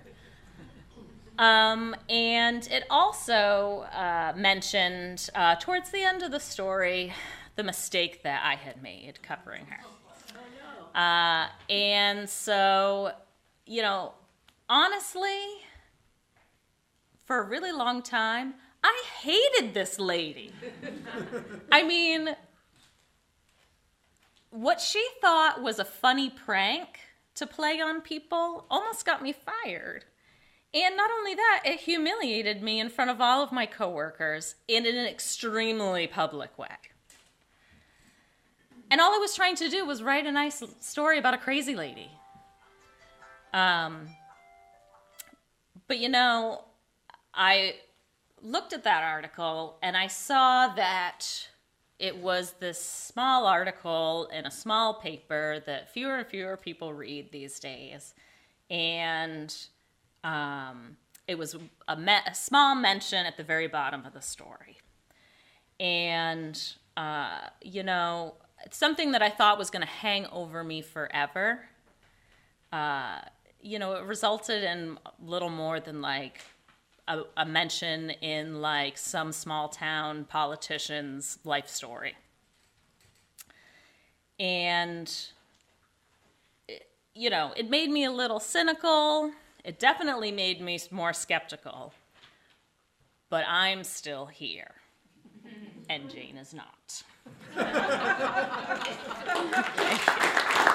Um, 1.40 1.96
and 2.10 2.68
it 2.68 2.86
also 2.90 3.86
uh, 3.94 4.34
mentioned 4.36 5.30
uh, 5.36 5.56
towards 5.56 5.92
the 5.92 6.02
end 6.02 6.24
of 6.24 6.32
the 6.32 6.40
story 6.40 7.14
the 7.58 7.64
mistake 7.64 8.24
that 8.24 8.46
I 8.46 8.56
had 8.56 8.82
made 8.82 9.22
covering 9.22 9.66
her. 9.66 9.84
Uh, 10.96 11.48
and 11.70 12.30
so, 12.30 13.12
you 13.66 13.82
know, 13.82 14.14
honestly, 14.70 15.42
for 17.26 17.42
a 17.42 17.48
really 17.48 17.72
long 17.72 18.02
time, 18.02 18.54
I 18.84 19.04
hated 19.22 19.74
this 19.74 20.00
lady. 20.00 20.54
I 21.72 21.84
mean, 21.84 22.36
what 24.52 24.80
she 24.80 25.06
thought 25.20 25.62
was 25.62 25.80
a 25.80 25.86
funny 25.86 26.30
prank 26.30 27.00
to 27.36 27.46
play 27.46 27.82
on 27.82 28.02
people 28.02 28.66
almost 28.70 29.06
got 29.06 29.22
me 29.22 29.34
fired. 29.34 30.06
And 30.74 30.96
not 30.96 31.10
only 31.12 31.34
that, 31.34 31.64
it 31.66 31.80
humiliated 31.82 32.62
me 32.62 32.80
in 32.80 32.90
front 32.90 33.10
of 33.10 33.20
all 33.20 33.42
of 33.42 33.52
my 33.52 33.66
coworkers 33.66 34.56
and 34.70 34.86
in 34.86 34.96
an 34.96 35.08
extremely 35.08 36.06
public 36.08 36.58
way. 36.58 36.68
And 38.90 39.02
all 39.02 39.14
I 39.14 39.18
was 39.18 39.36
trying 39.36 39.56
to 39.58 39.70
do 39.70 39.86
was 39.86 40.02
write 40.02 40.26
a 40.26 40.32
nice 40.32 40.64
story 40.80 41.20
about 41.20 41.34
a 41.34 41.38
crazy 41.38 41.76
lady. 41.76 42.10
Um, 43.54 44.08
but 45.88 46.00
you 46.00 46.10
know, 46.10 46.64
I 47.34 47.76
looked 48.42 48.74
at 48.74 48.84
that 48.84 49.04
article 49.04 49.78
and 49.82 49.98
I 49.98 50.08
saw 50.08 50.70
that 50.76 51.48
it 52.00 52.18
was 52.18 52.54
this 52.60 52.80
small 52.80 53.46
article 53.46 54.30
in 54.32 54.46
a 54.46 54.52
small 54.52 54.96
paper 54.96 55.62
that 55.66 55.92
fewer 55.92 56.18
and 56.18 56.28
fewer 56.28 56.56
people 56.56 56.94
read 56.94 57.32
these 57.32 57.60
days. 57.60 58.14
And 58.70 59.54
um, 60.24 60.98
it 61.28 61.38
was 61.38 61.56
a, 61.88 61.96
me- 61.96 62.20
a, 62.26 62.36
small 62.36 62.76
mention 62.76 63.26
at 63.26 63.38
the 63.38 63.44
very 63.44 63.68
bottom 63.68 64.06
of 64.06 64.14
the 64.14 64.22
story. 64.22 64.78
And, 65.80 66.62
uh, 66.96 67.40
you 67.62 67.84
know, 67.84 68.36
something 68.74 69.12
that 69.12 69.22
I 69.22 69.30
thought 69.30 69.58
was 69.58 69.70
going 69.70 69.82
to 69.82 69.88
hang 69.88 70.26
over 70.28 70.64
me 70.64 70.82
forever. 70.82 71.60
Uh, 72.72 73.20
you 73.62 73.80
know, 73.80 73.94
it 73.94 74.04
resulted 74.04 74.64
in 74.64 74.98
little 75.24 75.50
more 75.50 75.80
than 75.80 76.02
like 76.02 76.42
a, 77.08 77.22
a 77.38 77.46
mention 77.46 78.10
in 78.10 78.62
like 78.62 78.98
some 78.98 79.32
small 79.32 79.70
town 79.70 80.26
politician's 80.26 81.40
life 81.44 81.70
story. 81.70 82.16
And, 84.40 85.12
it, 86.68 86.88
you 87.16 87.30
know, 87.30 87.54
it 87.56 87.70
made 87.70 87.90
me 87.90 88.04
a 88.04 88.12
little 88.12 88.40
cynical. 88.40 89.32
It 89.64 89.80
definitely 89.80 90.32
made 90.32 90.62
me 90.62 90.80
more 90.92 91.14
skeptical. 91.14 91.94
But 93.30 93.46
I'm 93.48 93.84
still 93.84 94.28
here. 94.28 94.76
And 95.90 96.10
Jane 96.10 96.38
is 96.38 96.54
not. 96.54 97.04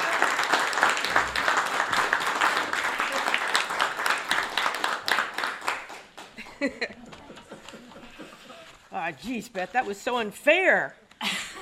Ah, 8.94 9.08
oh, 9.08 9.12
geez, 9.22 9.48
Beth, 9.48 9.72
that 9.72 9.86
was 9.86 9.98
so 9.98 10.18
unfair. 10.18 10.94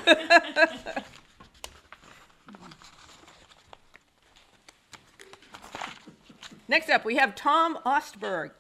Next 6.68 6.90
up, 6.90 7.05
we 7.05 7.14
have 7.16 7.36
Tom 7.36 7.78
Ostberg. 7.86 8.51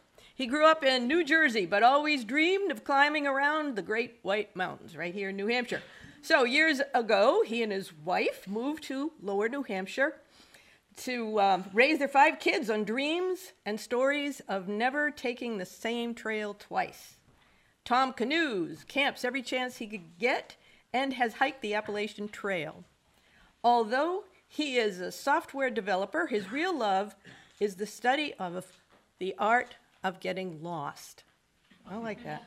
He 0.40 0.46
grew 0.46 0.64
up 0.64 0.82
in 0.82 1.06
New 1.06 1.22
Jersey, 1.22 1.66
but 1.66 1.82
always 1.82 2.24
dreamed 2.24 2.70
of 2.70 2.82
climbing 2.82 3.26
around 3.26 3.76
the 3.76 3.82
Great 3.82 4.20
White 4.22 4.56
Mountains 4.56 4.96
right 4.96 5.12
here 5.12 5.28
in 5.28 5.36
New 5.36 5.48
Hampshire. 5.48 5.82
So, 6.22 6.44
years 6.44 6.80
ago, 6.94 7.42
he 7.44 7.62
and 7.62 7.70
his 7.70 7.92
wife 7.92 8.48
moved 8.48 8.84
to 8.84 9.12
Lower 9.20 9.50
New 9.50 9.62
Hampshire 9.64 10.16
to 11.02 11.38
um, 11.38 11.64
raise 11.74 11.98
their 11.98 12.08
five 12.08 12.40
kids 12.40 12.70
on 12.70 12.84
dreams 12.84 13.52
and 13.66 13.78
stories 13.78 14.40
of 14.48 14.66
never 14.66 15.10
taking 15.10 15.58
the 15.58 15.66
same 15.66 16.14
trail 16.14 16.56
twice. 16.58 17.16
Tom 17.84 18.14
canoes, 18.14 18.82
camps 18.88 19.26
every 19.26 19.42
chance 19.42 19.76
he 19.76 19.86
could 19.86 20.18
get, 20.18 20.56
and 20.90 21.12
has 21.12 21.34
hiked 21.34 21.60
the 21.60 21.74
Appalachian 21.74 22.30
Trail. 22.30 22.82
Although 23.62 24.24
he 24.48 24.78
is 24.78 25.00
a 25.00 25.12
software 25.12 25.68
developer, 25.68 26.28
his 26.28 26.50
real 26.50 26.74
love 26.74 27.14
is 27.60 27.74
the 27.74 27.84
study 27.84 28.32
of 28.38 28.64
the 29.18 29.34
art 29.38 29.76
of 30.02 30.20
getting 30.20 30.62
lost. 30.62 31.24
I 31.88 31.96
like 31.96 32.22
that. 32.24 32.42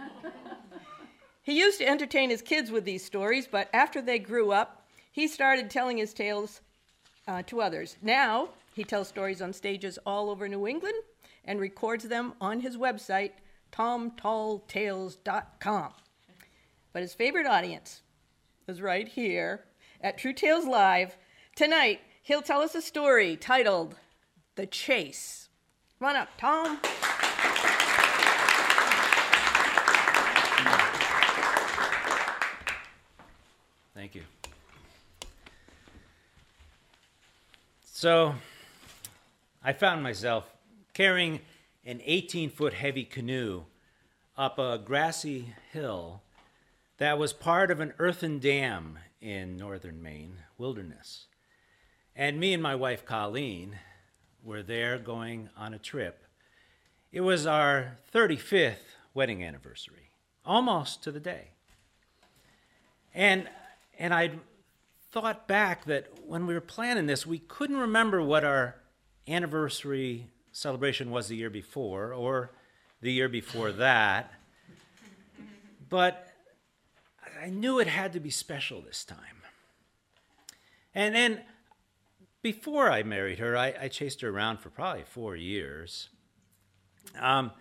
he 1.41 1.59
used 1.59 1.79
to 1.79 1.87
entertain 1.87 2.29
his 2.29 2.41
kids 2.41 2.71
with 2.71 2.85
these 2.85 3.03
stories, 3.03 3.47
but 3.47 3.69
after 3.73 4.01
they 4.01 4.19
grew 4.19 4.51
up, 4.51 4.87
he 5.11 5.27
started 5.27 5.69
telling 5.69 5.97
his 5.97 6.13
tales 6.13 6.61
uh, 7.27 7.41
to 7.43 7.61
others. 7.61 7.97
Now, 8.01 8.49
he 8.73 8.83
tells 8.83 9.07
stories 9.07 9.41
on 9.41 9.53
stages 9.53 9.97
all 10.05 10.29
over 10.29 10.47
New 10.47 10.67
England 10.67 10.95
and 11.45 11.59
records 11.59 12.05
them 12.05 12.33
on 12.41 12.61
his 12.61 12.77
website, 12.77 13.31
tomtalltales.com. 13.71 15.93
But 16.91 17.01
his 17.01 17.13
favorite 17.13 17.47
audience 17.47 18.01
is 18.67 18.81
right 18.81 19.07
here 19.07 19.65
at 20.01 20.17
True 20.17 20.33
Tales 20.33 20.65
Live. 20.65 21.17
Tonight, 21.55 22.01
he'll 22.21 22.41
tell 22.41 22.61
us 22.61 22.75
a 22.75 22.81
story 22.81 23.35
titled 23.35 23.95
The 24.55 24.65
Chase. 24.65 25.49
Come 25.99 26.09
on 26.09 26.15
up, 26.15 26.29
Tom. 26.37 26.79
Thank 34.03 34.15
you. 34.15 34.23
So 37.85 38.35
I 39.63 39.71
found 39.71 40.03
myself 40.03 40.43
carrying 40.93 41.39
an 41.85 42.01
18 42.03 42.49
foot 42.49 42.73
heavy 42.73 43.05
canoe 43.05 43.63
up 44.37 44.59
a 44.59 44.77
grassy 44.77 45.53
hill 45.71 46.21
that 46.97 47.17
was 47.17 47.31
part 47.31 47.71
of 47.71 47.79
an 47.79 47.93
earthen 47.97 48.39
dam 48.39 48.99
in 49.21 49.55
northern 49.55 50.03
Maine 50.03 50.39
wilderness. 50.57 51.27
And 52.13 52.41
me 52.41 52.53
and 52.53 52.61
my 52.61 52.75
wife 52.75 53.05
Colleen 53.05 53.79
were 54.43 54.63
there 54.63 54.97
going 54.97 55.47
on 55.55 55.73
a 55.73 55.79
trip. 55.79 56.25
It 57.13 57.21
was 57.21 57.47
our 57.47 57.99
35th 58.13 58.97
wedding 59.13 59.41
anniversary, 59.41 60.09
almost 60.45 61.03
to 61.03 61.11
the 61.11 61.21
day. 61.21 61.51
And 63.13 63.47
and 64.03 64.13
I'd 64.13 64.37
thought 65.11 65.47
back 65.47 65.85
that 65.85 66.07
when 66.27 66.45
we 66.45 66.53
were 66.53 66.59
planning 66.59 67.05
this, 67.05 67.25
we 67.25 67.39
couldn't 67.39 67.77
remember 67.77 68.21
what 68.21 68.43
our 68.43 68.75
anniversary 69.29 70.27
celebration 70.51 71.09
was 71.09 71.29
the 71.29 71.37
year 71.37 71.49
before 71.49 72.13
or 72.13 72.51
the 72.99 73.13
year 73.13 73.29
before 73.29 73.71
that. 73.71 74.33
But 75.87 76.27
I 77.41 77.49
knew 77.49 77.79
it 77.79 77.87
had 77.87 78.11
to 78.11 78.19
be 78.19 78.29
special 78.29 78.81
this 78.81 79.05
time. 79.05 79.17
And 80.93 81.15
then 81.15 81.39
before 82.41 82.91
I 82.91 83.03
married 83.03 83.39
her, 83.39 83.55
I, 83.55 83.73
I 83.83 83.87
chased 83.87 84.19
her 84.19 84.29
around 84.29 84.57
for 84.57 84.69
probably 84.69 85.03
four 85.03 85.37
years. 85.37 86.09
Um, 87.17 87.51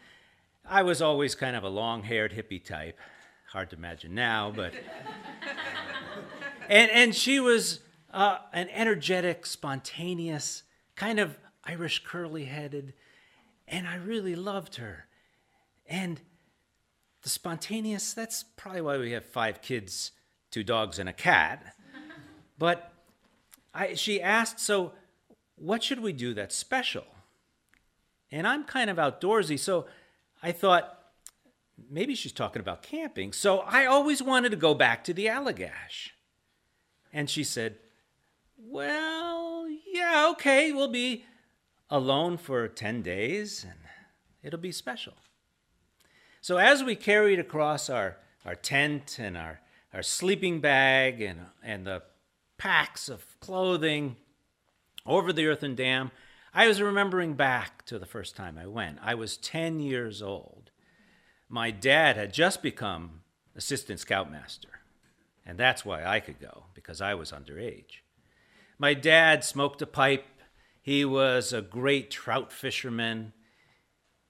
I 0.68 0.82
was 0.82 1.00
always 1.00 1.36
kind 1.36 1.54
of 1.54 1.62
a 1.62 1.68
long 1.68 2.02
haired 2.02 2.32
hippie 2.32 2.64
type. 2.64 2.98
Hard 3.52 3.70
to 3.70 3.76
imagine 3.76 4.16
now, 4.16 4.50
but 4.50 4.72
and, 6.72 6.90
and 6.90 7.14
she 7.14 7.38
was 7.38 7.80
uh, 8.14 8.38
an 8.54 8.70
energetic, 8.70 9.44
spontaneous, 9.44 10.62
kind 10.96 11.20
of 11.20 11.36
Irish 11.64 12.02
curly 12.02 12.46
headed, 12.46 12.94
and 13.68 13.86
I 13.86 13.96
really 13.96 14.34
loved 14.34 14.76
her. 14.76 15.04
And 15.86 16.18
the 17.20 17.28
spontaneous, 17.28 18.14
that's 18.14 18.46
probably 18.56 18.80
why 18.80 18.96
we 18.96 19.12
have 19.12 19.26
five 19.26 19.60
kids, 19.60 20.12
two 20.50 20.64
dogs, 20.64 20.98
and 20.98 21.10
a 21.10 21.12
cat. 21.12 21.76
But 22.58 22.90
I, 23.74 23.92
she 23.92 24.22
asked, 24.22 24.58
So, 24.58 24.92
what 25.56 25.82
should 25.82 26.00
we 26.00 26.14
do 26.14 26.32
that's 26.32 26.56
special? 26.56 27.04
And 28.30 28.46
I'm 28.46 28.64
kind 28.64 28.88
of 28.88 28.96
outdoorsy, 28.96 29.58
so 29.58 29.84
I 30.42 30.52
thought, 30.52 30.98
maybe 31.90 32.14
she's 32.14 32.32
talking 32.32 32.60
about 32.60 32.82
camping. 32.82 33.34
So 33.34 33.58
I 33.58 33.84
always 33.84 34.22
wanted 34.22 34.50
to 34.52 34.56
go 34.56 34.72
back 34.72 35.04
to 35.04 35.12
the 35.12 35.26
Allagash. 35.26 36.12
And 37.12 37.28
she 37.28 37.44
said, 37.44 37.76
Well, 38.56 39.66
yeah, 39.92 40.28
okay, 40.32 40.72
we'll 40.72 40.88
be 40.88 41.24
alone 41.90 42.38
for 42.38 42.66
10 42.68 43.02
days 43.02 43.64
and 43.68 43.78
it'll 44.42 44.58
be 44.58 44.72
special. 44.72 45.12
So 46.40 46.56
as 46.56 46.82
we 46.82 46.96
carried 46.96 47.38
across 47.38 47.90
our, 47.90 48.16
our 48.44 48.54
tent 48.54 49.18
and 49.20 49.36
our, 49.36 49.60
our 49.92 50.02
sleeping 50.02 50.60
bag 50.60 51.20
and, 51.20 51.40
and 51.62 51.86
the 51.86 52.02
packs 52.58 53.08
of 53.08 53.24
clothing 53.40 54.16
over 55.04 55.32
the 55.32 55.46
earthen 55.46 55.74
dam, 55.74 56.10
I 56.54 56.66
was 56.66 56.82
remembering 56.82 57.34
back 57.34 57.84
to 57.86 57.98
the 57.98 58.06
first 58.06 58.36
time 58.36 58.58
I 58.58 58.66
went. 58.66 58.98
I 59.02 59.14
was 59.14 59.36
10 59.36 59.80
years 59.80 60.20
old. 60.20 60.70
My 61.48 61.70
dad 61.70 62.16
had 62.16 62.32
just 62.32 62.62
become 62.62 63.20
assistant 63.54 64.00
scoutmaster. 64.00 64.81
And 65.44 65.58
that's 65.58 65.84
why 65.84 66.04
I 66.04 66.20
could 66.20 66.40
go, 66.40 66.64
because 66.74 67.00
I 67.00 67.14
was 67.14 67.32
underage. 67.32 68.00
My 68.78 68.94
dad 68.94 69.44
smoked 69.44 69.82
a 69.82 69.86
pipe. 69.86 70.26
He 70.80 71.04
was 71.04 71.52
a 71.52 71.62
great 71.62 72.10
trout 72.10 72.52
fisherman. 72.52 73.32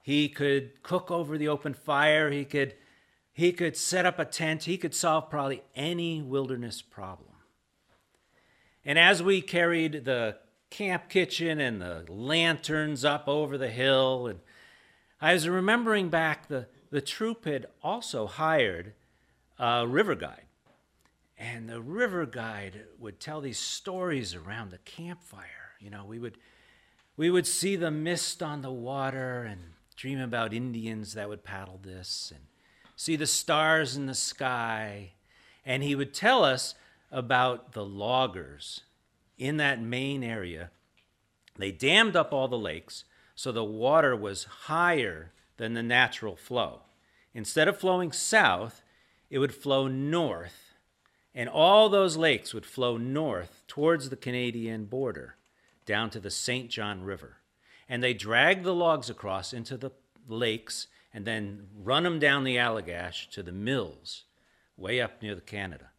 He 0.01 0.29
could 0.29 0.83
cook 0.83 1.09
over 1.09 1.37
the 1.37 1.47
open 1.47 1.73
fire. 1.73 2.29
He 2.29 2.45
could, 2.45 2.75
he 3.31 3.51
could 3.51 3.77
set 3.77 4.05
up 4.05 4.19
a 4.19 4.25
tent. 4.25 4.63
He 4.63 4.77
could 4.77 4.93
solve 4.93 5.29
probably 5.29 5.63
any 5.75 6.21
wilderness 6.21 6.81
problem. 6.81 7.29
And 8.85 8.99
as 8.99 9.23
we 9.23 9.41
carried 9.41 10.05
the 10.05 10.37
camp 10.69 11.07
kitchen 11.07 11.59
and 11.59 11.81
the 11.81 12.05
lanterns 12.09 13.05
up 13.05 13.27
over 13.27 13.57
the 13.57 13.69
hill, 13.69 14.27
and 14.27 14.39
I 15.21 15.33
was 15.33 15.47
remembering 15.47 16.09
back 16.09 16.47
the, 16.47 16.67
the 16.89 17.01
troop 17.01 17.45
had 17.45 17.67
also 17.81 18.27
hired 18.27 18.93
a 19.57 19.87
river 19.87 20.15
guide. 20.15 20.47
And 21.37 21.67
the 21.67 21.81
river 21.81 22.25
guide 22.25 22.85
would 22.99 23.19
tell 23.19 23.41
these 23.41 23.59
stories 23.59 24.35
around 24.35 24.71
the 24.71 24.77
campfire. 24.79 25.75
You 25.79 25.89
know, 25.89 26.05
we 26.05 26.19
would 26.19 26.37
we 27.15 27.29
would 27.29 27.45
see 27.45 27.75
the 27.75 27.91
mist 27.91 28.41
on 28.41 28.61
the 28.61 28.71
water 28.71 29.43
and 29.43 29.61
dream 29.95 30.19
about 30.19 30.53
Indians 30.53 31.13
that 31.13 31.29
would 31.29 31.43
paddle 31.43 31.79
this 31.83 32.31
and 32.33 32.45
see 32.95 33.15
the 33.15 33.27
stars 33.27 33.95
in 33.95 34.05
the 34.05 34.15
sky. 34.15 35.11
And 35.65 35.83
he 35.83 35.95
would 35.95 36.13
tell 36.13 36.43
us 36.43 36.75
about 37.11 37.73
the 37.73 37.85
loggers 37.85 38.81
in 39.37 39.57
that 39.57 39.81
Maine 39.81 40.23
area. 40.23 40.71
They 41.57 41.71
dammed 41.71 42.15
up 42.15 42.33
all 42.33 42.47
the 42.47 42.57
lakes 42.57 43.05
so 43.35 43.51
the 43.51 43.63
water 43.63 44.15
was 44.15 44.43
higher 44.43 45.31
than 45.57 45.73
the 45.73 45.83
natural 45.83 46.35
flow. 46.35 46.81
Instead 47.33 47.67
of 47.67 47.77
flowing 47.77 48.11
south, 48.11 48.83
it 49.29 49.39
would 49.39 49.53
flow 49.53 49.87
north, 49.87 50.62
and 51.35 51.49
all 51.49 51.89
those 51.89 52.17
lakes 52.17 52.53
would 52.53 52.65
flow 52.65 52.97
north 52.97 53.63
towards 53.67 54.09
the 54.09 54.15
Canadian 54.15 54.85
border 54.85 55.35
down 55.85 56.09
to 56.11 56.19
the 56.19 56.29
St. 56.29 56.69
John 56.69 57.03
River. 57.03 57.37
And 57.89 58.03
they 58.03 58.13
dragged 58.13 58.63
the 58.63 58.73
logs 58.73 59.09
across 59.09 59.53
into 59.53 59.77
the 59.77 59.91
lakes 60.27 60.87
and 61.13 61.25
then 61.25 61.67
run 61.83 62.03
them 62.03 62.19
down 62.19 62.43
the 62.43 62.57
Allagash 62.57 63.29
to 63.31 63.43
the 63.43 63.51
mills 63.51 64.23
way 64.77 65.01
up 65.01 65.21
near 65.21 65.35
the 65.35 65.41
Canada. 65.41 65.89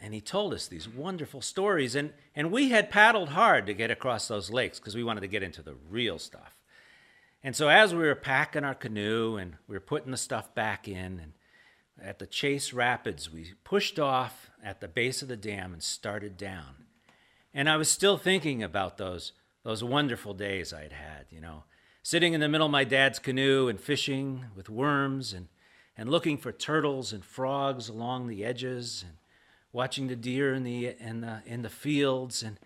And 0.00 0.12
he 0.12 0.20
told 0.20 0.52
us 0.52 0.66
these 0.66 0.88
wonderful 0.88 1.40
stories. 1.40 1.94
And, 1.94 2.12
and 2.34 2.52
we 2.52 2.70
had 2.70 2.90
paddled 2.90 3.30
hard 3.30 3.66
to 3.66 3.74
get 3.74 3.90
across 3.90 4.28
those 4.28 4.50
lakes 4.50 4.78
because 4.78 4.94
we 4.94 5.04
wanted 5.04 5.22
to 5.22 5.28
get 5.28 5.42
into 5.42 5.62
the 5.62 5.76
real 5.88 6.18
stuff. 6.18 6.56
And 7.42 7.56
so 7.56 7.68
as 7.68 7.94
we 7.94 8.00
were 8.00 8.14
packing 8.14 8.64
our 8.64 8.74
canoe 8.74 9.36
and 9.36 9.56
we 9.66 9.76
were 9.76 9.80
putting 9.80 10.10
the 10.10 10.16
stuff 10.16 10.54
back 10.54 10.88
in, 10.88 11.20
and 11.20 11.32
at 12.02 12.18
the 12.18 12.26
Chase 12.26 12.72
Rapids, 12.72 13.32
we 13.32 13.52
pushed 13.62 13.98
off 13.98 14.50
at 14.62 14.80
the 14.80 14.88
base 14.88 15.22
of 15.22 15.28
the 15.28 15.36
dam 15.36 15.72
and 15.72 15.82
started 15.82 16.36
down. 16.36 16.86
And 17.52 17.68
I 17.68 17.76
was 17.76 17.88
still 17.88 18.16
thinking 18.16 18.62
about 18.62 18.98
those, 18.98 19.32
those 19.62 19.84
wonderful 19.84 20.34
days 20.34 20.72
I'd 20.72 20.92
had, 20.92 21.26
you 21.30 21.40
know, 21.40 21.64
sitting 22.02 22.34
in 22.34 22.40
the 22.40 22.48
middle 22.48 22.66
of 22.66 22.72
my 22.72 22.84
dad's 22.84 23.18
canoe 23.18 23.68
and 23.68 23.80
fishing 23.80 24.46
with 24.56 24.68
worms 24.68 25.32
and, 25.32 25.48
and 25.96 26.10
looking 26.10 26.36
for 26.36 26.52
turtles 26.52 27.12
and 27.12 27.24
frogs 27.24 27.88
along 27.88 28.26
the 28.26 28.44
edges 28.44 29.04
and 29.06 29.16
watching 29.72 30.08
the 30.08 30.16
deer 30.16 30.52
in 30.52 30.64
the, 30.64 30.94
in 30.98 31.20
the, 31.20 31.42
in 31.46 31.62
the 31.62 31.70
fields. 31.70 32.42
And, 32.42 32.58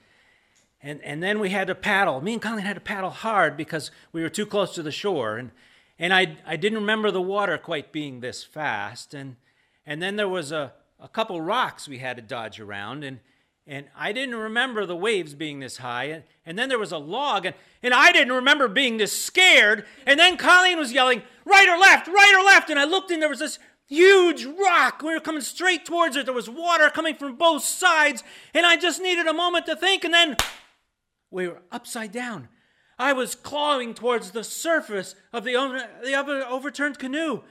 and, 0.82 1.02
and 1.02 1.22
then 1.22 1.38
we 1.38 1.50
had 1.50 1.66
to 1.66 1.74
paddle. 1.74 2.20
Me 2.20 2.32
and 2.32 2.42
Colleen 2.42 2.64
had 2.64 2.76
to 2.76 2.80
paddle 2.80 3.10
hard 3.10 3.56
because 3.56 3.90
we 4.12 4.22
were 4.22 4.28
too 4.28 4.46
close 4.46 4.74
to 4.74 4.82
the 4.82 4.92
shore. 4.92 5.36
And, 5.36 5.50
and 5.98 6.14
I, 6.14 6.36
I 6.46 6.56
didn't 6.56 6.78
remember 6.78 7.10
the 7.10 7.22
water 7.22 7.58
quite 7.58 7.92
being 7.92 8.20
this 8.20 8.44
fast. 8.44 9.14
And, 9.14 9.36
and 9.84 10.00
then 10.00 10.16
there 10.16 10.28
was 10.28 10.52
a, 10.52 10.72
a 11.00 11.08
couple 11.08 11.40
rocks 11.40 11.88
we 11.88 11.98
had 11.98 12.16
to 12.16 12.22
dodge 12.22 12.60
around. 12.60 13.02
And, 13.02 13.18
and 13.66 13.86
I 13.96 14.12
didn't 14.12 14.36
remember 14.36 14.86
the 14.86 14.96
waves 14.96 15.34
being 15.34 15.60
this 15.60 15.78
high. 15.78 16.04
And, 16.04 16.24
and 16.46 16.58
then 16.58 16.68
there 16.68 16.78
was 16.78 16.92
a 16.92 16.98
log, 16.98 17.46
and, 17.46 17.54
and 17.82 17.92
I 17.92 18.12
didn't 18.12 18.32
remember 18.32 18.68
being 18.68 18.96
this 18.96 19.20
scared. 19.20 19.84
And 20.06 20.20
then 20.20 20.36
Colleen 20.36 20.78
was 20.78 20.92
yelling, 20.92 21.22
right 21.44 21.68
or 21.68 21.78
left, 21.78 22.06
right 22.06 22.34
or 22.38 22.44
left. 22.44 22.70
And 22.70 22.78
I 22.78 22.84
looked, 22.84 23.10
and 23.10 23.20
there 23.20 23.28
was 23.28 23.40
this 23.40 23.58
huge 23.86 24.44
rock. 24.44 25.02
We 25.02 25.14
were 25.14 25.20
coming 25.20 25.42
straight 25.42 25.84
towards 25.84 26.14
it. 26.14 26.26
There 26.26 26.34
was 26.34 26.48
water 26.48 26.90
coming 26.90 27.16
from 27.16 27.34
both 27.34 27.64
sides. 27.64 28.22
And 28.54 28.64
I 28.64 28.76
just 28.76 29.02
needed 29.02 29.26
a 29.26 29.32
moment 29.32 29.66
to 29.66 29.74
think, 29.74 30.04
and 30.04 30.14
then 30.14 30.36
we 31.30 31.48
were 31.48 31.60
upside 31.72 32.12
down. 32.12 32.48
I 32.98 33.12
was 33.12 33.34
clawing 33.34 33.94
towards 33.94 34.32
the 34.32 34.42
surface 34.42 35.14
of 35.32 35.44
the, 35.44 35.52
the 36.02 36.46
overturned 36.48 36.98
canoe, 36.98 37.42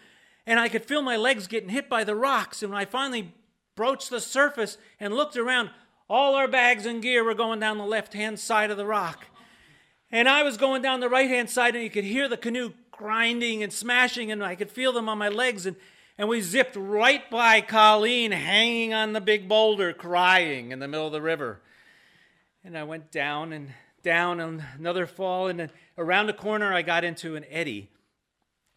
and 0.45 0.59
I 0.59 0.67
could 0.67 0.83
feel 0.83 1.01
my 1.01 1.15
legs 1.15 1.47
getting 1.47 1.69
hit 1.69 1.89
by 1.89 2.03
the 2.03 2.15
rocks. 2.15 2.61
And 2.61 2.71
when 2.71 2.81
I 2.81 2.85
finally 2.85 3.33
broached 3.75 4.09
the 4.09 4.19
surface 4.19 4.77
and 4.99 5.13
looked 5.13 5.37
around, 5.37 5.69
all 6.09 6.35
our 6.35 6.47
bags 6.47 6.85
and 6.85 7.01
gear 7.01 7.23
were 7.23 7.33
going 7.33 7.59
down 7.59 7.77
the 7.77 7.85
left 7.85 8.13
hand 8.13 8.39
side 8.39 8.71
of 8.71 8.77
the 8.77 8.85
rock. 8.85 9.25
And 10.11 10.27
I 10.29 10.43
was 10.43 10.57
going 10.57 10.81
down 10.81 10.99
the 10.99 11.09
right 11.09 11.29
hand 11.29 11.49
side, 11.49 11.75
and 11.75 11.83
you 11.83 11.89
could 11.89 12.05
hear 12.05 12.27
the 12.27 12.37
canoe 12.37 12.73
grinding 12.91 13.61
and 13.61 13.71
smashing, 13.71 14.31
and 14.31 14.43
I 14.43 14.55
could 14.55 14.71
feel 14.71 14.91
them 14.91 15.09
on 15.09 15.17
my 15.17 15.29
legs. 15.29 15.65
And, 15.65 15.75
and 16.17 16.27
we 16.27 16.41
zipped 16.41 16.75
right 16.75 17.29
by 17.29 17.61
Colleen 17.61 18.31
hanging 18.31 18.93
on 18.93 19.13
the 19.13 19.21
big 19.21 19.47
boulder, 19.47 19.93
crying 19.93 20.71
in 20.71 20.79
the 20.79 20.87
middle 20.87 21.07
of 21.07 21.13
the 21.13 21.21
river. 21.21 21.61
And 22.63 22.77
I 22.77 22.83
went 22.83 23.11
down 23.11 23.53
and 23.53 23.73
down 24.07 24.39
and 24.39 24.63
another 24.79 25.05
fall, 25.05 25.47
and 25.47 25.69
around 25.97 26.27
the 26.27 26.33
corner, 26.33 26.73
I 26.73 26.81
got 26.81 27.03
into 27.03 27.35
an 27.35 27.43
eddy, 27.51 27.89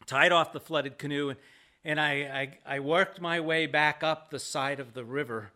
tied 0.04 0.32
off 0.32 0.52
the 0.52 0.58
flooded 0.58 0.98
canoe, 0.98 1.28
and, 1.28 1.38
and 1.84 2.00
I, 2.00 2.58
I, 2.66 2.76
I 2.76 2.80
worked 2.80 3.20
my 3.20 3.38
way 3.38 3.66
back 3.66 4.02
up 4.02 4.30
the 4.30 4.40
side 4.40 4.80
of 4.80 4.92
the 4.92 5.04
river 5.04 5.52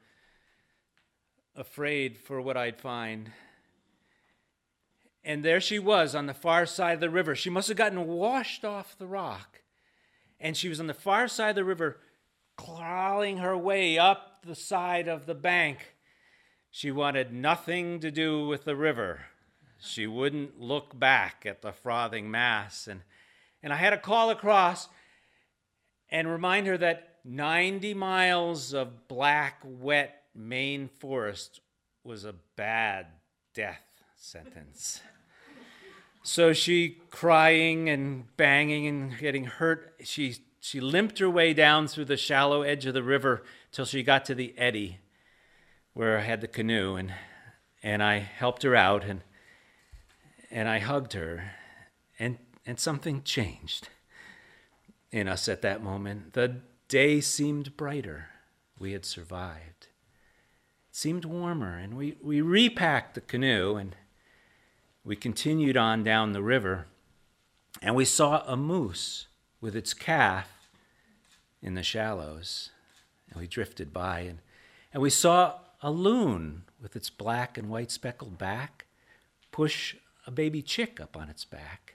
afraid 1.57 2.17
for 2.17 2.41
what 2.41 2.57
I'd 2.57 2.81
find. 2.81 3.33
And 5.25 5.45
there 5.45 5.61
she 5.61 5.81
was 5.81 6.15
on 6.15 6.27
the 6.27 6.35
far 6.35 6.67
side 6.67 6.95
of 6.95 7.01
the 7.01 7.11
river. 7.11 7.35
She 7.35 7.51
must 7.51 7.67
have 7.67 7.77
gotten 7.77 8.07
washed 8.07 8.65
off 8.65 8.97
the 8.97 9.09
rock. 9.09 9.63
And 10.39 10.57
she 10.57 10.69
was 10.69 10.79
on 10.79 10.87
the 10.87 10.95
far 10.95 11.27
side 11.27 11.51
of 11.51 11.57
the 11.57 11.65
river, 11.65 11.99
crawling 12.57 13.39
her 13.39 13.57
way 13.57 13.99
up 13.99 14.45
the 14.47 14.55
side 14.55 15.09
of 15.09 15.27
the 15.27 15.35
bank. 15.35 15.97
She 16.71 16.93
wanted 16.93 17.33
nothing 17.33 17.99
to 18.01 18.13
do 18.13 18.47
with 18.47 18.65
the 18.65 18.77
river. 18.77 19.23
She 19.85 20.07
wouldn't 20.07 20.61
look 20.61 20.99
back 20.99 21.45
at 21.45 21.61
the 21.61 21.73
frothing 21.73 22.31
mass. 22.31 22.87
And, 22.89 23.03
and 23.63 23.73
I 23.73 23.77
had 23.77 23.91
to 23.91 23.99
call 23.99 24.31
across 24.31 24.89
and 26.09 26.29
remind 26.29 26.67
her 26.67 26.79
that 26.79 27.19
90 27.25 27.95
miles 27.95 28.73
of 28.73 29.09
black, 29.09 29.61
wet 29.65 30.23
Maine 30.35 30.89
forest 30.99 31.61
was 32.03 32.25
a 32.25 32.35
bad 32.57 33.07
death 33.55 33.83
sentence. 34.17 35.01
so 36.23 36.53
she, 36.53 36.99
crying 37.11 37.89
and 37.89 38.35
banging 38.37 38.87
and 38.87 39.19
getting 39.19 39.45
hurt, 39.45 39.95
she, 40.03 40.37
she 40.61 40.81
limped 40.81 41.19
her 41.19 41.31
way 41.31 41.53
down 41.53 41.89
through 41.89 42.07
the 42.07 42.17
shallow 42.17 42.63
edge 42.63 42.87
of 42.87 42.95
the 42.95 43.03
river 43.03 43.43
till 43.71 43.85
she 43.85 44.03
got 44.03 44.25
to 44.25 44.35
the 44.35 44.55
eddy 44.59 44.99
where 45.93 46.19
I 46.19 46.23
had 46.23 46.41
the 46.41 46.49
canoe, 46.49 46.97
and, 46.97 47.15
and 47.83 48.03
I 48.03 48.19
helped 48.19 48.65
her 48.65 48.75
out, 48.75 49.05
and, 49.05 49.21
and 50.55 50.69
I 50.69 50.79
hugged 50.79 51.15
her, 51.15 51.51
and, 52.17 52.39
and 52.65 52.79
something 52.79 53.25
changed 53.25 53.89
in 55.11 55.27
us 55.27 55.49
at 55.49 55.63
that 55.63 55.83
moment. 55.83 56.35
The 56.35 56.61
day 56.87 57.21
seemed 57.21 57.77
brighter. 57.77 58.29
We 58.79 58.93
had 58.93 59.05
survived 59.05 59.89
It 60.89 60.97
seemed 60.97 61.25
warmer, 61.25 61.77
and 61.77 61.95
we, 61.95 62.19
we 62.23 62.41
repacked 62.41 63.17
the 63.17 63.21
canoe 63.21 63.75
and 63.75 63.97
we 65.03 65.17
continued 65.17 65.77
on 65.77 66.05
down 66.05 66.33
the 66.33 66.43
river, 66.43 66.87
and 67.83 67.97
we 67.97 68.05
saw 68.05 68.45
a 68.47 68.57
moose 68.57 69.27
with 69.61 69.75
its 69.75 69.93
calf 69.93 70.71
in 71.61 71.75
the 71.75 71.83
shallows. 71.83 72.71
And 73.29 73.41
we 73.41 73.49
drifted 73.49 73.93
by, 73.93 74.21
and, 74.21 74.39
and 74.93 75.03
we 75.03 75.11
saw 75.11 75.59
a 75.83 75.91
loon 75.91 76.63
with 76.81 76.95
its 76.95 77.11
black 77.11 77.59
and 77.59 77.69
white 77.69 77.91
speckled 77.91 78.39
back 78.39 78.87
push 79.51 79.97
a 80.27 80.31
baby 80.31 80.63
chick 80.63 81.01
up 81.01 81.17
on 81.17 81.29
its 81.29 81.45
back. 81.45 81.95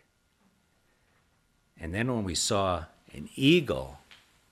And 1.79 1.93
then 1.93 2.13
when 2.13 2.23
we 2.23 2.35
saw 2.35 2.85
an 3.13 3.29
eagle 3.35 3.99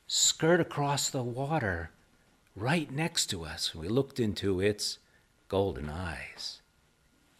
skirt 0.07 0.59
across 0.59 1.09
the 1.09 1.21
water 1.21 1.91
right 2.55 2.91
next 2.91 3.28
to 3.28 3.45
us. 3.45 3.75
We 3.75 3.88
looked 3.88 4.19
into 4.19 4.59
its 4.59 4.97
golden 5.47 5.89
eyes. 5.89 6.61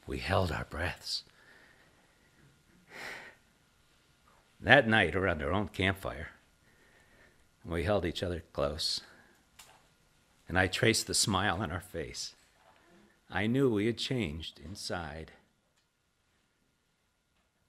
We 0.06 0.20
held 0.20 0.52
our 0.52 0.66
breaths. 0.70 1.24
That 4.60 4.88
night, 4.88 5.16
around 5.16 5.44
our 5.44 5.52
own 5.52 5.68
campfire, 5.68 6.30
we 7.66 7.84
held 7.84 8.06
each 8.06 8.24
other 8.24 8.44
close, 8.54 9.02
and 10.48 10.58
I 10.58 10.68
traced 10.68 11.06
the 11.06 11.14
smile 11.14 11.62
on 11.62 11.72
our 11.72 11.82
face. 11.82 12.34
I 13.30 13.46
knew 13.46 13.70
we 13.70 13.86
had 13.86 13.98
changed 13.98 14.60
inside 14.64 15.32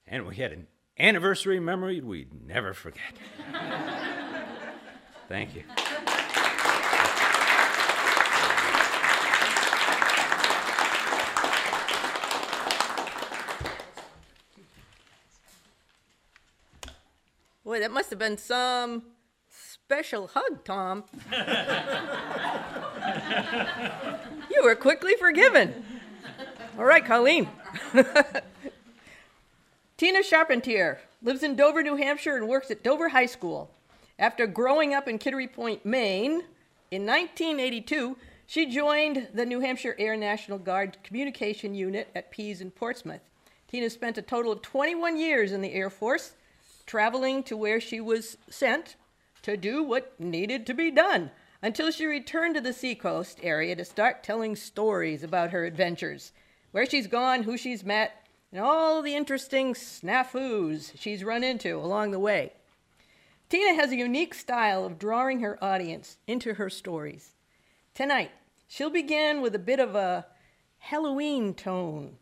and 0.09 0.25
we 0.25 0.35
had 0.35 0.51
an 0.51 0.67
anniversary 0.97 1.59
memory 1.59 2.01
we'd 2.01 2.33
never 2.45 2.73
forget. 2.73 3.13
Thank 5.29 5.55
you. 5.55 5.63
Boy, 17.63 17.79
that 17.81 17.91
must 17.91 18.09
have 18.09 18.17
been 18.17 18.37
some 18.37 19.03
special 19.47 20.31
hug, 20.33 20.65
Tom. 20.65 21.03
you 24.51 24.63
were 24.63 24.73
quickly 24.73 25.13
forgiven. 25.19 25.85
All 26.79 26.85
right, 26.85 27.05
Colleen. 27.05 27.47
Tina 29.99 30.23
Charpentier 30.23 30.97
lives 31.21 31.43
in 31.43 31.57
Dover, 31.57 31.83
New 31.83 31.97
Hampshire, 31.97 32.37
and 32.37 32.47
works 32.47 32.71
at 32.71 32.83
Dover 32.83 33.09
High 33.09 33.25
School. 33.25 33.69
After 34.17 34.47
growing 34.47 34.93
up 34.93 35.09
in 35.09 35.17
Kittery 35.17 35.45
Point, 35.45 35.85
Maine, 35.85 36.43
in 36.89 37.05
1982, 37.05 38.15
she 38.47 38.65
joined 38.65 39.27
the 39.33 39.45
New 39.45 39.59
Hampshire 39.59 39.97
Air 39.99 40.15
National 40.15 40.57
Guard 40.57 40.95
Communication 41.03 41.75
Unit 41.75 42.07
at 42.15 42.31
Pease 42.31 42.61
in 42.61 42.71
Portsmouth. 42.71 43.19
Tina 43.67 43.89
spent 43.89 44.17
a 44.17 44.21
total 44.21 44.53
of 44.53 44.61
21 44.61 45.17
years 45.17 45.51
in 45.51 45.59
the 45.59 45.73
Air 45.73 45.89
Force, 45.89 46.31
traveling 46.85 47.43
to 47.43 47.57
where 47.57 47.81
she 47.81 47.99
was 47.99 48.37
sent 48.49 48.95
to 49.41 49.57
do 49.57 49.83
what 49.83 50.17
needed 50.17 50.65
to 50.67 50.73
be 50.73 50.91
done 50.91 51.29
until 51.61 51.91
she 51.91 52.05
returned 52.05 52.55
to 52.55 52.61
the 52.61 52.71
seacoast 52.71 53.39
area 53.43 53.75
to 53.75 53.83
start 53.83 54.23
telling 54.23 54.55
stories 54.55 55.23
about 55.23 55.51
her 55.51 55.65
adventures, 55.65 56.31
where 56.71 56.85
she's 56.85 57.07
gone, 57.07 57.43
who 57.43 57.57
she's 57.57 57.83
met, 57.83 58.18
and 58.51 58.61
all 58.61 59.01
the 59.01 59.15
interesting 59.15 59.73
snafus 59.73 60.91
she's 60.97 61.23
run 61.23 61.43
into 61.43 61.75
along 61.75 62.11
the 62.11 62.19
way. 62.19 62.53
Tina 63.49 63.73
has 63.73 63.91
a 63.91 63.95
unique 63.95 64.33
style 64.33 64.85
of 64.85 64.99
drawing 64.99 65.39
her 65.39 65.63
audience 65.63 66.17
into 66.27 66.53
her 66.55 66.69
stories. 66.69 67.33
Tonight, 67.95 68.31
she'll 68.67 68.89
begin 68.89 69.41
with 69.41 69.55
a 69.55 69.59
bit 69.59 69.79
of 69.79 69.95
a 69.95 70.25
Halloween 70.77 71.53
tone 71.53 72.17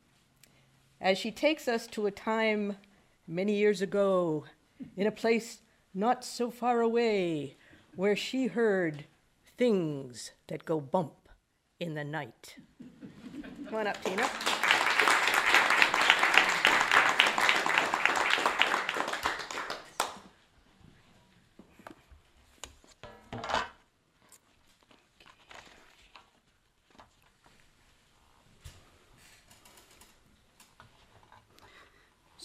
as 1.00 1.18
she 1.18 1.32
takes 1.32 1.68
us 1.68 1.86
to 1.88 2.08
a 2.08 2.12
time 2.12 2.78
many 3.28 3.56
years 3.56 3.82
ago 3.82 4.46
in 4.96 5.06
a 5.06 5.12
place 5.12 5.60
not 5.94 6.24
so 6.24 6.50
far 6.50 6.82
away 6.82 7.58
where 7.96 8.16
she 8.16 8.48
heard 8.48 9.06
things 9.58 10.32
that 10.48 10.66
go 10.66 10.80
bump 10.80 11.30
in 11.80 11.96
the 11.96 12.04
night. 12.04 12.56
Come 13.66 13.76
on 13.76 13.88
up, 13.88 14.04
Tina. 14.04 14.67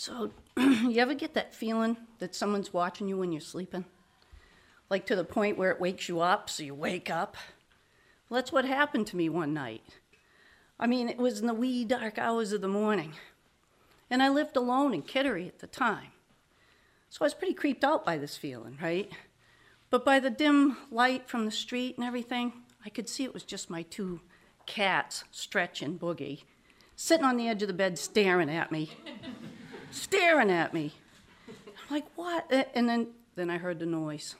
So, 0.04 0.32
you 0.56 0.98
ever 0.98 1.14
get 1.14 1.34
that 1.34 1.54
feeling 1.54 1.96
that 2.18 2.34
someone's 2.34 2.72
watching 2.72 3.06
you 3.06 3.18
when 3.18 3.30
you're 3.30 3.40
sleeping? 3.40 3.84
Like 4.90 5.06
to 5.06 5.14
the 5.14 5.22
point 5.22 5.56
where 5.56 5.70
it 5.70 5.80
wakes 5.80 6.08
you 6.08 6.18
up, 6.18 6.50
so 6.50 6.64
you 6.64 6.74
wake 6.74 7.08
up? 7.08 7.36
Well, 8.28 8.40
that's 8.40 8.50
what 8.50 8.64
happened 8.64 9.06
to 9.06 9.16
me 9.16 9.28
one 9.28 9.54
night. 9.54 9.84
I 10.76 10.88
mean, 10.88 11.08
it 11.08 11.18
was 11.18 11.38
in 11.38 11.46
the 11.46 11.54
wee 11.54 11.84
dark 11.84 12.18
hours 12.18 12.52
of 12.52 12.62
the 12.62 12.66
morning. 12.66 13.12
And 14.10 14.24
I 14.24 14.28
lived 14.28 14.56
alone 14.56 14.92
in 14.92 15.02
Kittery 15.02 15.46
at 15.46 15.60
the 15.60 15.68
time. 15.68 16.10
So 17.08 17.18
I 17.20 17.26
was 17.26 17.34
pretty 17.34 17.54
creeped 17.54 17.84
out 17.84 18.04
by 18.04 18.18
this 18.18 18.36
feeling, 18.36 18.78
right? 18.82 19.08
But 19.88 20.04
by 20.04 20.18
the 20.18 20.30
dim 20.30 20.78
light 20.90 21.28
from 21.28 21.44
the 21.44 21.52
street 21.52 21.96
and 21.96 22.04
everything, 22.04 22.54
I 22.84 22.88
could 22.88 23.08
see 23.08 23.22
it 23.22 23.34
was 23.34 23.44
just 23.44 23.70
my 23.70 23.82
two 23.82 24.20
cats, 24.66 25.22
Stretch 25.30 25.80
and 25.80 26.00
Boogie, 26.00 26.42
sitting 26.96 27.24
on 27.24 27.36
the 27.36 27.46
edge 27.46 27.62
of 27.62 27.68
the 27.68 27.72
bed 27.72 28.00
staring 28.00 28.50
at 28.50 28.72
me 28.72 28.90
staring 29.92 30.50
at 30.50 30.74
me. 30.74 30.94
I'm 31.48 31.94
like, 31.94 32.06
what? 32.16 32.50
And 32.74 32.88
then, 32.88 33.08
then 33.36 33.50
I 33.50 33.58
heard 33.58 33.78
the 33.78 33.86
noise. 33.86 34.34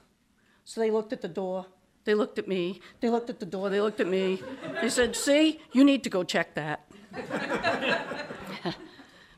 So 0.65 0.81
they 0.81 0.91
looked 0.91 1.13
at 1.13 1.23
the 1.23 1.29
door. 1.29 1.67
They 2.05 2.15
looked 2.15 2.39
at 2.39 2.49
me. 2.49 2.81
They 3.01 3.11
looked 3.11 3.31
at 3.31 3.39
the 3.41 3.47
door. 3.47 3.71
They 3.71 3.81
looked 3.81 4.01
at 4.01 4.09
me. 4.09 4.43
They 4.81 4.89
said, 4.89 5.15
See, 5.15 5.61
you 5.73 5.85
need 5.85 6.03
to 6.05 6.11
go 6.11 6.25
check 6.25 6.55
that. 6.55 6.85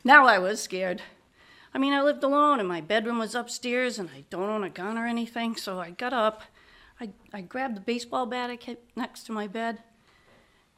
now 0.04 0.26
I 0.26 0.38
was 0.38 0.62
scared. 0.62 1.02
I 1.74 1.78
mean, 1.78 1.92
I 1.92 2.02
lived 2.02 2.22
alone 2.22 2.60
and 2.60 2.68
my 2.68 2.80
bedroom 2.80 3.18
was 3.18 3.34
upstairs 3.34 3.98
and 3.98 4.08
I 4.10 4.24
don't 4.30 4.48
own 4.48 4.64
a 4.64 4.70
gun 4.70 4.96
or 4.96 5.06
anything. 5.06 5.56
So 5.56 5.80
I 5.80 5.90
got 5.90 6.12
up. 6.12 6.42
I, 7.00 7.10
I 7.32 7.40
grabbed 7.40 7.76
the 7.76 7.80
baseball 7.80 8.26
bat 8.26 8.48
I 8.48 8.56
kept 8.56 8.96
next 8.96 9.24
to 9.24 9.32
my 9.32 9.48
bed 9.48 9.82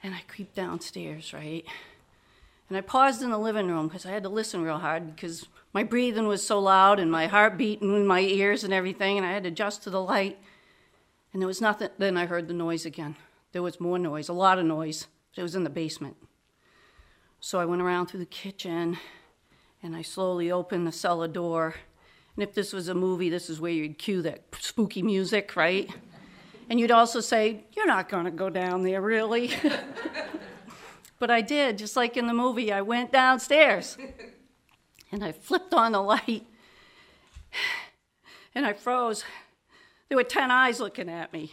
and 0.02 0.14
I 0.14 0.22
creeped 0.26 0.54
downstairs, 0.54 1.34
right? 1.34 1.64
And 2.68 2.76
I 2.76 2.80
paused 2.80 3.22
in 3.22 3.30
the 3.30 3.38
living 3.38 3.68
room 3.68 3.86
because 3.86 4.04
I 4.04 4.10
had 4.10 4.24
to 4.24 4.28
listen 4.28 4.62
real 4.62 4.78
hard 4.78 5.14
because 5.14 5.46
my 5.72 5.84
breathing 5.84 6.26
was 6.26 6.44
so 6.44 6.58
loud 6.58 6.98
and 6.98 7.10
my 7.10 7.26
heart 7.26 7.56
beating 7.56 7.94
in 7.94 8.06
my 8.06 8.20
ears 8.20 8.64
and 8.64 8.72
everything, 8.72 9.16
and 9.16 9.26
I 9.26 9.32
had 9.32 9.44
to 9.44 9.50
adjust 9.50 9.84
to 9.84 9.90
the 9.90 10.02
light. 10.02 10.38
And 11.32 11.40
there 11.40 11.46
was 11.46 11.60
nothing. 11.60 11.90
Then 11.98 12.16
I 12.16 12.26
heard 12.26 12.48
the 12.48 12.54
noise 12.54 12.86
again. 12.86 13.16
There 13.52 13.62
was 13.62 13.78
more 13.78 13.98
noise, 13.98 14.28
a 14.28 14.32
lot 14.32 14.58
of 14.58 14.64
noise, 14.64 15.06
but 15.34 15.40
it 15.40 15.42
was 15.42 15.54
in 15.54 15.64
the 15.64 15.70
basement. 15.70 16.16
So 17.40 17.60
I 17.60 17.66
went 17.66 17.82
around 17.82 18.06
through 18.06 18.20
the 18.20 18.26
kitchen 18.26 18.98
and 19.82 19.94
I 19.94 20.02
slowly 20.02 20.50
opened 20.50 20.86
the 20.86 20.92
cellar 20.92 21.28
door. 21.28 21.74
And 22.34 22.42
if 22.42 22.54
this 22.54 22.72
was 22.72 22.88
a 22.88 22.94
movie, 22.94 23.30
this 23.30 23.48
is 23.48 23.60
where 23.60 23.72
you'd 23.72 23.98
cue 23.98 24.22
that 24.22 24.42
spooky 24.58 25.02
music, 25.02 25.54
right? 25.54 25.88
And 26.68 26.80
you'd 26.80 26.90
also 26.90 27.20
say, 27.20 27.64
You're 27.76 27.86
not 27.86 28.08
going 28.08 28.24
to 28.24 28.30
go 28.30 28.50
down 28.50 28.82
there, 28.82 29.00
really. 29.00 29.52
But 31.18 31.30
I 31.30 31.40
did, 31.40 31.78
just 31.78 31.96
like 31.96 32.16
in 32.16 32.26
the 32.26 32.34
movie. 32.34 32.72
I 32.72 32.82
went 32.82 33.12
downstairs 33.12 33.96
and 35.12 35.24
I 35.24 35.32
flipped 35.32 35.72
on 35.72 35.92
the 35.92 36.02
light 36.02 36.46
and 38.54 38.66
I 38.66 38.72
froze. 38.72 39.24
There 40.08 40.16
were 40.16 40.24
10 40.24 40.50
eyes 40.50 40.80
looking 40.80 41.08
at 41.08 41.32
me. 41.32 41.52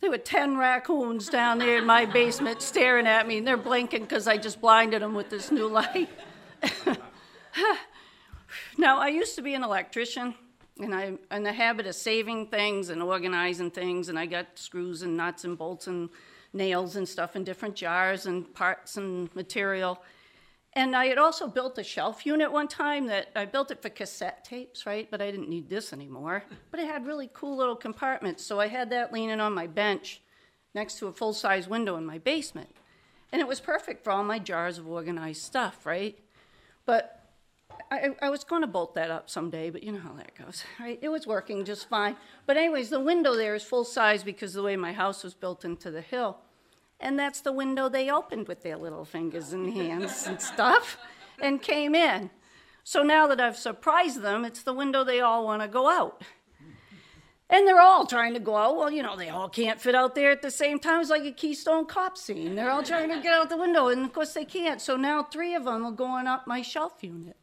There 0.00 0.10
were 0.10 0.18
10 0.18 0.56
raccoons 0.56 1.28
down 1.28 1.58
there 1.58 1.78
in 1.78 1.86
my 1.86 2.04
basement 2.04 2.60
staring 2.62 3.06
at 3.06 3.26
me, 3.26 3.38
and 3.38 3.46
they're 3.46 3.56
blinking 3.56 4.02
because 4.02 4.28
I 4.28 4.36
just 4.36 4.60
blinded 4.60 5.02
them 5.02 5.14
with 5.14 5.30
this 5.30 5.50
new 5.50 5.66
light. 5.68 6.10
now, 8.78 8.98
I 8.98 9.08
used 9.08 9.34
to 9.36 9.42
be 9.42 9.54
an 9.54 9.64
electrician, 9.64 10.34
and 10.78 10.94
I'm 10.94 11.18
in 11.30 11.42
the 11.42 11.52
habit 11.52 11.86
of 11.86 11.94
saving 11.94 12.48
things 12.48 12.90
and 12.90 13.02
organizing 13.02 13.70
things, 13.70 14.10
and 14.10 14.18
I 14.18 14.26
got 14.26 14.46
screws 14.56 15.02
and 15.02 15.16
nuts 15.16 15.44
and 15.44 15.56
bolts 15.56 15.86
and 15.86 16.10
nails 16.54 16.96
and 16.96 17.08
stuff 17.08 17.36
in 17.36 17.44
different 17.44 17.74
jars 17.74 18.26
and 18.26 18.52
parts 18.54 18.96
and 18.96 19.34
material. 19.34 20.02
And 20.72 20.96
I 20.96 21.06
had 21.06 21.18
also 21.18 21.46
built 21.46 21.78
a 21.78 21.84
shelf 21.84 22.26
unit 22.26 22.50
one 22.50 22.66
time 22.66 23.06
that 23.06 23.28
I 23.36 23.44
built 23.44 23.70
it 23.70 23.80
for 23.80 23.88
cassette 23.88 24.44
tapes, 24.44 24.86
right? 24.86 25.08
But 25.10 25.22
I 25.22 25.30
didn't 25.30 25.48
need 25.48 25.68
this 25.68 25.92
anymore. 25.92 26.44
But 26.70 26.80
it 26.80 26.86
had 26.86 27.06
really 27.06 27.30
cool 27.32 27.56
little 27.56 27.76
compartments. 27.76 28.44
So 28.44 28.58
I 28.58 28.66
had 28.66 28.90
that 28.90 29.12
leaning 29.12 29.40
on 29.40 29.52
my 29.52 29.68
bench 29.68 30.20
next 30.74 30.98
to 30.98 31.06
a 31.06 31.12
full 31.12 31.32
size 31.32 31.68
window 31.68 31.96
in 31.96 32.04
my 32.04 32.18
basement. 32.18 32.74
And 33.30 33.40
it 33.40 33.48
was 33.48 33.60
perfect 33.60 34.02
for 34.02 34.10
all 34.10 34.24
my 34.24 34.38
jars 34.38 34.78
of 34.78 34.88
organized 34.88 35.42
stuff, 35.42 35.86
right? 35.86 36.18
But 36.86 37.23
I, 37.90 38.14
I 38.22 38.30
was 38.30 38.44
going 38.44 38.62
to 38.62 38.66
bolt 38.66 38.94
that 38.94 39.10
up 39.10 39.30
someday, 39.30 39.70
but 39.70 39.82
you 39.82 39.92
know 39.92 40.00
how 40.00 40.12
that 40.14 40.34
goes, 40.34 40.64
right? 40.80 40.98
It 41.00 41.08
was 41.08 41.26
working 41.26 41.64
just 41.64 41.88
fine. 41.88 42.16
But, 42.46 42.56
anyways, 42.56 42.90
the 42.90 43.00
window 43.00 43.36
there 43.36 43.54
is 43.54 43.62
full 43.62 43.84
size 43.84 44.24
because 44.24 44.52
the 44.52 44.62
way 44.62 44.76
my 44.76 44.92
house 44.92 45.22
was 45.22 45.34
built 45.34 45.64
into 45.64 45.90
the 45.90 46.00
hill 46.00 46.38
and 47.04 47.18
that's 47.18 47.42
the 47.42 47.52
window 47.52 47.88
they 47.88 48.10
opened 48.10 48.48
with 48.48 48.62
their 48.62 48.76
little 48.76 49.04
fingers 49.04 49.52
and 49.52 49.72
hands 49.72 50.26
and 50.26 50.40
stuff 50.40 50.96
and 51.40 51.60
came 51.60 51.94
in. 51.94 52.30
So 52.82 53.02
now 53.02 53.26
that 53.28 53.40
I've 53.40 53.56
surprised 53.56 54.22
them, 54.22 54.44
it's 54.44 54.62
the 54.62 54.72
window 54.72 55.04
they 55.04 55.20
all 55.20 55.44
want 55.44 55.62
to 55.62 55.68
go 55.68 55.88
out. 55.88 56.22
And 57.50 57.68
they're 57.68 57.80
all 57.80 58.06
trying 58.06 58.32
to 58.34 58.40
go 58.40 58.56
out. 58.56 58.76
Well, 58.76 58.90
you 58.90 59.02
know, 59.02 59.16
they 59.16 59.28
all 59.28 59.50
can't 59.50 59.80
fit 59.80 59.94
out 59.94 60.14
there 60.14 60.30
at 60.30 60.40
the 60.40 60.50
same 60.50 60.78
time. 60.78 61.02
It's 61.02 61.10
like 61.10 61.24
a 61.24 61.32
Keystone 61.32 61.84
Cop 61.84 62.16
scene. 62.16 62.54
They're 62.54 62.70
all 62.70 62.82
trying 62.82 63.10
to 63.10 63.20
get 63.20 63.34
out 63.34 63.50
the 63.50 63.58
window, 63.58 63.88
and 63.88 64.02
of 64.02 64.12
course 64.12 64.32
they 64.32 64.46
can't. 64.46 64.80
So 64.80 64.96
now 64.96 65.22
three 65.22 65.54
of 65.54 65.64
them 65.64 65.84
are 65.84 65.92
going 65.92 66.26
up 66.26 66.46
my 66.46 66.62
shelf 66.62 66.94
unit. 67.02 67.36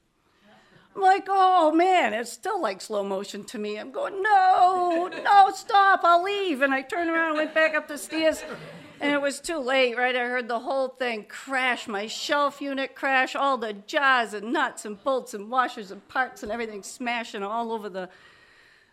I'm 0.95 1.01
like, 1.01 1.27
oh 1.29 1.71
man, 1.71 2.13
it's 2.13 2.31
still 2.31 2.61
like 2.61 2.81
slow 2.81 3.03
motion 3.03 3.43
to 3.45 3.57
me. 3.57 3.77
I'm 3.77 3.91
going, 3.91 4.21
no, 4.21 5.09
no, 5.23 5.51
stop, 5.53 6.01
I'll 6.03 6.23
leave. 6.23 6.61
And 6.61 6.73
I 6.73 6.81
turned 6.81 7.09
around 7.09 7.29
and 7.29 7.37
went 7.37 7.53
back 7.53 7.75
up 7.75 7.87
the 7.87 7.97
stairs 7.97 8.43
and 9.01 9.13
it 9.13 9.21
was 9.21 9.39
too 9.39 9.57
late, 9.57 9.97
right? 9.97 10.15
I 10.15 10.25
heard 10.25 10.47
the 10.47 10.59
whole 10.59 10.89
thing 10.89 11.25
crash, 11.27 11.87
my 11.87 12.05
shelf 12.05 12.61
unit 12.61 12.95
crash, 12.95 13.35
all 13.35 13.57
the 13.57 13.73
jars 13.73 14.35
and 14.35 14.53
nuts 14.53 14.85
and 14.85 15.03
bolts 15.03 15.33
and 15.33 15.49
washers 15.49 15.89
and 15.89 16.07
parts 16.07 16.43
and 16.43 16.51
everything 16.51 16.83
smashing 16.83 17.41
all 17.41 17.71
over 17.71 17.89
the 17.89 18.09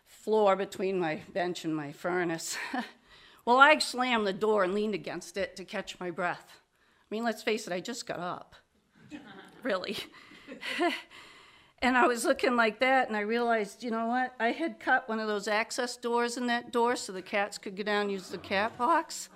floor 0.07 0.57
between 0.57 0.99
my 0.99 1.21
bench 1.35 1.67
and 1.67 1.77
my 1.77 1.93
furnace. 1.93 2.57
well, 3.45 3.59
I 3.59 3.79
slammed 3.79 4.27
the 4.27 4.33
door 4.33 4.65
and 4.65 4.73
leaned 4.73 4.95
against 4.95 5.37
it 5.37 5.57
to 5.57 5.65
catch 5.65 6.01
my 6.01 6.11
breath. 6.11 6.47
I 6.49 7.15
mean, 7.15 7.23
let's 7.23 7.43
face 7.43 7.67
it, 7.67 7.73
I 7.75 7.81
just 7.81 8.07
got 8.07 8.19
up. 8.19 8.55
really. 9.63 9.99
and 11.83 11.97
I 11.97 12.07
was 12.07 12.25
looking 12.25 12.57
like 12.57 12.81
that, 12.81 13.09
and 13.09 13.17
I 13.17 13.21
realized, 13.21 13.83
you 13.83 13.91
know 13.91 14.07
what? 14.07 14.35
I 14.41 14.53
had 14.53 14.81
cut 14.81 15.09
one 15.09 15.21
of 15.21 15.29
those 15.29 15.49
access 15.49 15.97
doors 15.97 16.37
in 16.37 16.47
that 16.49 16.73
door 16.73 16.97
so 16.97 17.13
the 17.13 17.23
cats 17.23 17.59
could 17.59 17.77
go 17.77 17.83
down 17.83 18.03
and 18.03 18.13
use 18.13 18.29
the 18.29 18.39
cat 18.39 18.77
box 18.77 19.29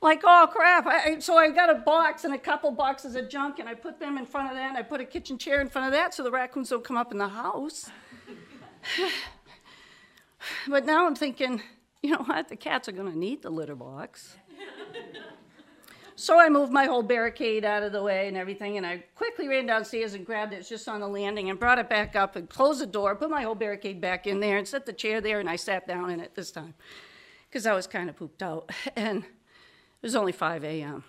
like, 0.00 0.22
oh 0.24 0.48
crap. 0.50 0.86
I, 0.86 1.18
so 1.18 1.36
I 1.36 1.50
got 1.50 1.70
a 1.70 1.74
box 1.74 2.24
and 2.24 2.34
a 2.34 2.38
couple 2.38 2.70
boxes 2.70 3.16
of 3.16 3.28
junk, 3.28 3.58
and 3.58 3.68
I 3.68 3.74
put 3.74 3.98
them 3.98 4.18
in 4.18 4.26
front 4.26 4.50
of 4.50 4.54
that, 4.54 4.68
and 4.68 4.78
I 4.78 4.82
put 4.82 5.00
a 5.00 5.04
kitchen 5.04 5.38
chair 5.38 5.60
in 5.60 5.68
front 5.68 5.86
of 5.86 5.92
that 5.92 6.14
so 6.14 6.22
the 6.22 6.30
raccoons 6.30 6.70
don't 6.70 6.84
come 6.84 6.96
up 6.96 7.12
in 7.12 7.18
the 7.18 7.28
house. 7.28 7.90
but 10.68 10.84
now 10.84 11.06
I'm 11.06 11.16
thinking, 11.16 11.62
you 12.02 12.10
know 12.10 12.22
what? 12.22 12.48
The 12.48 12.56
cats 12.56 12.88
are 12.88 12.92
going 12.92 13.10
to 13.10 13.18
need 13.18 13.42
the 13.42 13.50
litter 13.50 13.74
box. 13.74 14.36
So 16.16 16.40
I 16.40 16.48
moved 16.48 16.72
my 16.72 16.86
whole 16.86 17.02
barricade 17.02 17.64
out 17.64 17.82
of 17.82 17.92
the 17.92 18.02
way 18.02 18.26
and 18.26 18.36
everything, 18.36 18.78
and 18.78 18.86
I 18.86 19.04
quickly 19.14 19.48
ran 19.48 19.66
downstairs 19.66 20.14
and 20.14 20.24
grabbed 20.24 20.54
it. 20.54 20.66
Just 20.66 20.88
on 20.88 21.00
the 21.00 21.08
landing 21.08 21.50
and 21.50 21.60
brought 21.60 21.78
it 21.78 21.90
back 21.90 22.16
up 22.16 22.36
and 22.36 22.48
closed 22.48 22.80
the 22.80 22.86
door, 22.86 23.14
put 23.14 23.30
my 23.30 23.42
whole 23.42 23.54
barricade 23.54 24.00
back 24.00 24.26
in 24.26 24.40
there, 24.40 24.56
and 24.56 24.66
set 24.66 24.86
the 24.86 24.92
chair 24.92 25.20
there, 25.20 25.40
and 25.40 25.48
I 25.48 25.56
sat 25.56 25.86
down 25.86 26.10
in 26.10 26.20
it 26.20 26.34
this 26.34 26.50
time 26.50 26.74
because 27.48 27.66
I 27.66 27.74
was 27.74 27.86
kind 27.86 28.08
of 28.08 28.16
pooped 28.16 28.42
out. 28.42 28.70
And 28.96 29.24
it 29.24 30.02
was 30.02 30.16
only 30.16 30.32
5 30.32 30.64
a.m. 30.64 31.04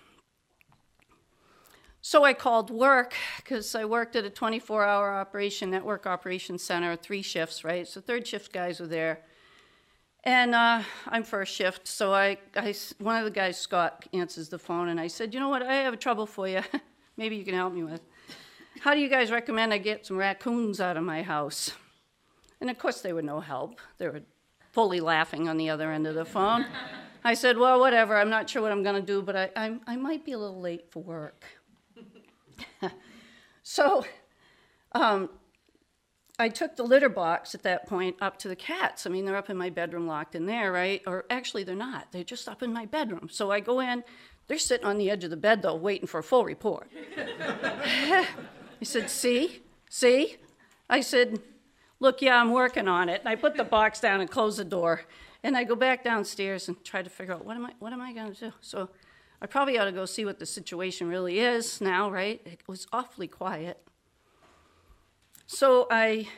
So 2.00 2.24
I 2.24 2.32
called 2.32 2.70
work 2.70 3.14
because 3.38 3.74
I 3.74 3.84
worked 3.84 4.16
at 4.16 4.24
a 4.24 4.30
24 4.30 4.84
hour 4.84 5.12
operation, 5.12 5.70
network 5.70 6.06
operations 6.06 6.62
center, 6.62 6.96
three 6.96 7.22
shifts, 7.22 7.64
right? 7.64 7.86
So 7.86 8.00
third 8.00 8.26
shift 8.26 8.52
guys 8.52 8.80
were 8.80 8.86
there. 8.86 9.22
And 10.24 10.54
uh, 10.54 10.82
I'm 11.06 11.22
first 11.22 11.54
shift, 11.54 11.86
so 11.86 12.12
I, 12.12 12.38
I, 12.56 12.74
one 12.98 13.16
of 13.16 13.24
the 13.24 13.30
guys, 13.30 13.56
Scott, 13.56 14.04
answers 14.12 14.48
the 14.48 14.58
phone, 14.58 14.88
and 14.88 14.98
I 14.98 15.06
said, 15.06 15.32
You 15.32 15.40
know 15.40 15.48
what? 15.48 15.62
I 15.62 15.74
have 15.74 15.94
a 15.94 15.96
trouble 15.98 16.26
for 16.26 16.48
you. 16.48 16.60
Maybe 17.16 17.36
you 17.36 17.44
can 17.44 17.54
help 17.54 17.72
me 17.72 17.84
with. 17.84 18.00
How 18.80 18.94
do 18.94 19.00
you 19.00 19.08
guys 19.08 19.30
recommend 19.30 19.72
I 19.72 19.78
get 19.78 20.06
some 20.06 20.16
raccoons 20.16 20.80
out 20.80 20.96
of 20.96 21.04
my 21.04 21.22
house? 21.22 21.72
And 22.60 22.68
of 22.68 22.78
course, 22.78 23.00
they 23.00 23.12
were 23.12 23.22
no 23.22 23.40
help. 23.40 23.80
They 23.98 24.08
were 24.08 24.22
fully 24.72 25.00
laughing 25.00 25.48
on 25.48 25.56
the 25.56 25.70
other 25.70 25.90
end 25.90 26.06
of 26.06 26.14
the 26.14 26.24
phone. 26.24 26.66
I 27.24 27.34
said, 27.34 27.56
Well, 27.56 27.80
whatever. 27.80 28.16
I'm 28.16 28.30
not 28.30 28.50
sure 28.50 28.62
what 28.62 28.72
I'm 28.72 28.82
going 28.82 28.96
to 28.96 29.06
do, 29.06 29.22
but 29.22 29.36
I, 29.36 29.50
I, 29.56 29.78
I 29.86 29.96
might 29.96 30.24
be 30.24 30.32
a 30.32 30.38
little 30.38 30.60
late 30.60 30.90
for 30.90 31.02
work. 31.02 31.44
so 33.62 34.04
um, 34.92 35.30
I 36.40 36.48
took 36.48 36.76
the 36.76 36.84
litter 36.84 37.08
box 37.08 37.54
at 37.54 37.64
that 37.64 37.86
point 37.86 38.16
up 38.20 38.38
to 38.38 38.48
the 38.48 38.54
cats. 38.54 39.06
I 39.06 39.10
mean, 39.10 39.24
they're 39.24 39.36
up 39.36 39.50
in 39.50 39.56
my 39.56 39.70
bedroom 39.70 40.06
locked 40.06 40.36
in 40.36 40.46
there, 40.46 40.70
right? 40.70 41.02
Or 41.06 41.24
actually, 41.30 41.64
they're 41.64 41.74
not. 41.74 42.12
They're 42.12 42.22
just 42.22 42.48
up 42.48 42.62
in 42.62 42.72
my 42.72 42.86
bedroom. 42.86 43.28
So 43.30 43.50
I 43.50 43.58
go 43.58 43.80
in. 43.80 44.04
They're 44.46 44.58
sitting 44.58 44.86
on 44.86 44.98
the 44.98 45.10
edge 45.10 45.24
of 45.24 45.30
the 45.30 45.36
bed, 45.36 45.62
though, 45.62 45.74
waiting 45.74 46.06
for 46.06 46.20
a 46.20 46.22
full 46.22 46.44
report. 46.44 46.88
he 48.78 48.84
said, 48.84 49.10
See? 49.10 49.62
See? 49.90 50.36
I 50.88 51.00
said, 51.00 51.40
Look, 52.00 52.22
yeah, 52.22 52.40
I'm 52.40 52.52
working 52.52 52.86
on 52.86 53.08
it. 53.08 53.20
And 53.20 53.28
I 53.28 53.34
put 53.34 53.56
the 53.56 53.64
box 53.64 54.00
down 54.00 54.20
and 54.20 54.30
close 54.30 54.56
the 54.56 54.64
door. 54.64 55.02
And 55.42 55.56
I 55.56 55.64
go 55.64 55.74
back 55.74 56.04
downstairs 56.04 56.68
and 56.68 56.82
try 56.84 57.02
to 57.02 57.10
figure 57.10 57.34
out 57.34 57.44
what 57.44 57.56
am 57.56 57.66
I, 57.66 57.72
what 57.80 57.92
am 57.92 58.00
I 58.00 58.12
going 58.12 58.32
to 58.32 58.40
do? 58.40 58.52
So 58.60 58.90
I 59.42 59.46
probably 59.46 59.78
ought 59.78 59.84
to 59.84 59.92
go 59.92 60.04
see 60.04 60.24
what 60.24 60.38
the 60.38 60.46
situation 60.46 61.08
really 61.08 61.40
is 61.40 61.80
now, 61.80 62.10
right? 62.10 62.40
It 62.44 62.60
was 62.66 62.86
awfully 62.92 63.28
quiet. 63.28 63.87
So 65.50 65.86
I 65.90 66.28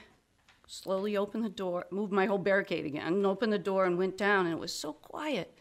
slowly 0.69 1.17
opened 1.17 1.45
the 1.45 1.49
door, 1.49 1.85
moved 1.91 2.13
my 2.13 2.27
whole 2.27 2.39
barricade 2.39 2.87
again, 2.87 3.09
and 3.09 3.27
opened 3.27 3.53
the 3.53 3.59
door 3.59 3.85
and 3.85 3.99
went 3.99 4.17
down, 4.17 4.47
and 4.47 4.55
it 4.55 4.61
was 4.61 4.73
so 4.73 4.93
quiet. 4.93 5.53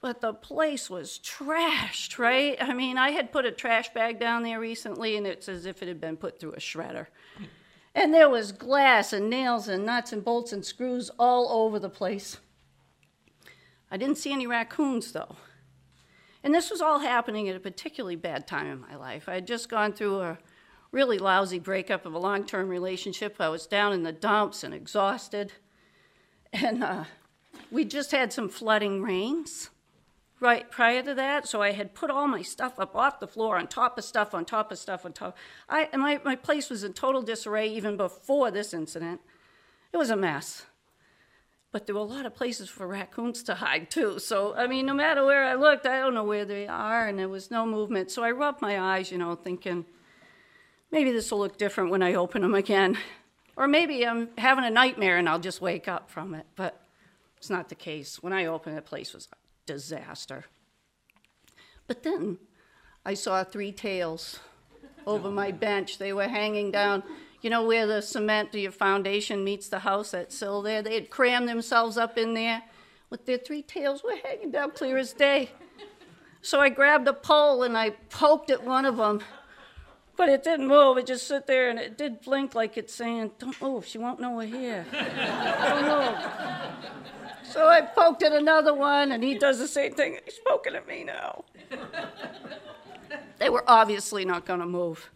But 0.00 0.22
the 0.22 0.32
place 0.32 0.88
was 0.88 1.20
trashed, 1.22 2.18
right? 2.18 2.56
I 2.58 2.72
mean, 2.72 2.96
I 2.96 3.10
had 3.10 3.32
put 3.32 3.44
a 3.44 3.52
trash 3.52 3.92
bag 3.92 4.18
down 4.18 4.44
there 4.44 4.58
recently, 4.58 5.14
and 5.18 5.26
it's 5.26 5.46
as 5.46 5.66
if 5.66 5.82
it 5.82 5.88
had 5.88 6.00
been 6.00 6.16
put 6.16 6.40
through 6.40 6.54
a 6.54 6.58
shredder. 6.58 7.08
And 7.94 8.14
there 8.14 8.30
was 8.30 8.50
glass 8.50 9.12
and 9.12 9.28
nails 9.28 9.68
and 9.68 9.84
nuts 9.84 10.14
and 10.14 10.24
bolts 10.24 10.50
and 10.50 10.64
screws 10.64 11.10
all 11.18 11.64
over 11.64 11.78
the 11.78 11.90
place. 11.90 12.38
I 13.90 13.98
didn't 13.98 14.16
see 14.16 14.32
any 14.32 14.46
raccoons, 14.46 15.12
though. 15.12 15.36
And 16.42 16.54
this 16.54 16.70
was 16.70 16.80
all 16.80 17.00
happening 17.00 17.46
at 17.50 17.56
a 17.56 17.60
particularly 17.60 18.16
bad 18.16 18.46
time 18.46 18.68
in 18.68 18.80
my 18.80 18.96
life. 18.96 19.28
I 19.28 19.34
had 19.34 19.46
just 19.46 19.68
gone 19.68 19.92
through 19.92 20.22
a 20.22 20.38
really 20.94 21.18
lousy 21.18 21.58
breakup 21.58 22.06
of 22.06 22.14
a 22.14 22.18
long 22.18 22.44
term 22.44 22.68
relationship. 22.68 23.36
I 23.40 23.48
was 23.48 23.66
down 23.66 23.92
in 23.92 24.04
the 24.04 24.12
dumps 24.12 24.62
and 24.62 24.72
exhausted. 24.72 25.52
And 26.52 26.84
uh, 26.84 27.04
we 27.70 27.84
just 27.84 28.12
had 28.12 28.32
some 28.32 28.48
flooding 28.48 29.02
rains 29.02 29.70
right 30.38 30.70
prior 30.70 31.02
to 31.02 31.14
that. 31.16 31.48
So 31.48 31.60
I 31.60 31.72
had 31.72 31.94
put 31.94 32.10
all 32.10 32.28
my 32.28 32.42
stuff 32.42 32.78
up 32.78 32.94
off 32.94 33.18
the 33.18 33.26
floor 33.26 33.58
on 33.58 33.66
top 33.66 33.98
of 33.98 34.04
stuff, 34.04 34.32
on 34.34 34.44
top 34.44 34.70
of 34.70 34.78
stuff, 34.78 35.04
on 35.04 35.12
top. 35.12 35.36
I, 35.68 35.88
my, 35.96 36.20
my 36.24 36.36
place 36.36 36.70
was 36.70 36.84
in 36.84 36.92
total 36.92 37.22
disarray 37.22 37.66
even 37.68 37.96
before 37.96 38.52
this 38.52 38.72
incident. 38.72 39.20
It 39.92 39.96
was 39.96 40.10
a 40.10 40.16
mess 40.16 40.66
but 41.72 41.86
there 41.86 41.94
were 41.96 42.02
a 42.02 42.04
lot 42.04 42.24
of 42.24 42.36
places 42.36 42.68
for 42.68 42.86
raccoons 42.86 43.42
to 43.42 43.56
hide 43.56 43.90
too. 43.90 44.20
So, 44.20 44.54
I 44.54 44.68
mean, 44.68 44.86
no 44.86 44.94
matter 44.94 45.24
where 45.24 45.42
I 45.42 45.54
looked, 45.54 45.86
I 45.86 45.98
don't 45.98 46.14
know 46.14 46.22
where 46.22 46.44
they 46.44 46.68
are, 46.68 47.08
and 47.08 47.18
there 47.18 47.28
was 47.28 47.50
no 47.50 47.66
movement. 47.66 48.12
So 48.12 48.22
I 48.22 48.30
rubbed 48.30 48.62
my 48.62 48.78
eyes, 48.78 49.10
you 49.10 49.18
know, 49.18 49.34
thinking 49.34 49.84
maybe 50.94 51.12
this 51.12 51.30
will 51.30 51.40
look 51.40 51.58
different 51.58 51.90
when 51.90 52.02
I 52.02 52.14
open 52.14 52.40
them 52.40 52.54
again. 52.54 52.96
Or 53.56 53.68
maybe 53.68 54.06
I'm 54.06 54.30
having 54.38 54.64
a 54.64 54.70
nightmare 54.70 55.18
and 55.18 55.28
I'll 55.28 55.38
just 55.38 55.60
wake 55.60 55.86
up 55.88 56.10
from 56.10 56.34
it. 56.34 56.46
But 56.56 56.80
it's 57.36 57.50
not 57.50 57.68
the 57.68 57.74
case. 57.74 58.22
When 58.22 58.32
I 58.32 58.46
opened, 58.46 58.76
the 58.78 58.82
place 58.82 59.12
was 59.12 59.28
a 59.30 59.36
disaster. 59.66 60.46
But 61.86 62.02
then 62.02 62.38
I 63.04 63.14
saw 63.14 63.44
three 63.44 63.70
tails 63.70 64.40
over 65.06 65.30
my 65.30 65.50
bench. 65.50 65.98
They 65.98 66.12
were 66.12 66.28
hanging 66.28 66.70
down 66.70 67.02
you 67.44 67.50
know, 67.50 67.66
where 67.66 67.86
the 67.86 68.00
cement 68.00 68.54
your 68.54 68.72
foundation 68.72 69.44
meets 69.44 69.68
the 69.68 69.80
house, 69.80 70.12
that 70.12 70.32
sill 70.32 70.62
there, 70.62 70.80
they 70.80 70.94
had 70.94 71.10
crammed 71.10 71.46
themselves 71.46 71.98
up 71.98 72.16
in 72.16 72.32
there 72.32 72.62
with 73.10 73.26
their 73.26 73.36
three 73.36 73.60
tails 73.60 74.02
were 74.02 74.16
hanging 74.24 74.50
down 74.50 74.70
clear 74.70 74.96
as 74.96 75.12
day. 75.12 75.50
So 76.40 76.58
I 76.58 76.70
grabbed 76.70 77.06
a 77.06 77.12
pole 77.12 77.62
and 77.62 77.76
I 77.76 77.90
poked 77.90 78.48
at 78.48 78.64
one 78.64 78.86
of 78.86 78.96
them, 78.96 79.20
but 80.16 80.28
it 80.28 80.42
didn't 80.42 80.68
move. 80.68 80.98
It 80.98 81.06
just 81.06 81.24
stood 81.24 81.46
there 81.46 81.70
and 81.70 81.78
it 81.78 81.98
did 81.98 82.20
blink 82.20 82.54
like 82.54 82.76
it's 82.76 82.94
saying, 82.94 83.32
Don't 83.38 83.60
move, 83.60 83.86
she 83.86 83.98
won't 83.98 84.20
know 84.20 84.32
we're 84.32 84.46
here. 84.46 84.86
Don't 84.92 85.82
move. 85.82 86.18
So 87.44 87.68
I 87.68 87.82
poked 87.82 88.22
at 88.22 88.32
another 88.32 88.74
one 88.74 89.12
and 89.12 89.22
he 89.22 89.38
does 89.38 89.58
the 89.58 89.68
same 89.68 89.94
thing. 89.94 90.18
He's 90.24 90.40
poking 90.44 90.74
at 90.74 90.88
me 90.88 91.04
now. 91.04 91.44
They 93.38 93.48
were 93.50 93.64
obviously 93.66 94.24
not 94.24 94.44
going 94.46 94.60
to 94.60 94.66
move. 94.66 95.10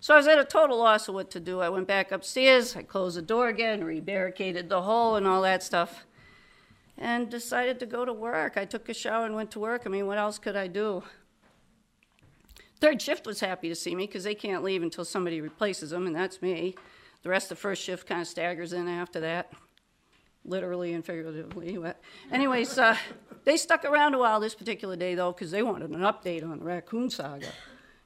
So 0.00 0.14
I 0.14 0.16
was 0.16 0.26
at 0.26 0.38
a 0.38 0.44
total 0.44 0.78
loss 0.78 1.08
of 1.08 1.14
what 1.14 1.30
to 1.32 1.40
do. 1.40 1.60
I 1.60 1.68
went 1.68 1.86
back 1.86 2.10
upstairs, 2.10 2.74
I 2.74 2.82
closed 2.82 3.18
the 3.18 3.22
door 3.22 3.48
again, 3.48 3.82
rebarricaded 3.82 4.68
the 4.68 4.82
hole 4.82 5.16
and 5.16 5.26
all 5.26 5.42
that 5.42 5.62
stuff, 5.62 6.06
and 6.96 7.28
decided 7.28 7.78
to 7.80 7.86
go 7.86 8.06
to 8.06 8.12
work. 8.12 8.56
I 8.56 8.64
took 8.64 8.88
a 8.88 8.94
shower 8.94 9.26
and 9.26 9.34
went 9.34 9.50
to 9.52 9.60
work. 9.60 9.82
I 9.84 9.90
mean, 9.90 10.06
what 10.06 10.16
else 10.16 10.38
could 10.38 10.56
I 10.56 10.68
do? 10.68 11.02
Third 12.80 13.02
shift 13.02 13.26
was 13.26 13.40
happy 13.40 13.68
to 13.68 13.74
see 13.74 13.94
me 13.94 14.06
because 14.06 14.24
they 14.24 14.34
can't 14.34 14.64
leave 14.64 14.82
until 14.82 15.04
somebody 15.04 15.40
replaces 15.40 15.90
them, 15.90 16.06
and 16.06 16.16
that's 16.16 16.40
me. 16.40 16.74
The 17.22 17.28
rest 17.28 17.50
of 17.50 17.58
the 17.58 17.60
first 17.60 17.82
shift 17.82 18.06
kind 18.06 18.22
of 18.22 18.26
staggers 18.26 18.72
in 18.72 18.88
after 18.88 19.20
that, 19.20 19.52
literally 20.46 20.94
and 20.94 21.04
figuratively. 21.04 21.76
But 21.76 22.00
anyways, 22.32 22.78
uh, 22.78 22.96
they 23.44 23.58
stuck 23.58 23.84
around 23.84 24.14
a 24.14 24.18
while 24.18 24.40
this 24.40 24.54
particular 24.54 24.96
day, 24.96 25.14
though, 25.14 25.32
because 25.32 25.50
they 25.50 25.62
wanted 25.62 25.90
an 25.90 26.00
update 26.00 26.42
on 26.42 26.58
the 26.58 26.64
raccoon 26.64 27.10
saga 27.10 27.48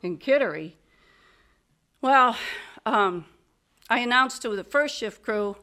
in 0.03 0.18
Kittery. 0.18 0.72
Well, 2.01 2.37
um, 2.85 3.27
I 3.89 4.01
announced 4.01 4.43
to 4.43 4.57
the 4.57 4.64
first 4.64 4.97
shift 4.97 5.22
crew 5.22 5.57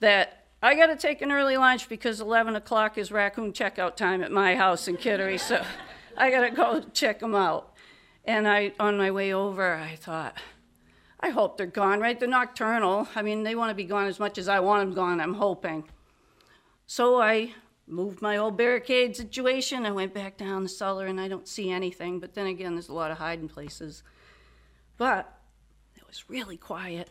that 0.00 0.46
I 0.60 0.74
got 0.74 0.86
to 0.86 0.96
take 0.96 1.22
an 1.22 1.30
early 1.30 1.56
lunch 1.56 1.88
because 1.88 2.20
11 2.20 2.56
o'clock 2.56 2.98
is 2.98 3.12
raccoon 3.12 3.52
checkout 3.52 3.94
time 3.94 4.24
at 4.24 4.32
my 4.32 4.56
house 4.56 4.88
in 4.88 4.96
Kittery, 4.96 5.38
so 5.38 5.64
I 6.16 6.30
got 6.30 6.40
to 6.40 6.50
go 6.50 6.80
check 6.92 7.20
them 7.20 7.36
out. 7.36 7.73
And 8.24 8.48
I, 8.48 8.72
on 8.80 8.96
my 8.96 9.10
way 9.10 9.32
over, 9.34 9.74
I 9.74 9.96
thought, 9.96 10.38
I 11.20 11.30
hope 11.30 11.56
they're 11.56 11.66
gone, 11.66 12.00
right? 12.00 12.18
They're 12.18 12.28
nocturnal. 12.28 13.08
I 13.14 13.22
mean, 13.22 13.42
they 13.42 13.54
want 13.54 13.70
to 13.70 13.74
be 13.74 13.84
gone 13.84 14.06
as 14.06 14.18
much 14.18 14.38
as 14.38 14.48
I 14.48 14.60
want 14.60 14.80
them 14.80 14.94
gone, 14.94 15.20
I'm 15.20 15.34
hoping. 15.34 15.84
So 16.86 17.20
I 17.20 17.52
moved 17.86 18.22
my 18.22 18.36
old 18.36 18.56
barricade 18.56 19.16
situation. 19.16 19.86
I 19.86 19.90
went 19.90 20.14
back 20.14 20.36
down 20.36 20.62
the 20.62 20.68
cellar 20.68 21.06
and 21.06 21.20
I 21.20 21.28
don't 21.28 21.48
see 21.48 21.70
anything, 21.70 22.18
but 22.18 22.34
then 22.34 22.46
again, 22.46 22.74
there's 22.74 22.88
a 22.88 22.94
lot 22.94 23.10
of 23.10 23.18
hiding 23.18 23.48
places. 23.48 24.02
But 24.96 25.38
it 25.96 26.06
was 26.06 26.28
really 26.28 26.56
quiet. 26.56 27.10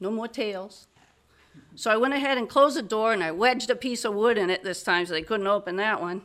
No 0.00 0.10
more 0.10 0.28
tails. 0.28 0.88
So 1.76 1.90
I 1.90 1.96
went 1.96 2.14
ahead 2.14 2.36
and 2.36 2.48
closed 2.48 2.76
the 2.76 2.82
door 2.82 3.12
and 3.12 3.22
I 3.22 3.30
wedged 3.30 3.70
a 3.70 3.76
piece 3.76 4.04
of 4.04 4.14
wood 4.14 4.38
in 4.38 4.50
it 4.50 4.64
this 4.64 4.82
time 4.82 5.06
so 5.06 5.12
they 5.12 5.22
couldn't 5.22 5.46
open 5.46 5.76
that 5.76 6.00
one. 6.00 6.22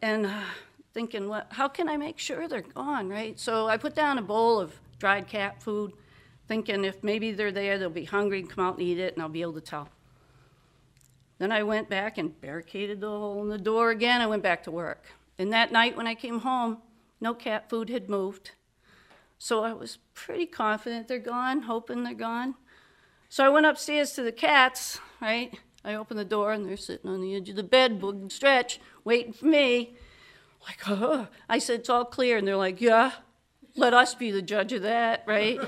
And 0.00 0.26
uh, 0.26 0.42
thinking, 0.94 1.28
what, 1.28 1.48
how 1.50 1.68
can 1.68 1.88
I 1.88 1.96
make 1.96 2.18
sure 2.18 2.46
they're 2.48 2.62
gone, 2.62 3.08
right? 3.08 3.38
So 3.38 3.66
I 3.66 3.76
put 3.76 3.94
down 3.94 4.16
a 4.16 4.22
bowl 4.22 4.60
of 4.60 4.72
dried 4.98 5.26
cat 5.26 5.62
food, 5.62 5.92
thinking 6.46 6.84
if 6.84 7.02
maybe 7.02 7.32
they're 7.32 7.52
there, 7.52 7.78
they'll 7.78 7.90
be 7.90 8.04
hungry 8.04 8.38
and 8.38 8.48
come 8.48 8.64
out 8.64 8.78
and 8.78 8.82
eat 8.82 8.98
it 8.98 9.14
and 9.14 9.22
I'll 9.22 9.28
be 9.28 9.42
able 9.42 9.54
to 9.54 9.60
tell. 9.60 9.88
Then 11.38 11.50
I 11.50 11.64
went 11.64 11.90
back 11.90 12.16
and 12.16 12.40
barricaded 12.40 13.00
the 13.00 13.08
hole 13.08 13.42
in 13.42 13.48
the 13.48 13.58
door 13.58 13.90
again. 13.90 14.20
I 14.20 14.26
went 14.28 14.44
back 14.44 14.62
to 14.64 14.70
work. 14.70 15.04
And 15.36 15.52
that 15.52 15.72
night 15.72 15.96
when 15.96 16.06
I 16.06 16.14
came 16.14 16.40
home, 16.40 16.78
no 17.20 17.34
cat 17.34 17.68
food 17.68 17.90
had 17.90 18.08
moved. 18.08 18.52
So 19.36 19.64
I 19.64 19.72
was 19.72 19.98
pretty 20.14 20.46
confident 20.46 21.08
they're 21.08 21.18
gone, 21.18 21.62
hoping 21.62 22.04
they're 22.04 22.14
gone. 22.14 22.54
So 23.28 23.44
I 23.44 23.48
went 23.48 23.66
upstairs 23.66 24.12
to 24.12 24.22
the 24.22 24.30
cats, 24.30 25.00
right? 25.20 25.58
I 25.84 25.94
opened 25.94 26.20
the 26.20 26.24
door 26.24 26.52
and 26.52 26.64
they're 26.64 26.76
sitting 26.76 27.10
on 27.10 27.20
the 27.20 27.34
edge 27.34 27.48
of 27.50 27.56
the 27.56 27.64
bed, 27.64 28.00
book 28.00 28.30
stretch, 28.30 28.80
waiting 29.02 29.32
for 29.32 29.46
me. 29.46 29.96
Like, 30.66 30.88
oh. 30.88 31.28
I 31.48 31.58
said, 31.58 31.80
it's 31.80 31.90
all 31.90 32.04
clear. 32.04 32.38
And 32.38 32.46
they're 32.46 32.56
like, 32.56 32.80
yeah. 32.80 33.12
let 33.76 33.94
us 33.94 34.14
be 34.14 34.30
the 34.30 34.42
judge 34.42 34.72
of 34.72 34.82
that, 34.82 35.24
right? 35.26 35.60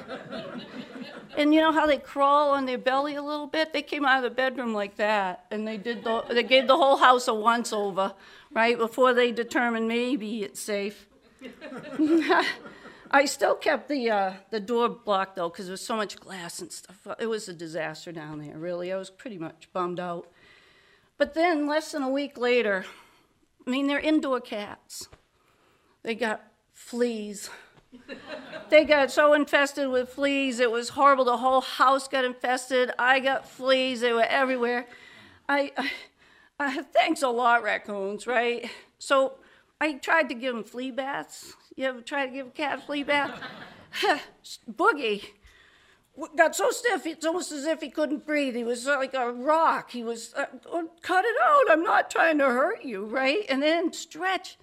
and 1.37 1.55
you 1.55 1.61
know 1.61 1.73
how 1.73 1.87
they 1.87 1.99
crawl 1.99 2.51
on 2.51 2.67
their 2.67 2.79
belly 2.79 3.15
a 3.15 3.23
little 3.23 3.47
bit? 3.47 3.73
They 3.73 3.83
came 3.83 4.05
out 4.05 4.19
of 4.19 4.23
the 4.25 4.35
bedroom 4.35 4.73
like 4.73 4.97
that, 4.97 5.45
and 5.51 5.67
they 5.67 5.77
did 5.77 6.05
the, 6.05 6.23
they 6.31 6.43
gave 6.43 6.67
the 6.67 6.77
whole 6.77 6.97
house 6.97 7.29
a 7.29 7.35
once 7.35 7.73
over, 7.73 8.15
right, 8.53 8.77
before 8.77 9.13
they 9.13 9.33
determined 9.33 9.89
maybe 9.89 10.43
it's 10.43 10.61
safe. 10.61 11.09
I 13.11 13.25
still 13.27 13.55
kept 13.55 13.89
the 13.89 14.11
uh, 14.11 14.33
the 14.51 14.59
door 14.59 14.89
blocked 14.89 15.37
though 15.37 15.49
because 15.49 15.67
there 15.67 15.73
was 15.73 15.85
so 15.85 15.97
much 15.97 16.19
glass 16.19 16.61
and 16.61 16.73
stuff. 16.73 17.07
It 17.21 17.27
was 17.27 17.49
a 17.49 17.53
disaster 17.53 18.11
down 18.11 18.41
there. 18.41 18.59
Really, 18.59 18.93
I 18.93 18.97
was 18.97 19.11
pretty 19.11 19.39
much 19.39 19.69
bummed 19.73 20.01
out. 20.01 20.27
But 21.17 21.35
then, 21.35 21.67
less 21.67 21.93
than 21.93 22.03
a 22.03 22.11
week 22.11 22.37
later, 22.37 22.85
I 23.67 23.71
mean, 23.71 23.87
they're 23.87 23.99
indoor 23.99 24.41
cats. 24.41 25.09
They 26.03 26.14
got 26.14 26.45
fleas. 26.73 27.51
they 28.71 28.85
got 28.85 29.11
so 29.11 29.33
infested 29.33 29.89
with 29.89 30.11
fleas, 30.11 30.61
it 30.61 30.71
was 30.71 30.91
horrible. 30.91 31.25
The 31.25 31.39
whole 31.39 31.61
house 31.61 32.07
got 32.07 32.25
infested. 32.25 32.93
I 32.99 33.21
got 33.21 33.49
fleas, 33.49 34.01
they 34.01 34.12
were 34.12 34.23
everywhere. 34.23 34.87
I, 35.49 35.73
I, 35.77 35.91
I 36.61 36.83
thanks 36.83 37.23
a 37.23 37.29
lot, 37.29 37.62
raccoons, 37.62 38.27
right? 38.27 38.71
So 38.99 39.35
I 39.81 39.95
tried 39.95 40.29
to 40.29 40.35
give 40.35 40.55
them 40.55 40.64
flea 40.64 40.91
baths. 40.91 41.55
You 41.75 41.87
ever 41.87 42.01
try 42.01 42.27
to 42.27 42.33
give 42.33 42.49
a 42.49 42.51
cat 42.51 42.79
a 42.79 42.83
flea 42.83 43.03
bath? 43.03 43.41
Boogie 44.71 45.25
got 46.37 46.57
so 46.57 46.71
stiff, 46.71 47.07
it's 47.07 47.27
almost 47.27 47.53
as 47.53 47.64
if 47.64 47.81
he 47.81 47.91
couldn't 47.91 48.27
breathe. 48.27 48.55
He 48.55 48.64
was 48.64 48.87
like 48.87 49.14
a 49.14 49.31
rock. 49.31 49.91
He 49.91 50.03
was, 50.03 50.33
uh, 50.35 50.47
oh, 50.67 50.91
cut 51.03 51.25
it 51.25 51.37
out. 51.43 51.71
I'm 51.71 51.83
not 51.83 52.11
trying 52.11 52.39
to 52.39 52.45
hurt 52.45 52.85
you, 52.85 53.05
right? 53.05 53.45
And 53.49 53.62
then 53.62 53.93
Stretch, 53.93 54.57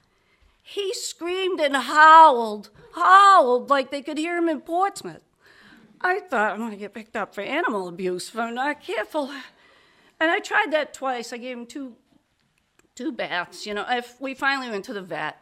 he 0.62 0.94
screamed 0.94 1.60
and 1.60 1.76
howled, 1.76 2.70
howled 2.96 3.70
like 3.70 3.92
they 3.92 4.02
could 4.02 4.18
hear 4.18 4.38
him 4.38 4.50
in 4.50 4.62
Portsmouth. 4.62 5.24
I 6.02 6.20
thought 6.20 6.52
I'm 6.52 6.60
going 6.60 6.72
to 6.72 6.78
get 6.78 6.94
picked 6.94 7.16
up 7.16 7.34
for 7.34 7.42
animal 7.42 7.88
abuse 7.88 8.30
if 8.30 8.38
I'm 8.38 8.56
not 8.56 8.82
careful. 8.82 9.32
And 10.20 10.32
I 10.32 10.40
tried 10.40 10.72
that 10.72 10.94
twice. 10.94 11.32
I 11.32 11.38
gave 11.38 11.58
him 11.58 11.66
two, 11.66 11.96
two 12.96 13.12
baths. 13.12 13.66
You 13.66 13.74
know, 13.74 13.86
if 13.90 14.20
we 14.20 14.34
finally 14.34 14.70
went 14.70 14.86
to 14.86 14.94
the 14.94 15.02
vet, 15.02 15.38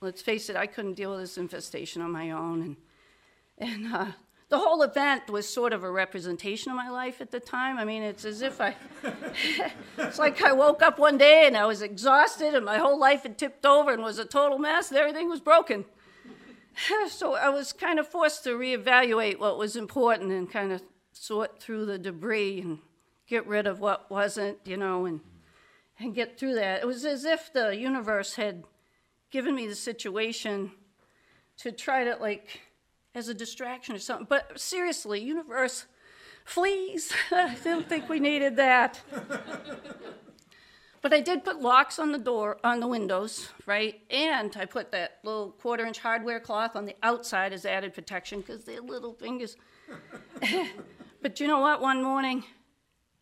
let's 0.00 0.22
face 0.22 0.48
it, 0.48 0.56
I 0.56 0.66
couldn't 0.66 0.94
deal 0.94 1.10
with 1.10 1.20
this 1.20 1.38
infestation 1.38 2.02
on 2.02 2.12
my 2.12 2.30
own. 2.30 2.62
And, 2.62 2.76
and 3.58 3.94
uh, 3.94 4.06
the 4.48 4.58
whole 4.58 4.82
event 4.82 5.28
was 5.28 5.48
sort 5.48 5.72
of 5.72 5.82
a 5.82 5.90
representation 5.90 6.70
of 6.70 6.76
my 6.76 6.88
life 6.88 7.20
at 7.20 7.32
the 7.32 7.40
time. 7.40 7.78
I 7.78 7.84
mean, 7.84 8.02
it's 8.02 8.24
as 8.24 8.42
if 8.42 8.60
I, 8.60 8.76
it's 9.98 10.18
like 10.18 10.40
I 10.42 10.52
woke 10.52 10.82
up 10.82 10.98
one 10.98 11.18
day 11.18 11.46
and 11.46 11.56
I 11.56 11.66
was 11.66 11.82
exhausted 11.82 12.54
and 12.54 12.64
my 12.64 12.78
whole 12.78 12.98
life 12.98 13.24
had 13.24 13.38
tipped 13.38 13.66
over 13.66 13.92
and 13.92 14.02
was 14.02 14.18
a 14.18 14.24
total 14.24 14.58
mess 14.58 14.90
and 14.90 14.98
everything 14.98 15.28
was 15.28 15.40
broken. 15.40 15.84
so 17.08 17.34
I 17.34 17.48
was 17.48 17.72
kind 17.72 17.98
of 17.98 18.06
forced 18.06 18.44
to 18.44 18.50
reevaluate 18.50 19.40
what 19.40 19.58
was 19.58 19.74
important 19.74 20.30
and 20.30 20.50
kind 20.50 20.72
of 20.72 20.82
sort 21.12 21.60
through 21.60 21.86
the 21.86 21.98
debris 21.98 22.60
and 22.60 22.78
get 23.26 23.46
rid 23.48 23.66
of 23.66 23.80
what 23.80 24.08
wasn't, 24.10 24.58
you 24.64 24.76
know, 24.76 25.06
and, 25.06 25.20
and 25.98 26.14
get 26.14 26.38
through 26.38 26.54
that. 26.54 26.82
It 26.82 26.86
was 26.86 27.04
as 27.04 27.24
if 27.24 27.52
the 27.52 27.76
universe 27.76 28.34
had 28.34 28.62
given 29.32 29.56
me 29.56 29.66
the 29.66 29.74
situation 29.74 30.70
to 31.58 31.72
try 31.72 32.04
to, 32.04 32.16
like, 32.16 32.60
as 33.16 33.28
a 33.28 33.34
distraction 33.34 33.96
or 33.96 33.98
something. 33.98 34.26
But 34.28 34.60
seriously, 34.60 35.20
universe, 35.20 35.86
fleas. 36.44 37.12
I 37.32 37.54
didn't 37.54 37.88
think 37.88 38.08
we 38.08 38.20
needed 38.20 38.56
that. 38.56 39.00
but 41.00 41.14
I 41.14 41.20
did 41.20 41.42
put 41.42 41.60
locks 41.60 41.98
on 41.98 42.12
the 42.12 42.18
door, 42.18 42.58
on 42.62 42.78
the 42.78 42.86
windows, 42.86 43.48
right? 43.64 44.02
And 44.10 44.54
I 44.56 44.66
put 44.66 44.92
that 44.92 45.18
little 45.24 45.52
quarter 45.52 45.86
inch 45.86 45.98
hardware 45.98 46.38
cloth 46.38 46.76
on 46.76 46.84
the 46.84 46.94
outside 47.02 47.54
as 47.54 47.64
added 47.64 47.94
protection 47.94 48.40
because 48.42 48.64
they're 48.64 48.82
little 48.82 49.14
fingers. 49.14 49.56
but 51.22 51.40
you 51.40 51.48
know 51.48 51.60
what? 51.60 51.80
One 51.80 52.02
morning, 52.02 52.44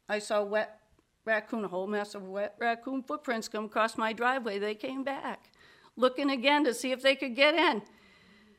I 0.09 0.19
saw 0.19 0.43
wet 0.43 0.81
raccoon, 1.25 1.65
a 1.65 1.69
whole 1.69 1.87
mess 1.87 2.17
of 2.17 2.25
wet 2.25 2.57
raccoon 2.59 3.05
footprints 3.05 3.47
come 3.47 3.67
across 3.67 3.97
my 3.97 4.13
driveway. 4.13 4.59
They 4.59 4.75
came 4.75 5.05
back, 5.05 5.51
looking 5.97 6.31
again 6.31 6.65
to 6.65 6.75
see 6.75 6.91
if 6.91 7.01
they 7.01 7.15
could 7.15 7.37
get 7.37 7.55
in. 7.55 7.83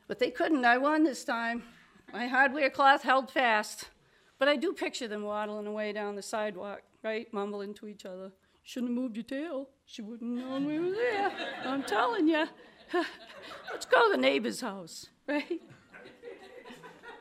But 0.07 0.19
they 0.19 0.31
couldn't. 0.31 0.65
I 0.65 0.77
won 0.77 1.03
this 1.03 1.23
time. 1.23 1.63
My 2.13 2.27
hardware 2.27 2.69
cloth 2.69 3.03
held 3.03 3.31
fast. 3.31 3.89
But 4.37 4.47
I 4.47 4.55
do 4.55 4.73
picture 4.73 5.07
them 5.07 5.23
waddling 5.23 5.67
away 5.67 5.93
down 5.93 6.15
the 6.15 6.21
sidewalk, 6.21 6.81
right? 7.03 7.31
Mumbling 7.33 7.73
to 7.75 7.87
each 7.87 8.05
other. 8.05 8.31
Shouldn't 8.63 8.91
have 8.91 8.95
moved 8.95 9.15
your 9.15 9.23
tail. 9.23 9.69
She 9.85 10.01
wouldn't 10.01 10.39
have 10.39 10.49
known 10.49 10.65
we 10.65 10.79
were 10.79 10.91
there. 10.91 11.31
I'm 11.63 11.83
telling 11.83 12.27
you. 12.27 12.45
Let's 13.71 13.85
go 13.85 14.07
to 14.07 14.11
the 14.11 14.21
neighbor's 14.21 14.61
house, 14.61 15.07
right? 15.27 15.61